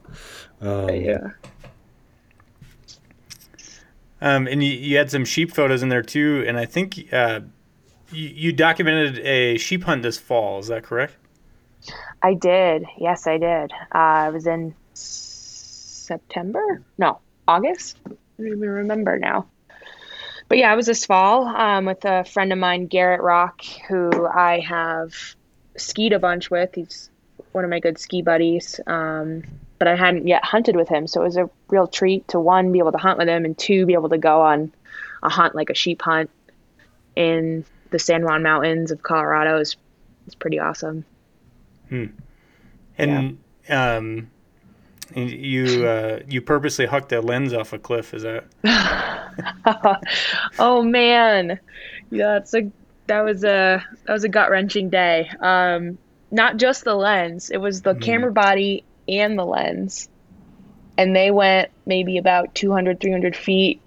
Um, 0.60 0.88
yeah. 0.88 1.28
Um, 4.22 4.46
and 4.46 4.62
you, 4.62 4.70
you 4.70 4.96
had 4.96 5.10
some 5.10 5.24
sheep 5.24 5.52
photos 5.52 5.82
in 5.82 5.88
there 5.88 6.00
too, 6.00 6.44
and 6.46 6.56
I 6.56 6.64
think 6.64 7.12
uh, 7.12 7.40
you, 8.12 8.28
you 8.28 8.52
documented 8.52 9.18
a 9.18 9.58
sheep 9.58 9.82
hunt 9.82 10.04
this 10.04 10.16
fall. 10.16 10.60
Is 10.60 10.68
that 10.68 10.84
correct? 10.84 11.16
I 12.22 12.34
did. 12.34 12.84
Yes, 12.98 13.26
I 13.26 13.38
did. 13.38 13.72
Uh, 13.90 14.26
it 14.28 14.32
was 14.32 14.46
in 14.46 14.76
September? 14.94 16.82
No, 16.98 17.18
August? 17.48 17.98
I 18.06 18.12
don't 18.38 18.46
even 18.46 18.68
remember 18.68 19.18
now. 19.18 19.48
But 20.48 20.58
yeah, 20.58 20.72
it 20.72 20.76
was 20.76 20.86
this 20.86 21.04
fall 21.04 21.48
um, 21.48 21.86
with 21.86 22.04
a 22.04 22.22
friend 22.24 22.52
of 22.52 22.60
mine, 22.60 22.86
Garrett 22.86 23.22
Rock, 23.22 23.62
who 23.88 24.24
I 24.24 24.60
have 24.60 25.14
skied 25.76 26.12
a 26.12 26.20
bunch 26.20 26.48
with. 26.48 26.76
He's 26.76 27.10
one 27.50 27.64
of 27.64 27.70
my 27.70 27.80
good 27.80 27.98
ski 27.98 28.22
buddies. 28.22 28.78
Um, 28.86 29.42
but 29.82 29.88
I 29.88 29.96
hadn't 29.96 30.28
yet 30.28 30.44
hunted 30.44 30.76
with 30.76 30.88
him. 30.88 31.08
So 31.08 31.22
it 31.22 31.24
was 31.24 31.36
a 31.36 31.50
real 31.66 31.88
treat 31.88 32.28
to 32.28 32.38
one, 32.38 32.70
be 32.70 32.78
able 32.78 32.92
to 32.92 32.98
hunt 32.98 33.18
with 33.18 33.26
him, 33.26 33.44
and 33.44 33.58
two, 33.58 33.84
be 33.84 33.94
able 33.94 34.10
to 34.10 34.16
go 34.16 34.40
on 34.40 34.72
a 35.24 35.28
hunt 35.28 35.56
like 35.56 35.70
a 35.70 35.74
sheep 35.74 36.02
hunt 36.02 36.30
in 37.16 37.64
the 37.90 37.98
San 37.98 38.22
Juan 38.22 38.44
Mountains 38.44 38.92
of 38.92 39.02
Colorado 39.02 39.58
is, 39.58 39.74
is 40.28 40.36
pretty 40.36 40.60
awesome. 40.60 41.04
Hmm. 41.88 42.04
And 42.96 43.38
um, 43.68 44.30
and 45.16 45.30
you 45.32 45.84
uh, 45.84 46.20
you 46.28 46.42
purposely 46.42 46.86
hucked 46.86 47.10
a 47.10 47.20
lens 47.20 47.52
off 47.52 47.72
a 47.72 47.78
cliff. 47.80 48.14
Is 48.14 48.22
that? 48.22 48.44
oh 50.60 50.84
man, 50.84 51.58
yeah, 52.12 52.34
that's 52.34 52.54
a 52.54 52.70
that 53.08 53.22
was 53.22 53.42
a 53.42 53.82
that 54.06 54.12
was 54.12 54.22
a 54.22 54.28
gut 54.28 54.48
wrenching 54.48 54.90
day. 54.90 55.28
Um, 55.40 55.98
not 56.30 56.58
just 56.58 56.84
the 56.84 56.94
lens; 56.94 57.50
it 57.50 57.58
was 57.58 57.82
the 57.82 57.96
camera 57.96 58.30
body 58.30 58.84
and 59.08 59.38
the 59.38 59.44
lens, 59.44 60.08
and 60.96 61.14
they 61.14 61.30
went 61.30 61.70
maybe 61.86 62.18
about 62.18 62.54
200, 62.54 63.00
300 63.00 63.36
feet 63.36 63.80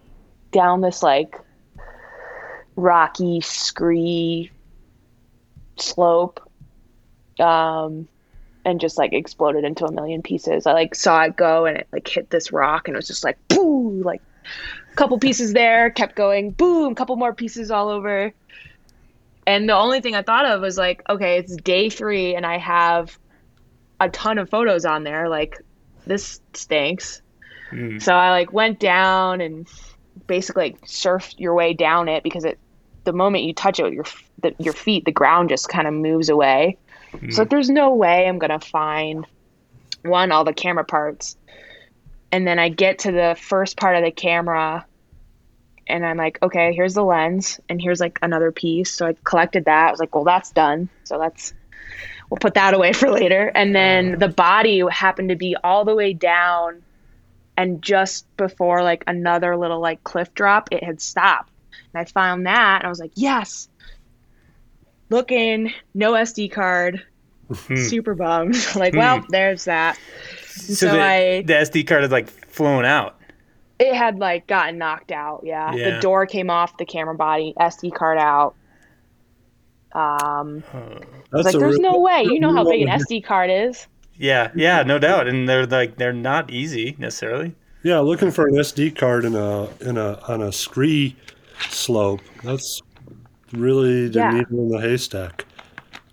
down 0.52 0.82
this 0.82 1.04
like 1.04 1.36
rocky, 2.76 3.42
scree 3.42 4.52
slope, 5.78 6.40
um, 7.40 8.08
and 8.64 8.80
just 8.80 8.98
like 8.98 9.14
exploded 9.14 9.64
into 9.64 9.86
a 9.86 9.92
million 9.92 10.22
pieces. 10.22 10.66
I 10.66 10.74
like 10.74 10.96
saw 10.96 11.24
it 11.24 11.36
go, 11.36 11.66
and 11.66 11.78
it 11.78 11.88
like 11.92 12.08
hit 12.08 12.30
this 12.30 12.52
rock, 12.52 12.88
and 12.88 12.96
it 12.96 12.98
was 12.98 13.08
just 13.08 13.24
like 13.24 13.38
boom, 13.48 14.02
like 14.02 14.22
a 14.92 14.96
couple 14.96 15.20
pieces 15.20 15.54
there, 15.54 15.90
kept 15.90 16.16
going, 16.16 16.52
boom, 16.52 16.96
couple 16.96 17.16
more 17.16 17.34
pieces 17.34 17.72
all 17.72 17.90
over. 17.90 18.34
And 19.48 19.70
the 19.70 19.76
only 19.76 20.02
thing 20.02 20.16
I 20.16 20.24
thought 20.24 20.46
of 20.46 20.62
was 20.62 20.78
like, 20.78 21.04
okay, 21.08 21.38
it's 21.38 21.56
day 21.56 21.90
three 21.90 22.36
and 22.36 22.46
I 22.46 22.58
have 22.58 23.18
a 24.00 24.10
ton 24.10 24.38
of 24.38 24.50
photos 24.50 24.86
on 24.86 25.04
there. 25.04 25.30
Like, 25.30 25.62
this 26.06 26.42
stinks. 26.54 27.22
Mm. 27.72 28.02
So 28.02 28.14
I 28.14 28.32
like 28.32 28.54
went 28.54 28.80
down 28.80 29.42
and 29.42 29.68
basically 30.28 30.72
like, 30.72 30.82
surfed 30.86 31.40
your 31.40 31.54
way 31.54 31.74
down 31.74 32.10
it 32.10 32.24
because 32.24 32.46
it, 32.46 32.60
the 33.04 33.14
moment 33.14 33.44
you 33.44 33.54
touch 33.54 33.80
it 33.80 33.84
with 33.84 33.94
your 33.94 34.06
the, 34.42 34.56
your 34.60 34.74
feet, 34.74 35.06
the 35.06 35.12
ground 35.12 35.50
just 35.50 35.70
kind 35.70 35.88
of 35.88 35.94
moves 35.94 36.30
away. 36.30 36.78
So 37.30 37.44
like, 37.44 37.50
there's 37.50 37.70
no 37.70 37.94
way 37.94 38.28
I'm 38.28 38.40
gonna 38.40 38.60
find 38.60 39.26
one 40.04 40.32
all 40.32 40.44
the 40.44 40.54
camera 40.54 40.84
parts, 40.84 41.38
and 42.32 42.46
then 42.46 42.60
I 42.60 42.70
get 42.70 43.00
to 43.00 43.12
the 43.12 43.38
first 43.40 43.78
part 43.78 43.96
of 43.96 44.04
the 44.04 44.12
camera, 44.12 44.86
and 45.88 46.06
I'm 46.06 46.18
like, 46.18 46.40
okay, 46.44 46.74
here's 46.74 46.94
the 46.94 47.04
lens, 47.04 47.60
and 47.70 47.82
here's 47.82 48.00
like 48.00 48.20
another 48.22 48.52
piece. 48.52 48.92
So 48.92 49.08
I 49.08 49.16
collected 49.24 49.66
that. 49.66 49.88
I 49.88 49.92
was 49.92 50.00
like, 50.00 50.14
well, 50.14 50.26
that's 50.26 50.52
done. 50.52 50.90
So 51.06 51.18
that's 51.18 51.54
we'll 52.30 52.38
put 52.40 52.54
that 52.56 52.74
away 52.74 52.94
for 52.94 53.10
later. 53.10 53.52
And 53.54 53.76
then 53.76 54.20
the 54.20 54.28
body 54.30 54.82
happened 54.92 55.30
to 55.30 55.36
be 55.36 55.56
all 55.64 55.86
the 55.86 55.96
way 55.96 56.14
down, 56.14 56.82
and 57.58 57.82
just 57.82 58.26
before 58.38 58.84
like 58.84 59.04
another 59.08 59.56
little 59.56 59.80
like 59.80 60.04
cliff 60.04 60.34
drop, 60.34 60.70
it 60.72 60.84
had 60.84 61.02
stopped. 61.02 61.52
And 61.94 62.02
I 62.02 62.06
found 62.06 62.46
that, 62.48 62.78
and 62.82 62.86
I 62.86 62.90
was 62.90 63.00
like, 63.00 63.12
yes. 63.16 63.70
Looking, 65.10 65.72
no 65.94 66.14
SD 66.14 66.52
card, 66.52 67.04
Hmm. 67.54 67.76
super 67.88 68.16
bummed. 68.16 68.56
like, 68.76 68.96
well, 68.96 69.24
there's 69.30 69.66
that. 69.66 70.00
So, 70.48 70.74
So 70.74 70.92
the, 70.94 71.02
I- 71.02 71.42
the 71.44 71.54
SD 71.54 71.86
card 71.88 72.02
had 72.02 72.12
like 72.12 72.28
flown 72.30 72.86
out. 72.86 73.20
It 73.78 73.94
had 73.94 74.18
like 74.20 74.48
gotten 74.48 74.78
knocked 74.80 75.12
out. 75.12 75.42
Yeah. 75.44 75.74
Yeah. 75.76 75.96
The 75.96 76.02
door 76.02 76.26
came 76.26 76.50
off 76.50 76.78
the 76.78 76.86
camera 76.86 77.14
body, 77.14 77.54
SD 77.60 77.94
card 77.94 78.18
out. 78.18 78.56
Um, 79.94 80.64
I 80.74 81.38
was 81.38 81.46
like, 81.46 81.56
there's 81.58 81.80
real- 81.80 81.92
no 81.94 82.00
way. 82.00 82.24
You 82.24 82.40
know 82.40 82.54
how 82.54 82.64
big 82.70 82.82
an 82.82 82.90
SD 82.90 83.24
card 83.24 83.50
is. 83.50 83.88
Yeah, 84.18 84.52
yeah, 84.56 84.84
no 84.84 84.98
doubt. 85.00 85.28
And 85.28 85.48
they're 85.48 85.66
like 85.66 85.98
they're 85.98 86.14
not 86.14 86.50
easy 86.50 86.96
necessarily. 87.00 87.54
Yeah, 87.84 88.00
looking 88.00 88.32
for 88.32 88.48
an 88.48 88.56
SD 88.56 88.96
card 88.96 89.26
in 89.26 89.36
a 89.36 89.68
in 89.82 89.98
a 89.98 90.20
on 90.28 90.42
a 90.42 90.52
scree 90.52 91.16
slope. 91.70 92.22
That's 92.44 92.82
really 93.52 94.08
the 94.10 94.20
Yeah. 94.20 94.32
needle 94.32 94.60
in 94.60 94.70
the 94.70 94.80
haystack. 94.82 95.46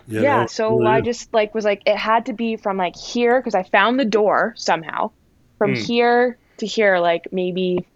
You 0.08 0.20
yeah. 0.22 0.40
know, 0.42 0.46
So 0.46 0.76
really 0.78 0.86
I 0.90 1.00
just 1.00 1.32
like 1.32 1.54
was 1.54 1.64
like, 1.64 1.82
it 1.86 1.96
had 1.96 2.26
to 2.26 2.32
be 2.32 2.56
from 2.56 2.76
like 2.76 2.96
here 2.96 3.40
because 3.40 3.54
I 3.54 3.62
found 3.62 3.98
the 3.98 4.04
door 4.04 4.52
somehow. 4.56 5.10
From 5.58 5.74
Hmm. 5.74 5.80
here 5.82 6.38
to 6.58 6.66
here, 6.66 6.98
like 6.98 7.28
maybe 7.32 7.86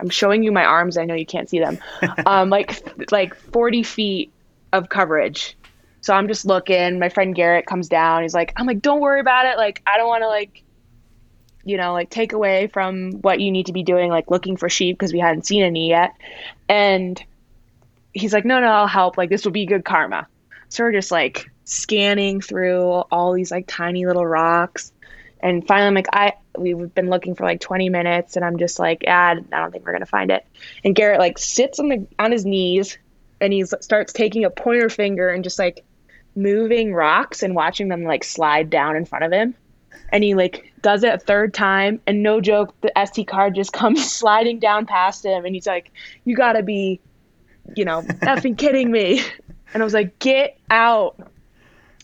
I'm 0.00 0.08
showing 0.08 0.44
you 0.44 0.52
my 0.52 0.64
arms. 0.64 0.96
I 0.96 1.04
know 1.04 1.14
you 1.14 1.26
can't 1.26 1.50
see 1.50 1.58
them. 1.58 1.78
um, 2.26 2.48
like 2.48 2.80
like 3.10 3.34
40 3.34 3.82
feet 3.82 4.32
of 4.72 4.88
coverage. 4.88 5.56
So 6.00 6.14
I'm 6.14 6.28
just 6.28 6.46
looking. 6.46 6.98
My 6.98 7.08
friend 7.08 7.34
Garrett 7.34 7.66
comes 7.66 7.88
down. 7.88 8.22
He's 8.22 8.34
like, 8.34 8.52
I'm 8.56 8.66
like, 8.66 8.80
don't 8.80 9.00
worry 9.00 9.20
about 9.20 9.46
it. 9.46 9.56
Like, 9.56 9.82
I 9.86 9.96
don't 9.96 10.08
want 10.08 10.22
to 10.22 10.28
like, 10.28 10.62
you 11.64 11.76
know, 11.76 11.92
like 11.92 12.10
take 12.10 12.32
away 12.32 12.68
from 12.68 13.12
what 13.12 13.40
you 13.40 13.50
need 13.50 13.66
to 13.66 13.72
be 13.72 13.82
doing, 13.82 14.10
like 14.10 14.30
looking 14.30 14.56
for 14.56 14.68
sheep 14.68 14.98
because 14.98 15.12
we 15.12 15.18
hadn't 15.18 15.46
seen 15.46 15.62
any 15.62 15.88
yet. 15.88 16.14
And 16.68 17.22
he's 18.12 18.32
like, 18.32 18.44
no, 18.44 18.60
no, 18.60 18.68
I'll 18.68 18.86
help. 18.86 19.18
Like, 19.18 19.28
this 19.28 19.44
will 19.44 19.52
be 19.52 19.66
good 19.66 19.84
karma. 19.84 20.26
So 20.68 20.84
we're 20.84 20.92
just 20.92 21.10
like 21.10 21.50
scanning 21.64 22.40
through 22.40 22.82
all 23.10 23.32
these 23.32 23.50
like 23.50 23.66
tiny 23.66 24.06
little 24.06 24.26
rocks. 24.26 24.92
And 25.40 25.66
finally, 25.66 25.86
I'm 25.86 25.94
like, 25.94 26.08
I 26.12 26.34
we've 26.56 26.94
been 26.94 27.10
looking 27.10 27.34
for 27.34 27.44
like 27.44 27.60
20 27.60 27.90
minutes, 27.90 28.36
and 28.36 28.44
I'm 28.44 28.58
just 28.58 28.78
like, 28.78 29.04
ah, 29.06 29.30
I 29.30 29.34
don't 29.34 29.70
think 29.70 29.86
we're 29.86 29.92
gonna 29.92 30.06
find 30.06 30.30
it. 30.30 30.44
And 30.84 30.94
Garrett 30.94 31.20
like 31.20 31.38
sits 31.38 31.78
on 31.78 31.88
the 31.88 32.06
on 32.18 32.32
his 32.32 32.44
knees, 32.44 32.98
and 33.40 33.52
he 33.52 33.64
starts 33.64 34.12
taking 34.12 34.44
a 34.44 34.50
pointer 34.50 34.88
finger 34.88 35.28
and 35.28 35.44
just 35.44 35.58
like 35.58 35.84
moving 36.36 36.94
rocks 36.94 37.42
and 37.42 37.54
watching 37.54 37.88
them 37.88 38.04
like 38.04 38.24
slide 38.24 38.70
down 38.70 38.96
in 38.96 39.04
front 39.04 39.24
of 39.24 39.32
him. 39.32 39.54
and 40.12 40.22
he 40.22 40.34
like 40.34 40.72
does 40.82 41.02
it 41.02 41.12
a 41.14 41.18
third 41.18 41.52
time 41.52 42.00
and 42.06 42.22
no 42.22 42.40
joke 42.40 42.72
the 42.82 42.92
sd 42.96 43.26
card 43.26 43.54
just 43.54 43.72
comes 43.80 44.08
sliding 44.10 44.58
down 44.58 44.86
past 44.86 45.24
him 45.24 45.44
and 45.44 45.54
he's 45.54 45.66
like 45.66 45.90
you 46.24 46.36
gotta 46.36 46.62
be 46.62 47.00
you 47.74 47.84
know 47.84 48.02
effing 48.22 48.56
kidding 48.56 48.90
me 48.90 49.20
and 49.74 49.82
i 49.82 49.84
was 49.84 49.94
like 49.94 50.16
get 50.20 50.56
out 50.70 51.16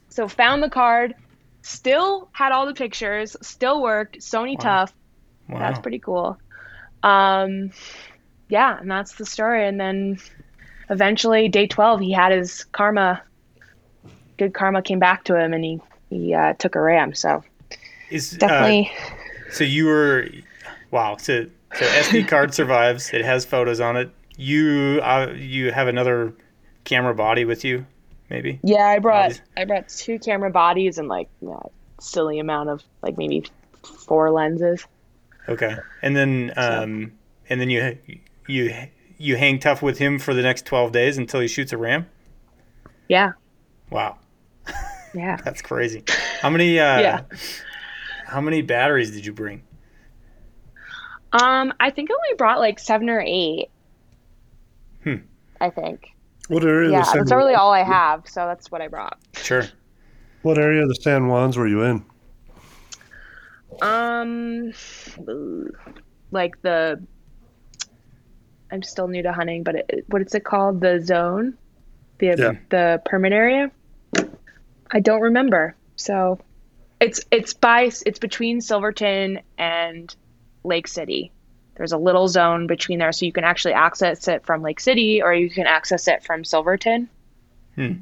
so 0.09 0.27
found 0.29 0.63
the 0.63 0.69
card 0.71 1.15
still 1.63 2.29
had 2.33 2.51
all 2.53 2.67
the 2.67 2.75
pictures 2.75 3.37
still 3.43 3.81
worked 3.83 4.19
sony 4.19 4.57
Wow. 4.59 4.63
tough 4.87 4.95
Wow. 5.49 5.59
that's 5.61 5.79
pretty 5.79 5.99
cool 6.01 6.37
um 7.03 7.71
yeah 8.49 8.79
and 8.81 8.91
that's 8.91 9.15
the 9.15 9.25
story 9.27 9.67
and 9.67 9.79
then 9.81 10.19
eventually 10.91 11.49
day 11.49 11.67
12 11.67 12.01
he 12.01 12.13
had 12.13 12.33
his 12.33 12.65
karma 12.65 13.23
good 14.39 14.55
karma 14.55 14.83
came 14.83 14.99
back 14.99 15.25
to 15.25 15.39
him 15.39 15.53
and 15.53 15.65
he 15.65 15.81
he 16.11 16.35
uh, 16.35 16.53
took 16.55 16.75
a 16.75 16.81
ram 16.81 17.15
so 17.15 17.43
Is, 18.11 18.35
uh, 18.35 18.39
definitely 18.39 18.93
so 19.55 19.63
you 19.63 19.87
were, 19.87 20.29
wow. 20.91 21.17
So, 21.17 21.47
so 21.75 21.85
SD 21.85 22.27
card 22.29 22.53
survives. 22.53 23.13
It 23.13 23.25
has 23.25 23.45
photos 23.45 23.79
on 23.79 23.97
it. 23.97 24.11
You, 24.37 25.01
uh, 25.03 25.33
you 25.37 25.71
have 25.71 25.87
another 25.87 26.35
camera 26.83 27.15
body 27.15 27.45
with 27.45 27.65
you, 27.65 27.87
maybe? 28.29 28.61
yeah 28.63 28.89
i 28.89 28.99
brought 28.99 29.31
Bodies. 29.31 29.41
i 29.57 29.65
brought 29.65 29.89
two 29.89 30.19
camera 30.19 30.51
bodies 30.51 30.99
and 30.99 31.09
like 31.09 31.29
yeah, 31.41 31.61
silly 31.99 32.39
amount 32.39 32.69
of 32.69 32.83
like 33.01 33.17
maybe 33.17 33.45
four 33.83 34.31
lenses 34.31 34.87
Okay. 35.49 35.77
And 36.01 36.17
then, 36.17 36.53
um, 36.57 37.13
and 37.51 37.61
then 37.61 37.69
you, 37.69 37.99
you, 38.47 38.75
you 39.25 39.37
hang 39.37 39.59
tough 39.59 39.83
with 39.83 39.99
him 39.99 40.19
for 40.19 40.35
the 40.35 40.43
next 40.43 40.67
12 40.67 40.93
days 40.93 41.19
until 41.19 41.41
he 41.41 41.49
shoots 41.49 41.73
a 41.73 41.77
ram. 41.79 42.07
yeah 43.09 43.33
Wow. 43.91 44.19
yeah 45.15 45.37
That's 45.45 45.63
crazy. 45.63 46.03
How 46.41 46.51
many, 46.51 46.79
uh, 46.79 47.01
Yeah. 47.01 47.21
how 48.27 48.41
many 48.41 48.63
batteries 48.63 49.11
did 49.11 49.25
you 49.27 49.33
bring? 49.33 49.63
um 51.33 51.73
i 51.81 51.91
think 51.91 52.11
i 52.11 52.15
only 52.15 52.37
brought 52.37 52.61
like 52.61 52.79
seven 52.79 53.11
or 53.11 53.21
eight 53.21 53.67
Hmm. 55.03 55.17
i 55.61 55.69
think 55.69 56.15
What 56.47 56.63
area 56.65 56.91
yeah 56.93 57.01
of 57.01 57.07
the 57.13 57.19
that's 57.19 57.33
really 57.33 57.55
all 57.55 57.73
i 57.73 57.83
have 57.83 58.29
so 58.29 58.47
that's 58.47 58.71
what 58.71 58.81
i 58.81 58.87
brought 58.89 59.19
Sure. 59.37 59.65
What 60.43 60.59
area 60.59 60.83
of 60.83 60.89
the 60.89 60.95
San 60.95 61.23
Juans 61.27 61.57
were 61.57 61.67
you 61.67 61.83
in? 61.83 62.05
Um, 63.83 64.73
like 66.31 66.61
the. 66.63 67.03
I'm 68.75 68.83
still 68.83 69.07
new 69.07 69.23
to 69.23 69.33
hunting, 69.33 69.63
but 69.63 69.77
it, 69.77 70.05
what 70.09 70.21
is 70.21 70.35
it 70.35 70.45
called? 70.45 70.81
The 70.81 71.01
zone, 71.01 71.57
the 72.19 72.35
Yeah. 72.37 72.53
the 72.71 73.03
permit 73.05 73.33
area. 73.33 73.71
I 74.91 74.99
don't 75.01 75.21
remember. 75.21 75.77
So, 75.95 76.41
it's 77.01 77.25
it's 77.31 77.55
by 77.55 77.85
it's 78.05 78.19
between 78.19 78.61
Silverton 78.61 79.41
and 79.57 80.15
Lake 80.65 80.89
City. 80.89 81.31
There's 81.77 81.93
a 81.93 81.99
little 81.99 82.27
zone 82.27 82.67
between 82.67 82.99
there, 82.99 83.13
so 83.13 83.27
you 83.27 83.33
can 83.33 83.45
actually 83.45 83.75
access 83.75 84.27
it 84.27 84.45
from 84.45 84.63
Lake 84.63 84.81
City, 84.81 85.23
or 85.23 85.33
you 85.33 85.49
can 85.51 85.69
access 85.69 86.09
it 86.09 86.25
from 86.25 86.45
Silverton. 86.45 87.09
Hmm. 87.77 87.93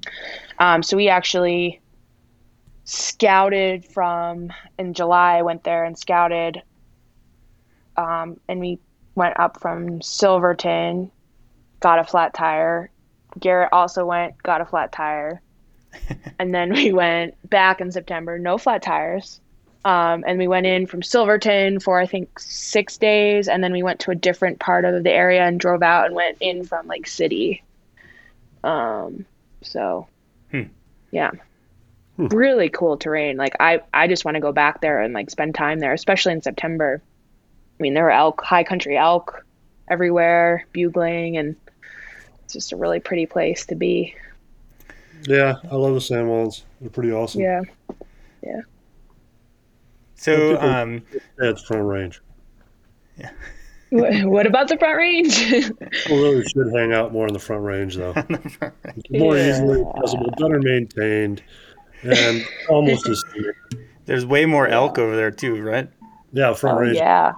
Um, 0.58 0.82
so 0.82 0.96
we 0.96 1.08
actually 1.11 1.80
scouted 2.85 3.85
from 3.85 4.50
in 4.78 4.94
July. 4.94 5.37
I 5.38 5.42
went 5.42 5.64
there 5.64 5.85
and 5.85 5.98
scouted, 5.98 6.62
um, 7.96 8.40
and 8.48 8.58
we 8.58 8.78
went 9.14 9.38
up 9.38 9.61
from 9.61 10.01
Silverton, 10.03 11.11
got 11.81 11.98
a 11.98 12.05
flat 12.05 12.35
tire. 12.35 12.90
Garrett 13.38 13.70
also 13.72 14.05
went, 14.05 14.40
got 14.42 14.61
a 14.61 14.64
flat 14.66 14.92
tire, 14.92 15.40
and 16.38 16.55
then 16.55 16.72
we 16.72 16.92
went 16.92 17.35
back 17.48 17.81
in 17.81 17.90
September, 17.92 18.38
no 18.38 18.59
flat 18.59 18.83
tires. 18.83 19.40
Um, 19.85 20.22
and 20.27 20.38
we 20.38 20.46
went 20.46 20.64
in 20.66 20.87
from 20.87 21.03
Silverton 21.03 21.81
for 21.81 21.98
I 21.98 22.07
think 22.07 22.38
six 22.38 22.98
days, 22.98 23.48
and 23.48 23.64
then 23.64 23.72
we 23.72 23.83
went 23.83 24.01
to 24.01 24.12
a 24.12 24.14
different 24.14 24.61
part 24.61 24.85
of 24.85 25.03
the 25.03 25.11
area 25.11 25.42
and 25.44 25.59
drove 25.59 25.83
out 25.83 26.07
and 26.07 26.14
went 26.14 26.37
in 26.40 26.64
from 26.64 26.87
Lake 26.87 27.09
City. 27.09 27.62
Um, 28.62 29.25
so, 29.62 30.07
Hmm. 30.53 30.62
yeah, 31.11 31.31
Hmm. 32.16 32.27
really 32.29 32.68
cool 32.68 32.96
terrain. 32.96 33.37
Like 33.37 33.57
I, 33.59 33.81
I 33.92 34.07
just 34.07 34.25
want 34.25 34.37
to 34.37 34.40
go 34.40 34.53
back 34.53 34.81
there 34.81 35.01
and 35.01 35.14
like 35.14 35.31
spend 35.31 35.55
time 35.55 35.81
there, 35.81 35.92
especially 35.92 36.33
in 36.33 36.42
September. 36.42 37.03
I 37.78 37.82
mean, 37.82 37.94
there 37.94 38.04
were 38.04 38.11
elk, 38.11 38.40
high 38.42 38.64
country 38.64 38.96
elk 38.96 39.44
everywhere, 39.88 40.66
bugling, 40.72 41.37
and 41.37 41.56
it's 42.44 42.52
just 42.52 42.72
a 42.72 42.76
really 42.76 43.00
pretty 43.00 43.26
place 43.26 43.66
to 43.66 43.74
be. 43.74 44.14
Yeah, 45.26 45.54
I 45.70 45.74
love 45.76 45.94
the 45.94 46.00
San 46.00 46.26
Juans. 46.26 46.64
They're 46.80 46.90
pretty 46.90 47.12
awesome. 47.12 47.42
Yeah. 47.42 47.61
Yeah. 48.42 48.61
So, 50.16 50.61
um, 50.61 51.02
Yeah, 51.12 51.50
it's 51.50 51.62
Front 51.62 51.85
Range. 51.85 52.20
Yeah. 53.90 54.24
what 54.24 54.46
about 54.46 54.68
the 54.68 54.78
front 54.78 54.96
range? 54.96 55.37
People 55.50 56.16
really 56.22 56.42
should 56.44 56.72
hang 56.74 56.94
out 56.94 57.12
more 57.12 57.26
in 57.26 57.35
the 57.35 57.38
Front 57.38 57.62
Range, 57.62 57.94
though. 57.94 58.14
It's 58.96 59.11
more 59.11 59.37
Yeah. 59.37 59.50
easily 59.50 59.82
accessible, 59.82 60.30
better 60.38 60.58
maintained, 60.61 61.42
and 62.02 62.42
almost 62.70 63.06
as 63.06 63.22
there's 64.06 64.24
way 64.24 64.46
more 64.46 64.66
elk 64.66 64.98
over 64.98 65.14
there 65.14 65.30
too, 65.30 65.61
right? 65.62 65.90
Yeah, 66.32 66.54
Front 66.54 66.78
oh, 66.78 66.80
Range. 66.80 66.96
yeah. 66.96 67.32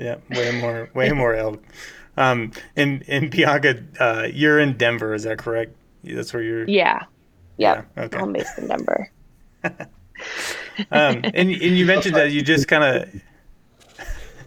Yeah, 0.00 0.16
way 0.30 0.58
more, 0.60 0.88
way 0.94 1.10
more 1.12 1.34
elk. 1.34 1.62
Um, 2.16 2.52
and 2.76 3.04
and 3.06 3.30
Bianca, 3.30 3.82
uh, 4.00 4.28
you're 4.32 4.58
in 4.58 4.76
Denver, 4.76 5.12
is 5.14 5.24
that 5.24 5.38
correct? 5.38 5.74
That's 6.02 6.32
where 6.32 6.42
you're. 6.42 6.68
Yeah. 6.68 7.04
Yep. 7.58 7.86
Yeah, 7.96 8.02
okay. 8.04 8.18
I'm 8.18 8.32
based 8.32 8.58
in 8.58 8.68
Denver. 8.68 9.10
Um, 10.90 11.16
and 11.24 11.34
and 11.34 11.50
you 11.52 11.84
mentioned 11.84 12.14
that 12.16 12.30
you 12.32 12.40
just 12.42 12.66
kind 12.68 13.04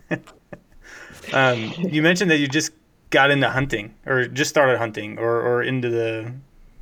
of. 0.10 0.20
um, 1.34 1.72
you 1.78 2.02
mentioned 2.02 2.32
that 2.32 2.38
you 2.38 2.48
just 2.48 2.72
got 3.12 3.30
into 3.32 3.50
hunting, 3.50 3.94
or 4.06 4.26
just 4.28 4.50
started 4.50 4.78
hunting, 4.78 5.20
or 5.20 5.42
or 5.42 5.62
into 5.64 5.90
the, 5.90 6.32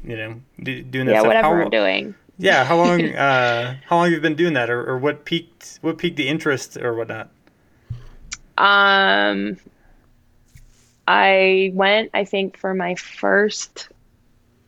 you 0.03 0.15
know, 0.15 0.41
do, 0.63 0.81
doing 0.83 1.05
that 1.07 1.13
Yeah, 1.13 1.19
stuff. 1.19 1.27
whatever 1.27 1.57
How- 1.57 1.63
I'm 1.63 1.69
doing. 1.69 2.15
Yeah, 2.37 2.63
how 2.63 2.77
long? 2.77 3.03
Uh, 3.13 3.77
how 3.87 3.97
long 3.97 4.05
have 4.05 4.13
you 4.13 4.21
been 4.21 4.35
doing 4.35 4.53
that, 4.53 4.69
or, 4.69 4.83
or 4.89 4.97
what 4.97 5.25
piqued 5.25 5.79
what 5.81 5.97
piqued 5.97 6.15
the 6.17 6.27
interest, 6.27 6.77
or 6.77 6.93
whatnot? 6.95 7.29
Um, 8.61 9.57
I 11.07 11.71
went, 11.73 12.11
I 12.13 12.25
think, 12.25 12.57
for 12.57 12.75
my 12.75 12.93
first 12.93 13.89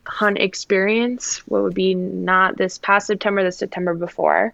hunt 0.03 0.39
experience. 0.39 1.45
What 1.47 1.61
would 1.61 1.75
be 1.75 1.93
not 1.93 2.57
this 2.57 2.79
past 2.79 3.05
September, 3.05 3.43
the 3.43 3.51
September 3.51 3.93
before, 3.93 4.51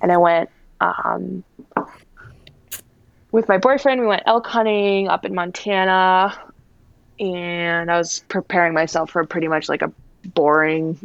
and 0.00 0.12
I 0.12 0.18
went 0.18 0.50
um, 0.80 1.42
with 3.32 3.48
my 3.48 3.58
boyfriend. 3.58 4.00
We 4.00 4.06
went 4.06 4.22
elk 4.26 4.46
hunting 4.46 5.08
up 5.08 5.24
in 5.24 5.34
Montana, 5.34 6.38
and 7.18 7.90
I 7.90 7.98
was 7.98 8.24
preparing 8.28 8.72
myself 8.72 9.10
for 9.10 9.24
pretty 9.26 9.48
much 9.48 9.68
like 9.68 9.82
a 9.82 9.92
boring. 10.28 10.96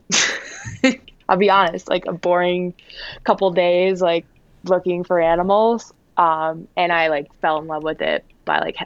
I'll 1.28 1.38
be 1.38 1.49
honest, 1.49 1.89
like 1.89 2.06
a 2.06 2.13
boring 2.13 2.75
couple 3.23 3.49
days, 3.49 4.04
like 4.04 4.28
looking 4.65 5.04
for 5.04 5.19
animals 5.19 5.91
um, 6.17 6.67
and 6.78 6.91
I 6.91 7.08
like 7.08 7.34
fell 7.41 7.60
in 7.60 7.67
love 7.67 7.84
with 7.84 8.01
it 8.01 8.25
by 8.45 8.60
like 8.60 8.78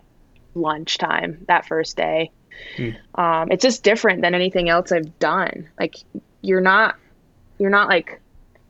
lunchtime 0.55 1.45
that 1.47 1.67
first 1.67 1.95
day. 1.97 2.31
Hmm. 2.75 2.89
Um, 3.15 3.51
it's 3.51 3.63
just 3.63 3.83
different 3.83 4.21
than 4.21 4.35
anything 4.35 4.69
else 4.69 4.91
I've 4.91 5.17
done. 5.19 5.69
Like 5.79 5.95
you're 6.41 6.61
not, 6.61 6.95
you're 7.57 7.69
not 7.69 7.87
like, 7.87 8.19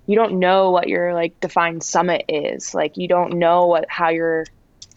you 0.05 0.15
don't 0.15 0.39
know 0.39 0.71
what 0.71 0.87
your 0.87 1.13
like 1.13 1.39
defined 1.39 1.83
summit 1.83 2.25
is. 2.27 2.73
Like 2.73 2.97
you 2.97 3.07
don't 3.07 3.33
know 3.33 3.67
what 3.67 3.85
how 3.89 4.09
your 4.09 4.45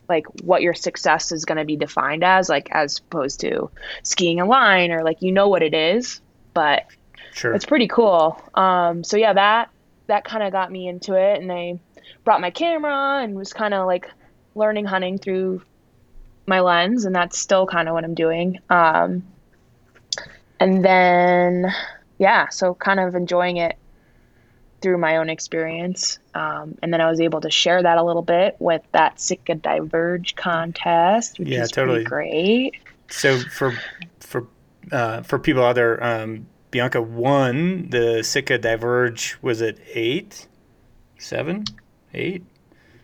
like 0.08 0.26
what 0.42 0.62
your 0.62 0.74
success 0.74 1.32
is 1.32 1.44
going 1.44 1.58
to 1.58 1.64
be 1.64 1.76
defined 1.76 2.24
as. 2.24 2.48
Like 2.48 2.68
as 2.72 2.98
opposed 2.98 3.40
to 3.40 3.70
skiing 4.02 4.40
a 4.40 4.46
line 4.46 4.90
or 4.90 5.02
like 5.04 5.22
you 5.22 5.32
know 5.32 5.48
what 5.48 5.62
it 5.62 5.74
is, 5.74 6.20
but 6.54 6.84
Sure. 7.34 7.54
it's 7.54 7.64
pretty 7.64 7.88
cool. 7.88 8.42
Um, 8.54 9.04
so 9.04 9.16
yeah, 9.16 9.32
that 9.32 9.70
that 10.06 10.24
kind 10.24 10.42
of 10.42 10.52
got 10.52 10.70
me 10.70 10.88
into 10.88 11.14
it, 11.14 11.40
and 11.40 11.50
I 11.50 11.78
brought 12.24 12.40
my 12.40 12.50
camera 12.50 13.20
and 13.22 13.34
was 13.34 13.52
kind 13.52 13.74
of 13.74 13.86
like 13.86 14.08
learning 14.54 14.84
hunting 14.84 15.18
through 15.18 15.62
my 16.46 16.60
lens, 16.60 17.04
and 17.04 17.14
that's 17.14 17.38
still 17.38 17.66
kind 17.66 17.88
of 17.88 17.94
what 17.94 18.04
I'm 18.04 18.14
doing. 18.14 18.58
Um, 18.68 19.24
and 20.60 20.84
then 20.84 21.72
yeah, 22.18 22.48
so 22.48 22.74
kind 22.74 23.00
of 23.00 23.14
enjoying 23.14 23.56
it 23.56 23.76
through 24.80 24.98
my 24.98 25.16
own 25.18 25.30
experience, 25.30 26.18
um, 26.34 26.76
and 26.82 26.92
then 26.92 27.00
I 27.00 27.08
was 27.08 27.20
able 27.20 27.40
to 27.42 27.50
share 27.50 27.82
that 27.82 27.98
a 27.98 28.02
little 28.02 28.22
bit 28.22 28.56
with 28.58 28.82
that 28.92 29.20
Sitka 29.20 29.54
Diverge 29.54 30.34
contest, 30.34 31.38
which 31.38 31.48
Yeah, 31.48 31.62
is 31.62 31.70
totally. 31.70 32.04
pretty 32.04 32.08
great. 32.08 32.74
So 33.08 33.38
for 33.38 33.72
for 34.20 34.46
uh, 34.90 35.22
for 35.22 35.38
people 35.38 35.64
out 35.64 35.74
there, 35.74 36.02
um, 36.02 36.46
Bianca 36.70 37.00
won 37.00 37.88
the 37.90 38.22
Sitka 38.24 38.58
Diverge. 38.58 39.36
Was 39.40 39.60
it 39.60 39.78
eight, 39.94 40.48
seven, 41.18 41.64
eight, 42.14 42.44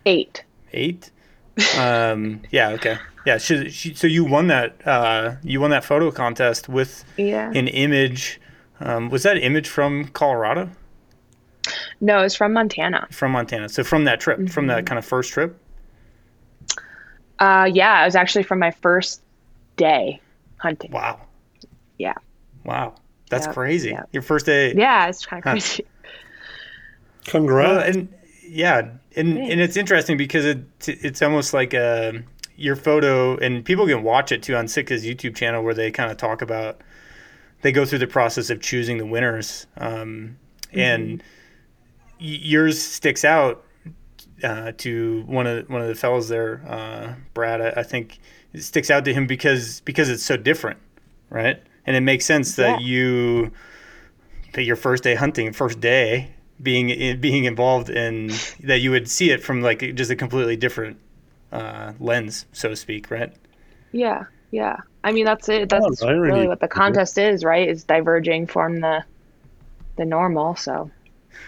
Eight. 0.05 0.43
eight? 0.73 1.11
Um, 1.77 2.41
yeah. 2.51 2.69
Okay. 2.71 2.97
Yeah. 3.25 3.37
She, 3.37 3.69
she, 3.69 3.93
so 3.93 4.07
you 4.07 4.23
won 4.23 4.47
that. 4.47 4.85
Uh, 4.87 5.35
you 5.43 5.59
won 5.61 5.71
that 5.71 5.83
photo 5.83 6.11
contest 6.11 6.69
with 6.69 7.03
Yeah. 7.17 7.51
an 7.53 7.67
image. 7.67 8.39
Um, 8.79 9.09
was 9.09 9.23
that 9.23 9.37
image 9.37 9.67
from 9.67 10.05
Colorado? 10.05 10.69
No, 12.01 12.23
it's 12.23 12.35
from 12.35 12.53
Montana. 12.53 13.07
From 13.11 13.33
Montana. 13.33 13.67
So 13.69 13.83
from 13.83 14.05
that 14.05 14.19
trip, 14.21 14.37
from 14.49 14.65
Mm-hmm. 14.65 14.67
that 14.67 14.85
kind 14.85 14.97
of 14.97 15.05
first 15.05 15.31
trip. 15.33 15.59
Uh, 17.39 17.69
yeah, 17.71 18.01
it 18.01 18.05
was 18.05 18.15
actually 18.15 18.43
from 18.43 18.59
my 18.59 18.71
first 18.71 19.21
day 19.75 20.19
hunting. 20.57 20.91
Wow. 20.91 21.19
Yeah. 21.97 22.13
Wow. 22.65 22.95
That's 23.29 23.45
Yep, 23.47 23.55
crazy. 23.55 23.89
yep. 23.91 24.09
Your 24.11 24.23
first 24.23 24.45
day. 24.45 24.73
Yeah, 24.73 25.07
it's 25.07 25.25
kind 25.25 25.39
of 25.39 25.43
Huh. 25.45 25.51
crazy. 25.51 25.85
Congrats. 27.25 27.69
Well, 27.69 27.79
and 28.01 28.13
yeah, 28.49 28.89
and 29.15 29.37
and 29.37 29.61
it's 29.61 29.77
interesting 29.77 30.17
because 30.17 30.45
it 30.45 30.59
it's 30.87 31.21
almost 31.21 31.53
like 31.53 31.73
uh, 31.73 32.13
your 32.55 32.75
photo, 32.75 33.37
and 33.37 33.63
people 33.63 33.85
can 33.87 34.03
watch 34.03 34.31
it 34.31 34.43
too 34.43 34.55
on 34.55 34.65
Sitka's 34.65 35.05
YouTube 35.05 35.35
channel 35.35 35.63
where 35.63 35.73
they 35.73 35.91
kind 35.91 36.11
of 36.11 36.17
talk 36.17 36.41
about 36.41 36.81
they 37.61 37.71
go 37.71 37.85
through 37.85 37.99
the 37.99 38.07
process 38.07 38.49
of 38.49 38.61
choosing 38.61 38.97
the 38.97 39.05
winners, 39.05 39.67
um, 39.77 40.37
and 40.73 41.21
yours 42.19 42.81
sticks 42.81 43.23
out 43.23 43.63
uh, 44.43 44.71
to 44.77 45.23
one 45.27 45.47
of 45.47 45.69
one 45.69 45.81
of 45.81 45.87
the 45.87 45.95
fellows 45.95 46.29
there, 46.29 46.63
uh, 46.67 47.13
Brad. 47.33 47.61
I, 47.61 47.81
I 47.81 47.83
think 47.83 48.19
it 48.53 48.61
sticks 48.63 48.89
out 48.89 49.05
to 49.05 49.13
him 49.13 49.27
because 49.27 49.81
because 49.81 50.09
it's 50.09 50.23
so 50.23 50.37
different, 50.37 50.79
right? 51.29 51.61
And 51.85 51.95
it 51.95 52.01
makes 52.01 52.25
sense 52.25 52.55
that 52.55 52.81
Yeah. 52.81 52.87
you 52.87 53.51
that 54.53 54.63
your 54.63 54.75
first 54.75 55.03
day 55.03 55.15
hunting, 55.15 55.53
first 55.53 55.79
day 55.79 56.31
being 56.61 57.19
being 57.19 57.45
involved 57.45 57.89
in 57.89 58.27
that 58.63 58.79
you 58.79 58.91
would 58.91 59.09
see 59.09 59.31
it 59.31 59.43
from 59.43 59.61
like 59.61 59.79
just 59.95 60.11
a 60.11 60.15
completely 60.15 60.55
different 60.57 60.97
uh, 61.51 61.93
lens, 61.99 62.45
so 62.53 62.69
to 62.69 62.75
speak, 62.75 63.09
right? 63.11 63.33
Yeah, 63.91 64.25
yeah. 64.51 64.77
I 65.03 65.11
mean, 65.11 65.25
that's 65.25 65.47
it. 65.49 65.69
That's 65.69 66.03
irony. 66.03 66.21
really 66.31 66.47
what 66.47 66.59
the 66.59 66.67
contest 66.67 67.17
is, 67.17 67.43
right? 67.43 67.67
Is 67.69 67.83
diverging 67.83 68.47
from 68.47 68.79
the 68.81 69.03
the 69.97 70.05
normal. 70.05 70.55
So 70.55 70.91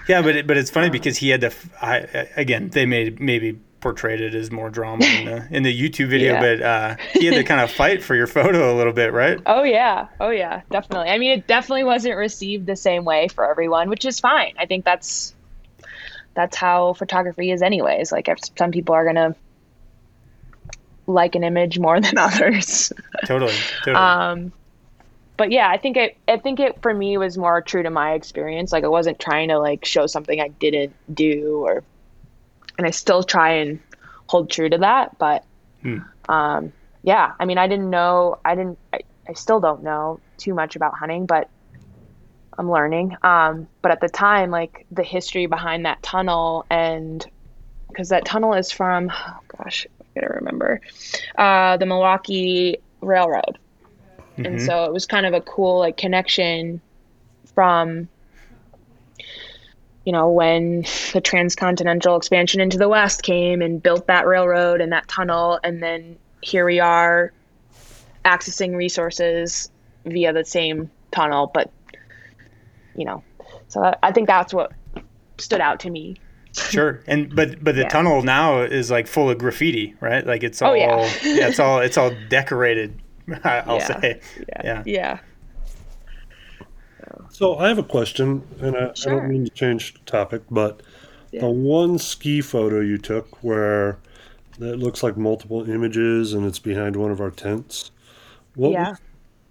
Yeah, 0.07 0.21
but 0.21 0.35
it, 0.35 0.47
but 0.47 0.57
it's 0.57 0.69
funny 0.69 0.89
because 0.89 1.17
he 1.17 1.29
had 1.29 1.41
to. 1.41 1.47
f- 1.47 1.69
I, 1.81 1.97
I- 1.97 2.29
again, 2.37 2.69
they 2.69 2.85
made 2.85 3.19
maybe 3.19 3.59
portrayed 3.81 4.21
it 4.21 4.33
as 4.35 4.51
more 4.51 4.69
drama 4.69 5.03
in 5.03 5.25
the 5.25 5.47
in 5.51 5.63
the 5.63 5.75
YouTube 5.81 6.09
video, 6.09 6.33
Yeah. 6.35 6.39
but 6.39 6.61
uh, 6.61 6.95
he 7.13 7.25
had 7.25 7.35
to 7.35 7.43
kind 7.43 7.59
of 7.61 7.69
fight 7.81 8.03
for 8.03 8.15
your 8.15 8.27
photo 8.27 8.73
a 8.73 8.75
little 8.77 8.93
bit, 8.93 9.11
right? 9.11 9.39
Oh 9.45 9.63
yeah, 9.63 10.07
oh 10.19 10.29
yeah, 10.29 10.61
definitely. 10.69 11.09
I 11.09 11.17
mean, 11.17 11.31
it 11.31 11.47
definitely 11.47 11.83
wasn't 11.83 12.15
received 12.15 12.65
the 12.67 12.75
same 12.75 13.03
way 13.03 13.27
for 13.27 13.49
everyone, 13.49 13.89
which 13.89 14.05
is 14.05 14.19
fine. 14.19 14.53
I 14.57 14.65
think 14.67 14.85
that's 14.85 15.33
that's 16.33 16.55
how 16.55 16.93
photography 16.93 17.51
is, 17.51 17.61
anyways. 17.61 18.11
Like, 18.11 18.29
if 18.29 18.37
some 18.57 18.71
people 18.71 18.95
are 18.95 19.03
gonna 19.05 19.35
like 21.07 21.35
an 21.35 21.43
image 21.43 21.79
more 21.79 21.99
than 22.01 22.17
others. 22.17 22.93
Totally, 23.25 23.55
totally. 23.83 23.95
um, 23.95 24.51
but 25.37 25.51
yeah, 25.51 25.69
I 25.69 25.77
think 25.77 25.97
it. 25.97 26.17
I 26.27 26.37
think 26.37 26.59
it 26.59 26.81
for 26.81 26.93
me 26.93 27.17
was 27.17 27.37
more 27.37 27.61
true 27.61 27.83
to 27.83 27.89
my 27.89 28.13
experience. 28.13 28.71
Like, 28.71 28.83
I 28.83 28.87
wasn't 28.89 29.19
trying 29.19 29.49
to 29.49 29.57
like 29.59 29.85
show 29.85 30.05
something 30.07 30.39
I 30.39 30.49
didn't 30.49 30.93
do, 31.13 31.63
or 31.65 31.83
and 32.81 32.87
I 32.87 32.89
still 32.89 33.21
try 33.21 33.51
and 33.57 33.79
hold 34.25 34.49
true 34.49 34.67
to 34.67 34.79
that. 34.79 35.19
But 35.19 35.43
Hmm. 35.83 35.99
um, 36.27 36.73
yeah, 37.03 37.33
I 37.39 37.45
mean, 37.45 37.59
I 37.59 37.67
didn't 37.67 37.91
know. 37.91 38.39
I 38.43 38.55
didn't. 38.55 38.79
I, 38.91 39.01
I 39.29 39.33
still 39.33 39.59
don't 39.59 39.83
know 39.83 40.19
too 40.37 40.55
much 40.55 40.75
about 40.75 40.97
hunting, 40.97 41.27
but 41.27 41.47
I'm 42.57 42.71
learning. 42.71 43.15
Um, 43.21 43.67
but 43.83 43.91
at 43.91 44.01
the 44.01 44.09
time, 44.09 44.49
like 44.49 44.87
the 44.89 45.03
history 45.03 45.45
behind 45.45 45.85
that 45.85 46.01
tunnel, 46.01 46.65
and 46.71 47.23
because 47.89 48.09
that 48.09 48.25
tunnel 48.25 48.55
is 48.55 48.71
from, 48.71 49.11
oh 49.11 49.37
gosh, 49.57 49.85
I 50.01 50.19
gotta 50.19 50.33
remember, 50.33 50.81
uh, 51.37 51.77
the 51.77 51.85
Milwaukee 51.85 52.77
Railroad, 53.01 53.59
and 54.37 54.57
Mhm. 54.57 54.65
so 54.65 54.85
it 54.85 54.93
was 54.93 55.05
kind 55.05 55.27
of 55.27 55.33
a 55.35 55.41
cool 55.41 55.77
like 55.79 55.97
connection 55.97 56.81
from 57.53 58.09
you 60.05 60.11
know 60.11 60.29
when 60.29 60.81
the 61.13 61.21
transcontinental 61.23 62.15
expansion 62.17 62.59
into 62.61 62.77
the 62.77 62.89
west 62.89 63.23
came 63.23 63.61
and 63.61 63.81
built 63.83 64.07
that 64.07 64.25
railroad 64.27 64.81
and 64.81 64.91
that 64.91 65.07
tunnel 65.07 65.59
and 65.63 65.81
then 65.83 66.17
here 66.41 66.65
we 66.65 66.79
are 66.79 67.31
accessing 68.25 68.75
resources 68.75 69.69
via 70.05 70.33
the 70.33 70.43
same 70.45 70.89
tunnel 71.11 71.49
but 71.53 71.71
you 72.95 73.05
know 73.05 73.23
so 73.67 73.93
I- 74.03 74.11
think 74.11 74.27
that's 74.27 74.53
what 74.53 74.71
stood 75.37 75.61
out 75.61 75.79
to 75.81 75.89
me 75.89 76.17
Sure, 76.53 77.01
and 77.07 77.33
but 77.33 77.63
but 77.63 77.75
the 77.75 77.83
Yeah. 77.83 77.87
tunnel 77.87 78.23
now 78.23 78.59
is 78.59 78.91
like 78.91 79.07
full 79.07 79.29
of 79.29 79.37
graffiti, 79.37 79.95
right? 80.01 80.27
Like 80.27 80.43
it's 80.43 80.61
all 80.61 80.71
Oh, 80.71 80.73
yeah. 80.73 80.97
yeah, 81.23 81.47
it's 81.47 81.61
all 81.61 81.79
it's 81.79 81.97
all 81.97 82.11
decorated. 82.27 82.99
I'll 83.45 83.77
Yeah. 83.77 84.01
say, 84.01 84.19
yeah 84.65 84.83
Yeah. 84.85 85.19
So 87.29 87.57
I 87.57 87.67
have 87.67 87.77
a 87.77 87.83
question, 87.83 88.43
and 88.61 88.75
I, 88.75 88.89
I 88.89 89.09
don't 89.09 89.27
mean 89.29 89.45
to 89.45 89.51
change 89.51 89.95
topic, 90.05 90.41
but 90.51 90.81
Yeah. 91.31 91.41
the 91.41 91.49
one 91.49 91.97
ski 91.99 92.41
photo 92.41 92.79
you 92.81 92.97
took 92.97 93.43
where 93.43 93.97
it 94.59 94.77
looks 94.79 95.01
like 95.03 95.17
multiple 95.17 95.69
images 95.69 96.33
and 96.33 96.45
it's 96.45 96.59
behind 96.59 96.95
one 96.95 97.11
of 97.11 97.19
our 97.21 97.31
tents. 97.31 97.91
What, 98.55 98.71
yeah 98.71 98.93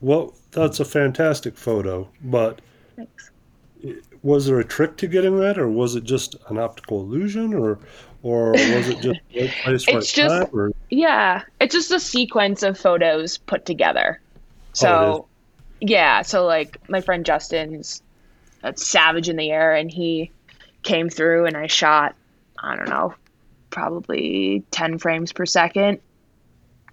What? 0.00 0.32
That's 0.52 0.78
a 0.80 0.84
fantastic 0.84 1.56
photo, 1.56 2.08
but 2.22 2.60
thanks 2.96 3.30
was 4.22 4.44
there 4.46 4.58
a 4.60 4.64
trick 4.64 4.98
to 4.98 5.06
getting 5.06 5.38
that, 5.40 5.58
or 5.58 5.66
was 5.66 5.94
it 5.96 6.04
just 6.04 6.36
an 6.48 6.58
optical 6.58 7.00
illusion, 7.00 7.54
or 7.54 7.78
or 8.22 8.50
was 8.52 8.88
it 8.90 9.00
just 9.00 9.18
right 9.34 9.50
place, 9.64 9.86
right 9.88 9.96
It's 9.96 10.12
just- 10.12 10.52
time? 10.52 10.72
Yeah, 10.90 11.42
it's 11.60 11.74
just 11.74 11.90
a 11.90 11.98
sequence 12.00 12.62
of 12.62 12.78
photos 12.78 13.38
put 13.38 13.64
together. 13.64 14.20
Oh, 14.20 14.70
so, 14.74 14.88
Oh, 14.88 15.26
yeah, 15.80 16.22
so 16.22 16.44
like 16.46 16.88
my 16.88 17.00
friend 17.00 17.24
Justin's 17.24 18.02
a 18.62 18.76
savage 18.76 19.28
in 19.28 19.36
the 19.36 19.50
air, 19.50 19.74
and 19.74 19.90
he 19.90 20.30
came 20.82 21.08
through, 21.08 21.46
and 21.46 21.56
I 21.56 21.66
shot, 21.66 22.14
I 22.58 22.76
don't 22.76 22.88
know, 22.88 23.14
probably 23.70 24.64
10 24.70 24.98
frames 24.98 25.32
per 25.32 25.46
second 25.46 26.00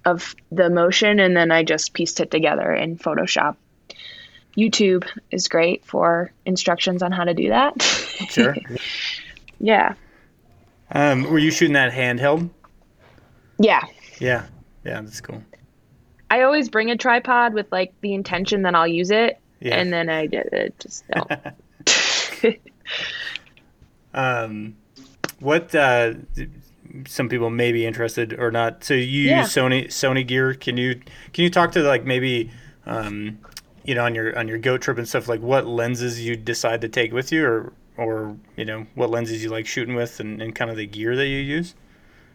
of 0.06 0.36
the 0.52 0.70
motion, 0.70 1.20
and 1.20 1.36
then 1.36 1.52
I 1.52 1.64
just 1.64 1.94
pieced 1.94 2.20
it 2.22 2.32
together 2.32 2.74
in 2.74 2.98
Photoshop. 2.98 3.58
YouTube 4.58 5.08
is 5.30 5.48
great 5.50 5.86
for 5.86 6.32
instructions 6.46 7.04
on 7.04 7.12
how 7.12 7.26
to 7.26 7.34
do 7.34 7.50
that. 7.50 7.82
sure. 8.30 8.56
yeah. 9.60 9.94
Um, 10.92 11.24
were 11.24 11.38
you 11.38 11.52
shooting 11.52 11.74
that 11.74 11.92
handheld? 11.92 12.50
Yeah. 13.60 13.84
Yeah, 14.20 14.46
yeah, 14.84 15.02
that's 15.02 15.22
cool. 15.22 15.44
I 16.30 16.42
always 16.42 16.70
bring 16.70 16.92
a 16.92 16.98
tripod 16.98 17.54
with 17.54 17.72
like 17.72 17.94
the 18.02 18.14
intention 18.14 18.64
that 18.64 18.76
I'll 18.76 18.88
use 18.88 19.12
it, 19.12 19.40
Yeah. 19.60 19.76
and 19.76 19.92
then 19.94 20.10
I 20.10 20.28
it. 20.32 20.76
Just 20.80 21.06
no. 22.44 22.54
Um, 24.14 24.76
what 25.40 25.74
uh, 25.76 26.14
some 27.08 27.30
people 27.30 27.50
may 27.50 27.72
be 27.72 27.86
interested 27.86 28.34
or 28.40 28.52
not. 28.52 28.84
So 28.84 28.94
you 28.94 29.24
Yeah. 29.30 29.42
use 29.42 29.50
Sony 29.54 29.88
Sony 29.88 30.26
gear. 30.26 30.54
Can 30.54 30.78
you 30.78 30.96
can 31.34 31.44
you 31.44 31.50
talk 31.50 31.72
to 31.74 31.82
like 31.84 32.06
maybe 32.06 32.50
um, 32.86 33.38
you 33.84 33.94
know 33.96 34.04
on 34.06 34.16
your 34.16 34.38
on 34.38 34.48
your 34.48 34.58
goat 34.58 34.82
trip 34.82 34.98
and 34.98 35.08
stuff 35.08 35.28
like 35.28 35.42
what 35.42 35.68
lenses 35.68 36.26
you 36.26 36.36
decide 36.36 36.82
to 36.82 36.90
take 36.90 37.14
with 37.14 37.32
you 37.32 37.46
or 37.46 37.74
or 37.98 38.36
you 38.56 38.66
know 38.66 38.86
what 38.96 39.10
lenses 39.10 39.44
you 39.44 39.50
like 39.50 39.68
shooting 39.68 39.96
with 39.96 40.20
and, 40.20 40.42
and 40.42 40.56
kind 40.56 40.72
of 40.72 40.78
the 40.78 40.88
gear 40.88 41.16
that 41.16 41.28
you 41.28 41.38
use. 41.38 41.76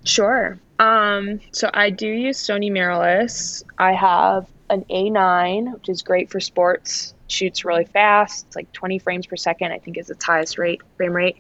Sure. 0.05 0.59
Um, 0.83 1.39
so 1.53 1.71
I 1.73 1.91
do 1.91 2.09
use 2.09 2.39
Sony 2.39 2.73
mirrorless. 2.73 3.63
I 3.79 3.93
have 3.93 4.49
an 4.69 4.85
A9, 4.91 5.75
which 5.75 5.89
is 5.89 6.03
great 6.03 6.29
for 6.29 6.41
sports. 6.41 7.15
Shoots 7.29 7.65
really 7.65 7.85
fast. 7.85 8.47
It's 8.49 8.57
like 8.57 8.73
20 8.73 8.99
frames 8.99 9.27
per 9.29 9.37
second. 9.37 9.71
I 9.71 9.79
think 9.79 9.97
is 9.97 10.11
its 10.11 10.25
highest 10.25 10.59
rate 10.59 10.81
frame 10.97 11.13
rate. 11.13 11.37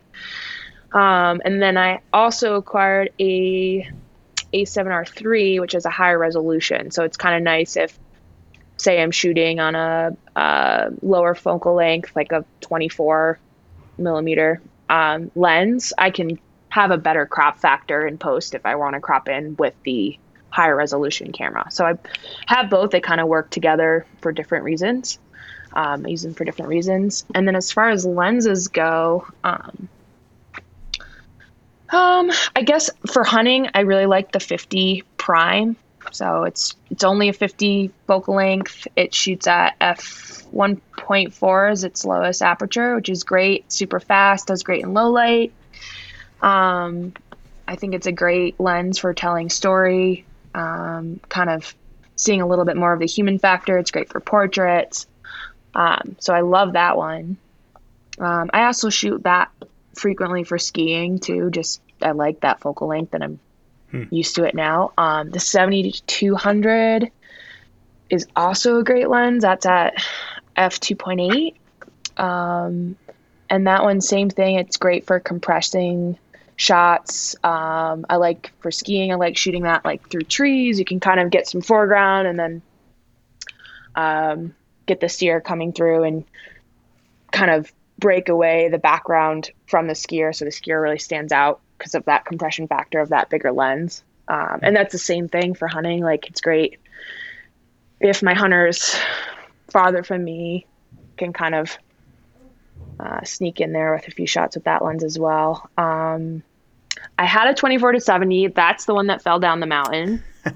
Um, 0.92 1.42
and 1.44 1.60
then 1.60 1.76
I 1.76 2.02
also 2.12 2.54
acquired 2.54 3.10
a 3.18 3.90
A7R3, 4.54 5.60
which 5.60 5.74
is 5.74 5.86
a 5.86 5.90
higher 5.90 6.18
resolution. 6.18 6.92
So 6.92 7.02
it's 7.02 7.16
kind 7.16 7.34
of 7.34 7.42
nice 7.42 7.76
if, 7.76 7.98
say, 8.76 9.02
I'm 9.02 9.10
shooting 9.10 9.58
on 9.58 9.74
a, 9.74 10.16
uh 10.36 10.90
lower 11.02 11.34
focal 11.34 11.74
length, 11.74 12.14
like 12.14 12.30
a 12.30 12.44
24 12.60 13.40
millimeter 13.98 14.62
um, 14.88 15.32
lens. 15.34 15.92
I 15.98 16.12
can 16.12 16.38
have 16.72 16.90
a 16.90 16.96
better 16.96 17.26
crop 17.26 17.58
factor 17.58 18.06
in 18.06 18.16
post 18.16 18.54
if 18.54 18.64
I 18.64 18.76
want 18.76 18.94
to 18.94 19.00
crop 19.00 19.28
in 19.28 19.56
with 19.58 19.74
the 19.82 20.18
higher 20.48 20.74
resolution 20.74 21.30
camera. 21.30 21.66
So 21.70 21.84
I 21.84 21.98
have 22.46 22.70
both. 22.70 22.92
They 22.92 23.00
kind 23.02 23.20
of 23.20 23.28
work 23.28 23.50
together 23.50 24.06
for 24.22 24.32
different 24.32 24.64
reasons. 24.64 25.18
Um, 25.74 26.06
I 26.06 26.08
use 26.08 26.22
them 26.22 26.32
for 26.32 26.44
different 26.44 26.70
reasons. 26.70 27.26
And 27.34 27.46
then 27.46 27.56
as 27.56 27.70
far 27.70 27.90
as 27.90 28.06
lenses 28.06 28.68
go, 28.68 29.26
um, 29.44 29.90
um, 31.90 32.30
I 32.56 32.62
guess 32.62 32.88
for 33.06 33.22
hunting, 33.22 33.68
I 33.74 33.80
really 33.80 34.06
like 34.06 34.32
the 34.32 34.40
50 34.40 35.04
prime. 35.18 35.76
So 36.10 36.44
it's 36.44 36.74
it's 36.90 37.04
only 37.04 37.28
a 37.28 37.34
50 37.34 37.90
focal 38.06 38.36
length. 38.36 38.88
It 38.96 39.14
shoots 39.14 39.46
at 39.46 39.76
f 39.78 40.42
1.4 40.54 41.72
is 41.72 41.84
its 41.84 42.06
lowest 42.06 42.40
aperture, 42.40 42.94
which 42.94 43.10
is 43.10 43.24
great. 43.24 43.70
Super 43.70 44.00
fast, 44.00 44.46
does 44.46 44.62
great 44.62 44.82
in 44.82 44.94
low 44.94 45.10
light. 45.10 45.52
Um, 46.42 47.12
I 47.66 47.76
think 47.76 47.94
it's 47.94 48.06
a 48.06 48.12
great 48.12 48.58
lens 48.60 48.98
for 48.98 49.14
telling 49.14 49.48
story, 49.48 50.26
um, 50.54 51.20
kind 51.28 51.48
of 51.50 51.74
seeing 52.16 52.42
a 52.42 52.46
little 52.46 52.64
bit 52.64 52.76
more 52.76 52.92
of 52.92 53.00
the 53.00 53.06
human 53.06 53.38
factor. 53.38 53.78
It's 53.78 53.90
great 53.90 54.10
for 54.10 54.20
portraits. 54.20 55.06
Um, 55.74 56.16
so 56.20 56.34
I 56.34 56.40
love 56.40 56.74
that 56.74 56.96
one. 56.96 57.38
Um, 58.18 58.50
I 58.52 58.64
also 58.64 58.90
shoot 58.90 59.22
that 59.24 59.50
frequently 59.94 60.44
for 60.44 60.58
skiing 60.58 61.18
too. 61.18 61.50
Just 61.50 61.80
I 62.02 62.10
like 62.12 62.40
that 62.40 62.60
focal 62.60 62.88
length, 62.88 63.14
and 63.14 63.24
I'm 63.24 63.40
Hmm. 63.90 64.04
used 64.10 64.36
to 64.36 64.44
it 64.44 64.54
now. 64.54 64.92
Um, 64.98 65.30
the 65.30 65.40
70 65.40 65.92
to 65.92 66.02
200 66.06 67.10
is 68.10 68.26
also 68.36 68.78
a 68.78 68.84
great 68.84 69.08
lens. 69.08 69.42
That's 69.42 69.66
at 69.66 69.94
f 70.56 70.80
2.8, 70.80 71.54
um, 72.22 72.96
and 73.48 73.66
that 73.66 73.82
one 73.82 74.00
same 74.00 74.28
thing. 74.30 74.56
It's 74.56 74.76
great 74.76 75.06
for 75.06 75.20
compressing 75.20 76.18
shots. 76.62 77.34
Um, 77.42 78.06
I 78.08 78.16
like 78.16 78.52
for 78.60 78.70
skiing. 78.70 79.12
I 79.12 79.16
like 79.16 79.36
shooting 79.36 79.64
that 79.64 79.84
like 79.84 80.08
through 80.08 80.22
trees. 80.22 80.78
You 80.78 80.84
can 80.84 81.00
kind 81.00 81.18
of 81.18 81.30
get 81.30 81.48
some 81.48 81.60
foreground 81.60 82.28
and 82.28 82.38
then 82.38 82.62
um, 83.94 84.54
get 84.86 85.00
the 85.00 85.08
steer 85.08 85.40
coming 85.40 85.72
through 85.72 86.04
and 86.04 86.24
kind 87.32 87.50
of 87.50 87.72
break 87.98 88.28
away 88.28 88.68
the 88.68 88.78
background 88.78 89.50
from 89.66 89.86
the 89.86 89.92
skier 89.92 90.34
so 90.34 90.44
the 90.44 90.50
skier 90.50 90.82
really 90.82 90.98
stands 90.98 91.32
out 91.32 91.60
because 91.78 91.94
of 91.94 92.04
that 92.06 92.24
compression 92.24 92.66
factor 92.66 93.00
of 93.00 93.10
that 93.10 93.30
bigger 93.30 93.52
lens 93.52 94.02
um, 94.28 94.60
and 94.62 94.74
that's 94.74 94.92
the 94.92 94.98
same 94.98 95.28
thing 95.28 95.54
for 95.54 95.68
hunting 95.68 96.02
like 96.02 96.26
it's 96.26 96.40
great 96.40 96.78
if 98.00 98.22
my 98.22 98.34
hunter's 98.34 98.96
farther 99.70 100.02
from 100.02 100.24
me 100.24 100.66
can 101.16 101.32
kind 101.32 101.54
of 101.54 101.78
uh, 102.98 103.22
sneak 103.24 103.60
in 103.60 103.72
there 103.72 103.94
with 103.94 104.08
a 104.08 104.10
few 104.10 104.26
shots 104.26 104.56
with 104.56 104.64
that 104.64 104.82
lens 104.82 105.04
as 105.04 105.18
well 105.18 105.70
um, 105.78 106.42
i 107.18 107.24
had 107.24 107.48
a 107.48 107.54
24 107.54 107.92
to 107.92 108.00
70 108.00 108.48
that's 108.48 108.84
the 108.84 108.94
one 108.94 109.06
that 109.06 109.22
fell 109.22 109.38
down 109.38 109.60
the 109.60 109.66
mountain 109.66 110.22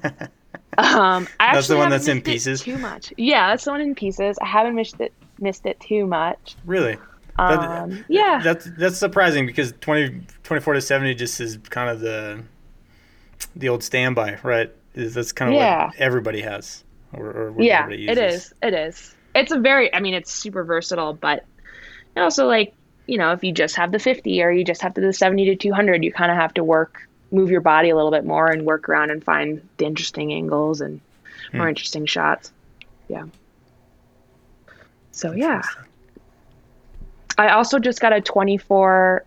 um, 0.78 1.26
I 1.41 1.55
That's 1.55 1.68
the 1.68 1.76
one 1.76 1.91
that's 1.91 2.09
in 2.09 2.20
pieces? 2.20 2.61
Too 2.61 2.76
much. 2.76 3.12
Yeah, 3.16 3.49
that's 3.49 3.64
the 3.64 3.70
one 3.70 3.80
in 3.80 3.95
pieces. 3.95 4.37
I 4.43 4.47
haven't 4.47 4.74
missed 4.74 5.01
it 5.01 5.12
missed 5.39 5.64
it 5.64 5.78
too 5.80 6.07
much. 6.07 6.57
Really? 6.66 6.99
That- 7.39 7.59
Um, 7.61 8.05
yeah. 8.09 8.41
That's 8.43 8.68
that's 8.76 8.99
surprising 8.99 9.47
because 9.47 9.72
20, 9.80 10.22
24 10.43 10.74
to 10.74 10.80
seventy 10.80 11.14
just 11.14 11.41
is 11.41 11.59
kind 11.70 11.89
of 11.89 12.01
the 12.01 12.43
the 13.55 13.68
old 13.68 13.82
standby, 13.82 14.39
right? 14.43 14.70
That's 14.95 15.32
kind 15.32 15.53
of 15.53 15.57
Yeah. 15.57 15.87
what 15.87 15.97
everybody 15.97 16.41
has, 16.43 16.84
or, 17.12 17.26
or 17.30 17.53
what 17.53 17.64
yeah, 17.64 17.89
it 17.89 18.18
is. 18.18 18.53
It 18.62 18.74
is. 18.74 19.14
It's 19.34 19.53
a 19.53 19.59
very. 19.59 19.95
I 19.95 20.01
mean, 20.01 20.14
it's 20.14 20.32
super 20.32 20.64
versatile, 20.64 21.14
but 21.14 21.45
also 22.16 22.47
like 22.47 22.74
you 23.07 23.19
know, 23.19 23.33
if 23.33 23.45
you 23.45 23.53
just 23.53 23.77
have 23.77 23.93
the 23.93 23.99
fifty 23.99 24.43
or 24.43 24.51
you 24.51 24.65
just 24.65 24.83
have 24.83 24.95
the 24.95 25.13
seventy 25.13 25.45
to 25.47 25.57
two 25.57 25.73
hundred, 25.73 26.05
you 26.05 26.13
kind 26.13 26.31
of 26.31 26.37
have 26.37 26.55
to 26.55 26.65
work, 26.65 27.09
move 27.31 27.51
your 27.51 27.61
body 27.61 27.91
a 27.91 27.97
little 27.97 28.11
bit 28.11 28.25
more, 28.25 28.49
and 28.49 28.65
work 28.65 28.89
around 28.89 29.11
and 29.11 29.23
find 29.23 29.67
the 29.79 29.87
interesting 29.87 30.33
angles 30.33 30.81
and 30.81 31.01
Hmm. 31.51 31.59
more 31.59 31.69
interesting 31.69 32.07
shots. 32.07 32.51
Yeah. 33.09 33.25
So 35.13 35.33
yeah. 35.33 35.63
I 37.39 37.51
also 37.51 37.79
just 37.79 38.01
got 38.01 38.13
a 38.13 38.21
24 38.21 39.25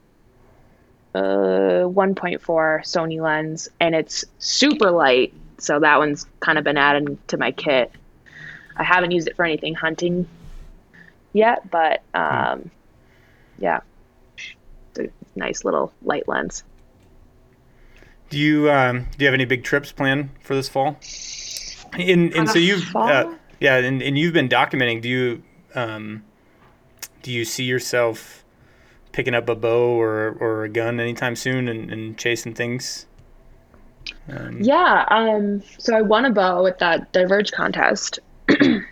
uh 1.15 1.19
1.4 1.19 2.39
Sony 2.39 3.21
lens 3.21 3.69
and 3.79 3.95
it's 3.95 4.25
super 4.39 4.91
light. 4.91 5.33
So 5.57 5.79
that 5.79 5.97
one's 5.97 6.25
kind 6.39 6.57
of 6.57 6.63
been 6.63 6.77
added 6.77 7.17
to 7.29 7.37
my 7.37 7.51
kit. 7.51 7.91
I 8.77 8.83
haven't 8.83 9.11
used 9.11 9.27
it 9.27 9.35
for 9.35 9.45
anything 9.45 9.75
hunting 9.75 10.27
yet, 11.33 11.69
but 11.69 12.01
um 12.13 12.69
yeah. 13.59 13.81
Nice 15.35 15.63
little 15.63 15.93
light 16.01 16.27
lens. 16.27 16.63
Do 18.29 18.37
you 18.37 18.69
um, 18.71 19.07
do 19.17 19.23
you 19.23 19.25
have 19.25 19.33
any 19.33 19.45
big 19.45 19.63
trips 19.63 19.91
planned 19.91 20.29
for 20.41 20.55
this 20.55 20.69
fall? 20.69 20.97
And 21.93 22.33
and 22.33 22.49
so 22.49 22.59
you've 22.59 22.83
fall? 22.83 23.07
uh, 23.07 23.35
yeah, 23.59 23.77
and, 23.77 24.01
and 24.01 24.17
you've 24.17 24.33
been 24.33 24.49
documenting. 24.49 25.01
Do 25.01 25.09
you 25.09 25.43
um, 25.75 26.23
do 27.23 27.31
you 27.31 27.45
see 27.45 27.63
yourself 27.63 28.43
picking 29.11 29.33
up 29.33 29.49
a 29.49 29.55
bow 29.55 29.99
or 29.99 30.37
or 30.39 30.63
a 30.65 30.69
gun 30.69 30.99
anytime 30.99 31.35
soon 31.35 31.67
and, 31.67 31.91
and 31.91 32.17
chasing 32.17 32.53
things? 32.53 33.07
Um, 34.29 34.61
Yeah, 34.61 35.05
um, 35.09 35.63
so 35.77 35.95
I 35.95 36.01
won 36.01 36.25
a 36.25 36.31
bow 36.31 36.65
at 36.67 36.79
that 36.79 37.11
Diverge 37.11 37.51
contest. 37.51 38.19
um, 38.49 38.85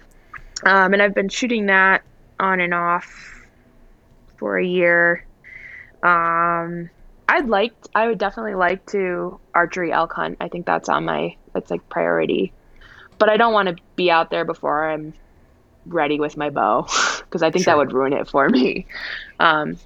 and 0.66 1.02
I've 1.02 1.14
been 1.14 1.30
shooting 1.30 1.68
that 1.68 2.04
on 2.40 2.60
and 2.60 2.74
off 2.74 3.37
for 4.38 4.58
a 4.58 4.66
year. 4.66 5.26
Um, 6.04 6.90
I'd 7.28 7.48
like, 7.48 7.74
I 7.94 8.08
would 8.08 8.18
definitely 8.18 8.56
like 8.56 8.86
to 8.92 9.40
archery 9.54 9.92
elk 9.92 10.14
hunt. 10.14 10.38
I 10.40 10.48
think 10.48 10.66
that's 10.66 10.90
on 10.90 11.06
my, 11.06 11.36
that's 11.54 11.70
like 11.70 11.88
priority. 11.90 12.54
But 13.18 13.30
I 13.30 13.38
don't 13.38 13.54
want 13.54 13.70
to 13.70 13.76
be 13.96 14.10
out 14.12 14.30
there 14.30 14.46
before 14.46 14.90
I'm 14.90 15.14
ready 15.86 16.20
with 16.20 16.38
my 16.38 16.50
bow 16.50 16.84
because 17.20 17.44
I 17.44 17.52
think 17.52 17.66
Sure. 17.66 17.74
that 17.74 17.78
would 17.78 17.94
ruin 17.94 18.14
it 18.14 18.30
for 18.30 18.48
me. 18.48 18.86
Um, 19.40 19.78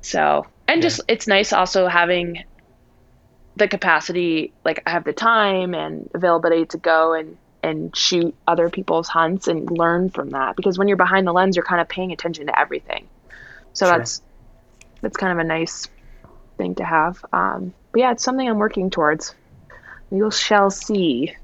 so, 0.00 0.46
and 0.66 0.82
just, 0.82 1.00
it's 1.08 1.26
nice 1.26 1.52
also 1.52 1.86
having 1.86 2.44
the 3.56 3.68
capacity 3.68 4.52
like 4.64 4.82
i 4.86 4.90
have 4.90 5.04
the 5.04 5.12
time 5.12 5.74
and 5.74 6.10
availability 6.14 6.66
to 6.66 6.78
go 6.78 7.12
and 7.12 7.36
and 7.62 7.96
shoot 7.96 8.34
other 8.46 8.68
people's 8.68 9.08
hunts 9.08 9.48
and 9.48 9.70
learn 9.70 10.10
from 10.10 10.30
that 10.30 10.56
because 10.56 10.76
when 10.76 10.88
you're 10.88 10.96
behind 10.96 11.26
the 11.26 11.32
lens 11.32 11.56
you're 11.56 11.64
kind 11.64 11.80
of 11.80 11.88
paying 11.88 12.12
attention 12.12 12.46
to 12.46 12.58
everything 12.58 13.08
so 13.74 13.86
Sure. 13.86 13.98
that's 13.98 14.22
that's 15.02 15.16
kind 15.18 15.32
of 15.32 15.38
a 15.38 15.48
nice 15.48 15.88
thing 16.58 16.74
to 16.76 16.84
have 16.84 17.24
um 17.32 17.74
but 17.92 18.00
yeah 18.00 18.12
it's 18.12 18.24
something 18.24 18.48
i'm 18.48 18.58
working 18.58 18.90
towards 18.90 19.34
we 20.10 20.30
shall 20.30 20.70
see 20.70 21.34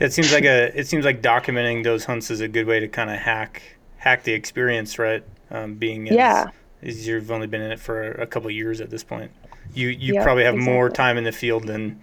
It 0.00 0.12
seems 0.12 0.32
like 0.32 0.44
a 0.44 0.76
it 0.78 0.86
seems 0.86 1.04
like 1.04 1.22
documenting 1.22 1.84
those 1.84 2.04
hunts 2.04 2.30
is 2.30 2.40
a 2.40 2.48
good 2.48 2.66
way 2.66 2.80
to 2.80 2.88
kind 2.88 3.10
of 3.10 3.16
hack 3.18 3.62
hack 3.98 4.22
the 4.24 4.32
experience, 4.32 4.98
right? 4.98 5.24
Um, 5.50 5.74
being 5.74 6.08
as, 6.08 6.16
Yeah. 6.16 6.50
as 6.82 7.06
you've 7.06 7.30
only 7.30 7.46
been 7.48 7.60
in 7.62 7.72
it 7.72 7.80
for 7.80 8.12
a 8.12 8.26
couple 8.26 8.48
of 8.48 8.54
years 8.54 8.80
at 8.80 8.90
this 8.90 9.02
point, 9.04 9.32
you 9.74 9.88
you 9.88 10.14
Yep, 10.14 10.22
probably 10.22 10.44
have 10.44 10.56
more 10.56 10.90
time 10.90 11.16
in 11.18 11.24
the 11.24 11.32
field 11.32 11.66
than 11.66 12.00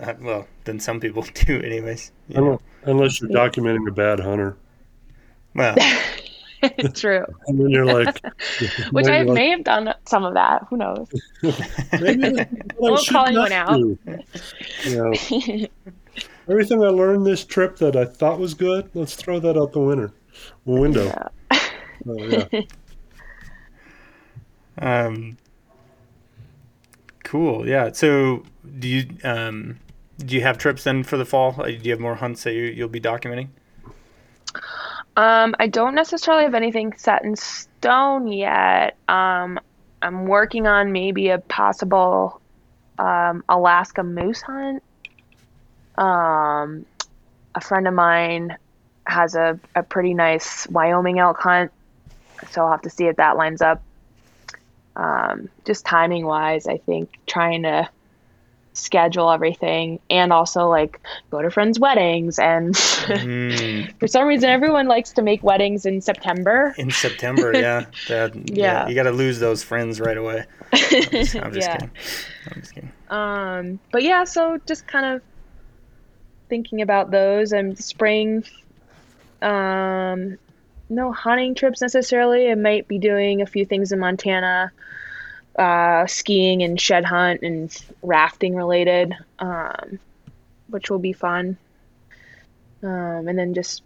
uh, 0.00 0.14
well 0.20 0.48
than 0.64 0.80
some 0.80 1.00
people 1.00 1.22
do, 1.34 1.60
anyways. 1.62 2.12
you 2.28 2.40
know? 2.42 2.52
Unless, 2.52 2.60
unless 2.84 3.20
you're 3.20 3.30
documenting 3.30 3.88
a 3.88 3.92
bad 3.92 4.20
hunter, 4.20 4.56
Well, 5.54 5.76
true 6.94 7.24
and 7.46 7.60
then 7.60 7.68
you're 7.70 7.84
like, 7.84 8.20
which 8.90 9.06
i 9.06 9.22
like, 9.22 9.34
may 9.34 9.50
have 9.50 9.64
done 9.64 9.94
some 10.06 10.24
of 10.24 10.34
that 10.34 10.66
who 10.68 10.76
knows 10.76 11.08
maybe 12.00 12.30
that's 12.30 12.52
what 12.76 12.88
I 12.88 12.94
Won't 12.94 13.08
call 13.08 13.32
not 13.32 13.50
anyone 13.50 13.52
out. 13.52 13.76
do. 13.76 13.98
You 14.84 14.96
know, 14.96 15.66
everything 16.48 16.82
I 16.82 16.88
learned 16.88 17.26
this 17.26 17.44
trip 17.44 17.76
that 17.78 17.96
I 17.96 18.04
thought 18.04 18.38
was 18.38 18.54
good, 18.54 18.90
let's 18.94 19.14
throw 19.14 19.38
that 19.40 19.56
out 19.56 19.72
the 19.72 19.80
window. 19.80 20.12
Window. 20.64 21.04
Yeah. 21.04 21.28
Oh, 22.06 22.16
yeah. 22.16 22.62
um, 24.78 25.36
cool. 27.24 27.68
Yeah. 27.68 27.92
So, 27.92 28.44
do 28.78 28.88
you 28.88 29.08
um, 29.24 29.78
do 30.18 30.34
you 30.34 30.42
have 30.42 30.58
trips 30.58 30.84
then 30.84 31.02
for 31.02 31.16
the 31.16 31.24
fall? 31.24 31.52
Do 31.52 31.70
you 31.70 31.90
have 31.90 32.00
more 32.00 32.14
hunts 32.14 32.44
that 32.44 32.54
you, 32.54 32.62
you'll 32.62 32.88
be 32.88 33.00
documenting? 33.00 33.48
Um, 35.18 35.56
I 35.58 35.66
don't 35.66 35.96
necessarily 35.96 36.44
have 36.44 36.54
anything 36.54 36.94
set 36.96 37.24
in 37.24 37.34
stone 37.34 38.28
yet. 38.28 38.96
Um, 39.08 39.58
I'm 40.00 40.26
working 40.26 40.68
on 40.68 40.92
maybe 40.92 41.30
a 41.30 41.40
possible 41.40 42.40
um, 43.00 43.42
Alaska 43.48 44.04
moose 44.04 44.40
hunt. 44.40 44.80
Um, 45.96 46.86
a 47.52 47.60
friend 47.60 47.88
of 47.88 47.94
mine 47.94 48.56
has 49.08 49.34
a, 49.34 49.58
a 49.74 49.82
pretty 49.82 50.14
nice 50.14 50.68
Wyoming 50.68 51.18
elk 51.18 51.40
hunt, 51.40 51.72
so 52.52 52.62
I'll 52.62 52.70
have 52.70 52.82
to 52.82 52.90
see 52.90 53.06
if 53.06 53.16
that 53.16 53.36
lines 53.36 53.60
up. 53.60 53.82
Um, 54.94 55.48
just 55.64 55.84
timing 55.84 56.26
wise, 56.26 56.68
I 56.68 56.76
think 56.76 57.10
trying 57.26 57.64
to 57.64 57.88
schedule 58.78 59.30
everything 59.30 60.00
and 60.08 60.32
also 60.32 60.68
like 60.68 61.00
go 61.30 61.42
to 61.42 61.50
friends' 61.50 61.78
weddings 61.78 62.38
and 62.38 62.74
Mm, 62.74 63.98
for 64.00 64.06
some 64.06 64.26
reason 64.26 64.50
everyone 64.50 64.86
likes 64.86 65.12
to 65.12 65.22
make 65.22 65.42
weddings 65.42 65.86
in 65.86 66.00
September. 66.00 66.74
in 66.78 66.90
September, 66.90 67.52
yeah. 67.54 67.86
That, 68.08 68.34
yeah. 68.50 68.84
Yeah. 68.84 68.88
You 68.88 68.94
got 68.94 69.04
to 69.04 69.12
lose 69.12 69.40
those 69.40 69.62
friends 69.62 70.00
right 70.00 70.16
away. 70.16 70.44
I'm 70.72 70.80
just, 71.10 71.36
I'm 71.36 71.52
just 71.52 71.68
yeah. 71.68 71.72
kidding. 71.76 71.90
I'm 72.52 72.60
just 72.60 72.74
kidding. 72.74 72.92
Um, 73.08 73.80
but 73.92 74.02
yeah, 74.02 74.24
so 74.24 74.58
just 74.66 74.86
kind 74.86 75.06
of 75.06 75.22
thinking 76.48 76.82
about 76.82 77.10
those 77.10 77.52
and 77.52 77.78
spring. 77.78 78.44
Um, 79.42 80.38
no 80.90 81.12
hunting 81.12 81.54
trips 81.54 81.80
necessarily. 81.80 82.50
I 82.50 82.54
might 82.54 82.88
be 82.88 82.98
doing 82.98 83.42
a 83.42 83.46
few 83.46 83.64
things 83.64 83.92
in 83.92 83.98
Montana, 83.98 84.72
uh, 85.58 86.06
skiing 86.06 86.62
and 86.62 86.80
shed 86.80 87.04
hunt 87.04 87.42
and 87.42 87.76
rafting 88.02 88.54
related, 88.54 89.12
um, 89.40 89.98
which 90.68 90.88
will 90.90 90.98
be 91.00 91.12
fun. 91.12 91.58
Um, 92.82 93.26
and 93.26 93.36
then 93.36 93.54
just 93.54 93.82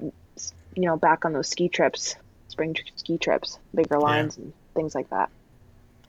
you 0.00 0.82
know 0.82 0.96
back 0.96 1.24
on 1.24 1.32
those 1.32 1.48
ski 1.48 1.68
trips, 1.68 2.14
spring 2.48 2.74
tr- 2.74 2.84
ski 2.94 3.18
trips, 3.18 3.58
bigger 3.74 3.98
lines 3.98 4.36
and 4.36 4.52
things 4.74 4.94
like 4.94 5.10
that. 5.10 5.30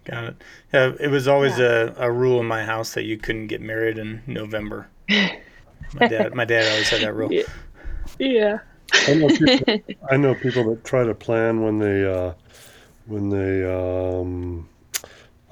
Got 0.05 0.24
it. 0.24 0.36
Yeah, 0.72 0.93
it 0.99 1.09
was 1.09 1.28
always 1.28 1.59
a, 1.59 1.93
a 1.97 2.11
rule 2.11 2.39
in 2.39 2.45
my 2.45 2.63
house 2.63 2.93
that 2.93 3.03
you 3.03 3.18
couldn't 3.18 3.47
get 3.47 3.59
married 3.59 3.97
in 3.97 4.22
November. 4.28 4.88
My 5.93 6.07
dad, 6.07 6.34
my 6.34 6.43
dad 6.43 6.70
always 6.70 6.89
had 6.89 7.01
that 7.01 7.13
rule. 7.13 7.32
Yeah. 7.32 7.43
Yeah. 8.20 8.59
I 9.07 9.13
know 9.13 9.28
people, 9.28 9.80
I 10.11 10.18
know 10.18 10.36
people 10.36 10.70
that 10.70 10.84
try 10.84 11.05
to 11.05 11.13
plan 11.13 11.61
when 11.61 11.80
they 11.80 12.05
uh, 12.05 12.34
when 13.05 13.30
they 13.30 13.63
um, 13.63 14.68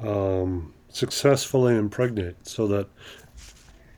um, 0.03 0.73
successfully 0.89 1.75
impregnate 1.75 2.35
so 2.47 2.67
that 2.67 2.87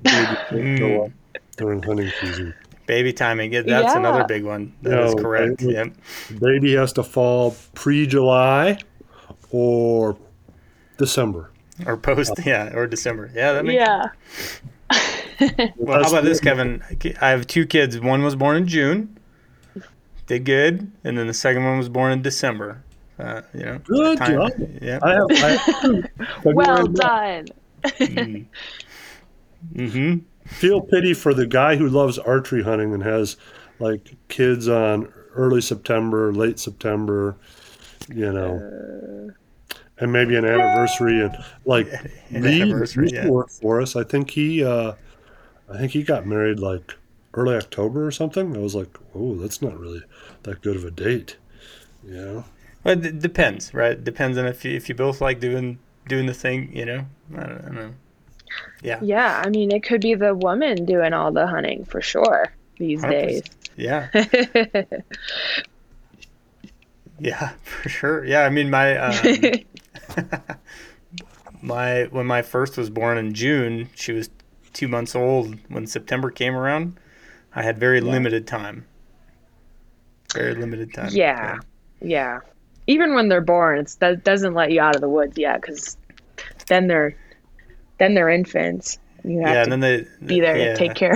babies 0.02 0.80
go 0.80 1.06
up 1.06 1.12
during 1.58 1.82
hunting 1.84 2.12
season. 2.22 2.54
Baby 2.86 3.12
timing. 3.14 3.52
Yeah, 3.52 3.64
that's 3.64 3.94
Yeah. 3.94 3.98
another 4.00 4.24
big 4.26 4.44
one. 4.46 4.74
That 4.84 5.04
is 5.06 5.16
No, 5.16 5.22
correct. 5.22 5.62
I- 5.64 5.66
Yep. 5.66 5.94
Baby 6.40 6.76
has 6.76 6.94
to 6.94 7.04
fall 7.04 7.56
pre-July 7.74 8.78
or 9.52 10.18
December. 10.98 11.52
Or 11.86 11.98
post. 11.98 12.34
Yeah. 12.46 12.72
Or 12.74 12.88
December. 12.88 13.30
Yeah. 13.36 13.54
That 13.54 13.66
makes 13.66 13.76
Yeah. 13.80 14.06
Well, 15.76 16.02
how 16.04 16.10
about 16.10 16.24
this, 16.24 16.40
Kevin? 16.40 16.82
I 17.22 17.30
have 17.30 17.46
two 17.46 17.66
kids. 17.68 18.00
One 18.00 18.24
was 18.24 18.36
born 18.36 18.56
in 18.58 18.68
June, 18.68 19.18
did 20.26 20.46
good, 20.46 20.90
and 21.04 21.18
then 21.18 21.28
the 21.28 21.34
second 21.34 21.64
one 21.66 21.78
was 21.78 21.90
born 21.90 22.12
in 22.12 22.22
December. 22.24 22.84
Uh, 23.20 23.42
you 23.54 23.66
know, 23.66 23.80
Good 23.80 24.18
time- 24.20 24.32
job. 24.32 24.52
Yeah. 24.82 25.00
I 25.02 25.14
have. 25.14 25.28
I, 25.32 26.04
Well 26.46 26.88
done. 26.88 27.48
Mm-hmm. 29.74 30.18
feel 30.46 30.82
pity 30.82 31.14
for 31.14 31.34
the 31.34 31.48
guy 31.48 31.76
who 31.76 31.90
loves 31.90 32.18
archery 32.20 32.64
hunting 32.64 32.94
and 32.94 33.02
has 33.04 33.36
like 33.80 34.16
kids 34.30 34.68
on 34.68 35.12
early 35.34 35.62
September, 35.62 36.32
late 36.32 36.60
September, 36.60 37.36
you 38.08 38.32
know, 38.32 39.32
and 40.00 40.12
maybe 40.14 40.36
an 40.36 40.46
anniversary 40.46 41.22
and 41.22 41.36
like 41.66 41.88
An 42.30 42.44
Lee 42.44 42.62
anniversary, 42.62 43.10
yeah. 43.12 43.28
work 43.28 43.50
for 43.50 43.82
us. 43.82 43.96
I 43.96 44.04
think 44.04 44.30
he, 44.32 44.64
uh, 44.64 44.94
I 45.70 45.78
think 45.78 45.92
he 45.92 46.04
got 46.04 46.26
married 46.28 46.60
like 46.60 46.96
early 47.34 47.56
October 47.56 48.06
or 48.06 48.12
something. 48.12 48.56
I 48.56 48.60
was 48.60 48.76
like, 48.76 48.96
oh, 49.16 49.36
that's 49.36 49.62
not 49.62 49.78
really 49.78 50.04
that 50.44 50.62
good 50.62 50.76
of 50.76 50.86
a 50.86 50.92
date, 50.92 51.38
you 52.06 52.14
know. 52.16 52.46
Well, 52.88 53.06
it 53.06 53.20
depends, 53.20 53.74
right? 53.74 54.02
Depends 54.02 54.38
on 54.38 54.46
if 54.46 54.64
you 54.64 54.72
if 54.76 54.88
you 54.88 54.96
both 54.96 55.20
like 55.20 55.42
doing 55.42 55.78
doing 56.08 56.26
the 56.26 56.34
thing. 56.34 56.74
You 56.74 56.86
know, 56.86 57.06
I 57.36 57.44
don't, 57.44 57.60
I 57.60 57.66
don't 57.66 57.76
know. 57.76 57.94
Yeah. 58.82 59.00
Yeah, 59.02 59.44
I 59.46 59.50
mean, 59.50 59.72
it 59.72 59.84
could 59.84 60.00
be 60.00 60.16
the 60.16 60.34
woman 60.34 60.86
doing 60.86 61.12
all 61.12 61.34
the 61.34 61.46
hunting 61.48 61.84
for 61.84 62.02
sure 62.02 62.54
these 62.78 63.04
100%. 63.04 63.10
days. 63.10 63.44
Yeah. 63.76 64.08
Yeah, 67.20 67.54
for 67.64 67.90
sure. 67.90 68.24
Yeah, 68.26 68.42
I 68.46 68.50
mean 68.50 68.70
my 68.70 68.96
um, 68.96 69.16
my 71.62 72.04
when 72.12 72.26
my 72.28 72.42
first 72.42 72.78
was 72.78 72.90
born 72.90 73.18
in 73.18 73.34
June, 73.34 73.90
she 73.96 74.12
was 74.12 74.30
two 74.74 74.88
months 74.88 75.16
old. 75.16 75.58
When 75.68 75.88
September 75.88 76.30
came 76.30 76.56
around, 76.56 77.00
I 77.56 77.64
had 77.64 77.80
very 77.80 78.02
limited 78.02 78.46
time. 78.46 78.86
Very 80.34 80.54
limited 80.54 80.94
time. 80.94 81.10
yeah, 81.12 81.58
yeah. 82.02 82.40
Even 82.88 83.14
when 83.14 83.28
they're 83.30 83.42
born, 83.42 83.80
it's, 83.80 83.96
that 83.96 84.24
doesn't 84.24 84.54
let 84.54 84.72
you 84.72 84.80
out 84.82 84.96
of 84.96 85.02
the 85.02 85.10
woods 85.10 85.38
yet 85.38 85.62
because 85.62 85.98
then 86.68 86.88
they're 86.88 87.16
then 87.98 88.14
they're 88.14 88.30
infants. 88.30 88.98
You 89.24 89.40
have 89.42 89.50
Yeah, 89.50 89.54
to 89.56 89.62
and 89.64 89.72
then 89.72 89.80
they 89.80 90.08
be 90.26 90.40
there 90.40 90.58
yeah. 90.58 90.66
to 90.74 90.78
take 90.78 90.96
care. 90.96 91.16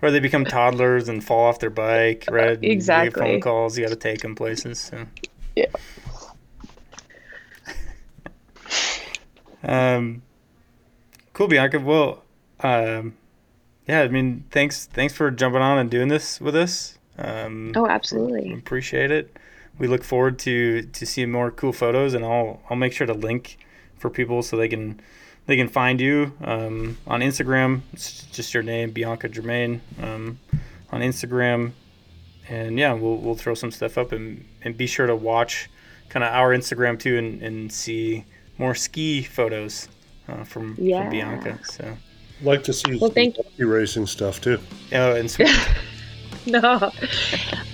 Or 0.00 0.12
they 0.12 0.20
become 0.20 0.44
toddlers 0.44 1.08
and 1.08 1.24
fall 1.24 1.46
off 1.46 1.58
their 1.58 1.70
bike, 1.70 2.24
right? 2.30 2.52
And 2.52 2.62
you 2.62 2.68
get 2.68 2.72
Exactly. 2.72 3.20
phone 3.20 3.40
calls, 3.40 3.76
you 3.76 3.84
got 3.84 3.90
to 3.90 3.96
take 3.96 4.20
them 4.20 4.36
places. 4.36 4.78
So. 4.78 5.06
Yeah. 5.56 5.66
Um, 9.62 10.22
cool, 11.32 11.48
Bianca. 11.48 11.80
Well, 11.80 12.22
um, 12.60 13.16
yeah. 13.86 14.02
I 14.02 14.08
mean, 14.08 14.44
thanks, 14.50 14.86
thanks 14.86 15.14
for 15.14 15.30
jumping 15.30 15.62
on 15.62 15.78
and 15.78 15.90
doing 15.90 16.08
this 16.08 16.40
with 16.40 16.54
us. 16.54 16.96
Um, 17.18 17.72
Oh, 17.74 17.86
absolutely. 17.88 18.52
appreciate 18.52 19.10
it. 19.10 19.36
We 19.78 19.86
look 19.86 20.02
forward 20.04 20.38
to 20.40 20.82
to 20.82 21.06
seeing 21.06 21.30
more 21.30 21.50
cool 21.50 21.72
photos, 21.72 22.14
and 22.14 22.24
I'll 22.24 22.60
I'll 22.68 22.76
make 22.76 22.92
sure 22.92 23.06
to 23.06 23.14
link 23.14 23.58
for 23.98 24.10
people 24.10 24.42
so 24.42 24.56
they 24.56 24.68
can 24.68 25.00
they 25.46 25.56
can 25.56 25.68
find 25.68 26.00
you 26.00 26.32
um, 26.42 26.98
on 27.06 27.20
Instagram. 27.20 27.80
It's 27.92 28.22
just 28.24 28.52
your 28.54 28.62
name, 28.62 28.90
Bianca 28.90 29.28
Germain, 29.28 29.80
um, 30.02 30.38
on 30.90 31.00
Instagram, 31.00 31.72
and 32.48 32.78
yeah, 32.78 32.92
we'll 32.92 33.16
we'll 33.16 33.34
throw 33.36 33.54
some 33.54 33.70
stuff 33.70 33.96
up 33.98 34.12
and 34.12 34.44
and 34.62 34.76
be 34.76 34.86
sure 34.86 35.06
to 35.06 35.16
watch 35.16 35.68
kind 36.08 36.24
of 36.24 36.32
our 36.32 36.50
Instagram 36.54 36.98
too 36.98 37.16
and 37.18 37.42
and 37.42 37.72
see 37.72 38.24
more 38.58 38.74
ski 38.74 39.22
photos 39.22 39.88
uh, 40.28 40.42
from 40.44 40.74
Yeah. 40.78 41.02
from 41.02 41.10
Bianca. 41.10 41.58
So 41.64 41.96
Like 42.42 42.62
to 42.64 42.72
see 42.72 42.92
Well, 42.98 43.10
some 43.10 43.14
thank- 43.14 43.36
hockey 43.36 43.64
racing 43.64 44.06
stuff 44.06 44.40
too. 44.40 44.58
oh, 44.92 45.14
and 45.16 45.30
sweet. 45.30 45.48
No. 46.46 46.90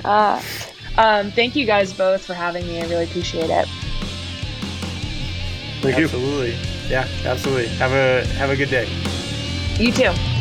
Uh, 0.04 0.42
um, 0.96 1.30
thank 1.30 1.56
you 1.56 1.66
guys 1.66 1.92
both 1.92 2.24
for 2.24 2.34
having 2.34 2.66
me. 2.66 2.80
I 2.80 2.86
really 2.88 3.04
appreciate 3.04 3.50
it. 3.50 3.68
Thank 5.80 5.98
you. 5.98 6.04
absolutely, 6.04 6.56
yeah, 6.88 7.08
absolutely. 7.24 7.66
Have 7.76 7.92
a 7.92 8.24
have 8.34 8.50
a 8.50 8.56
good 8.56 8.70
day. 8.70 8.88
You 9.78 9.92
too. 9.92 10.33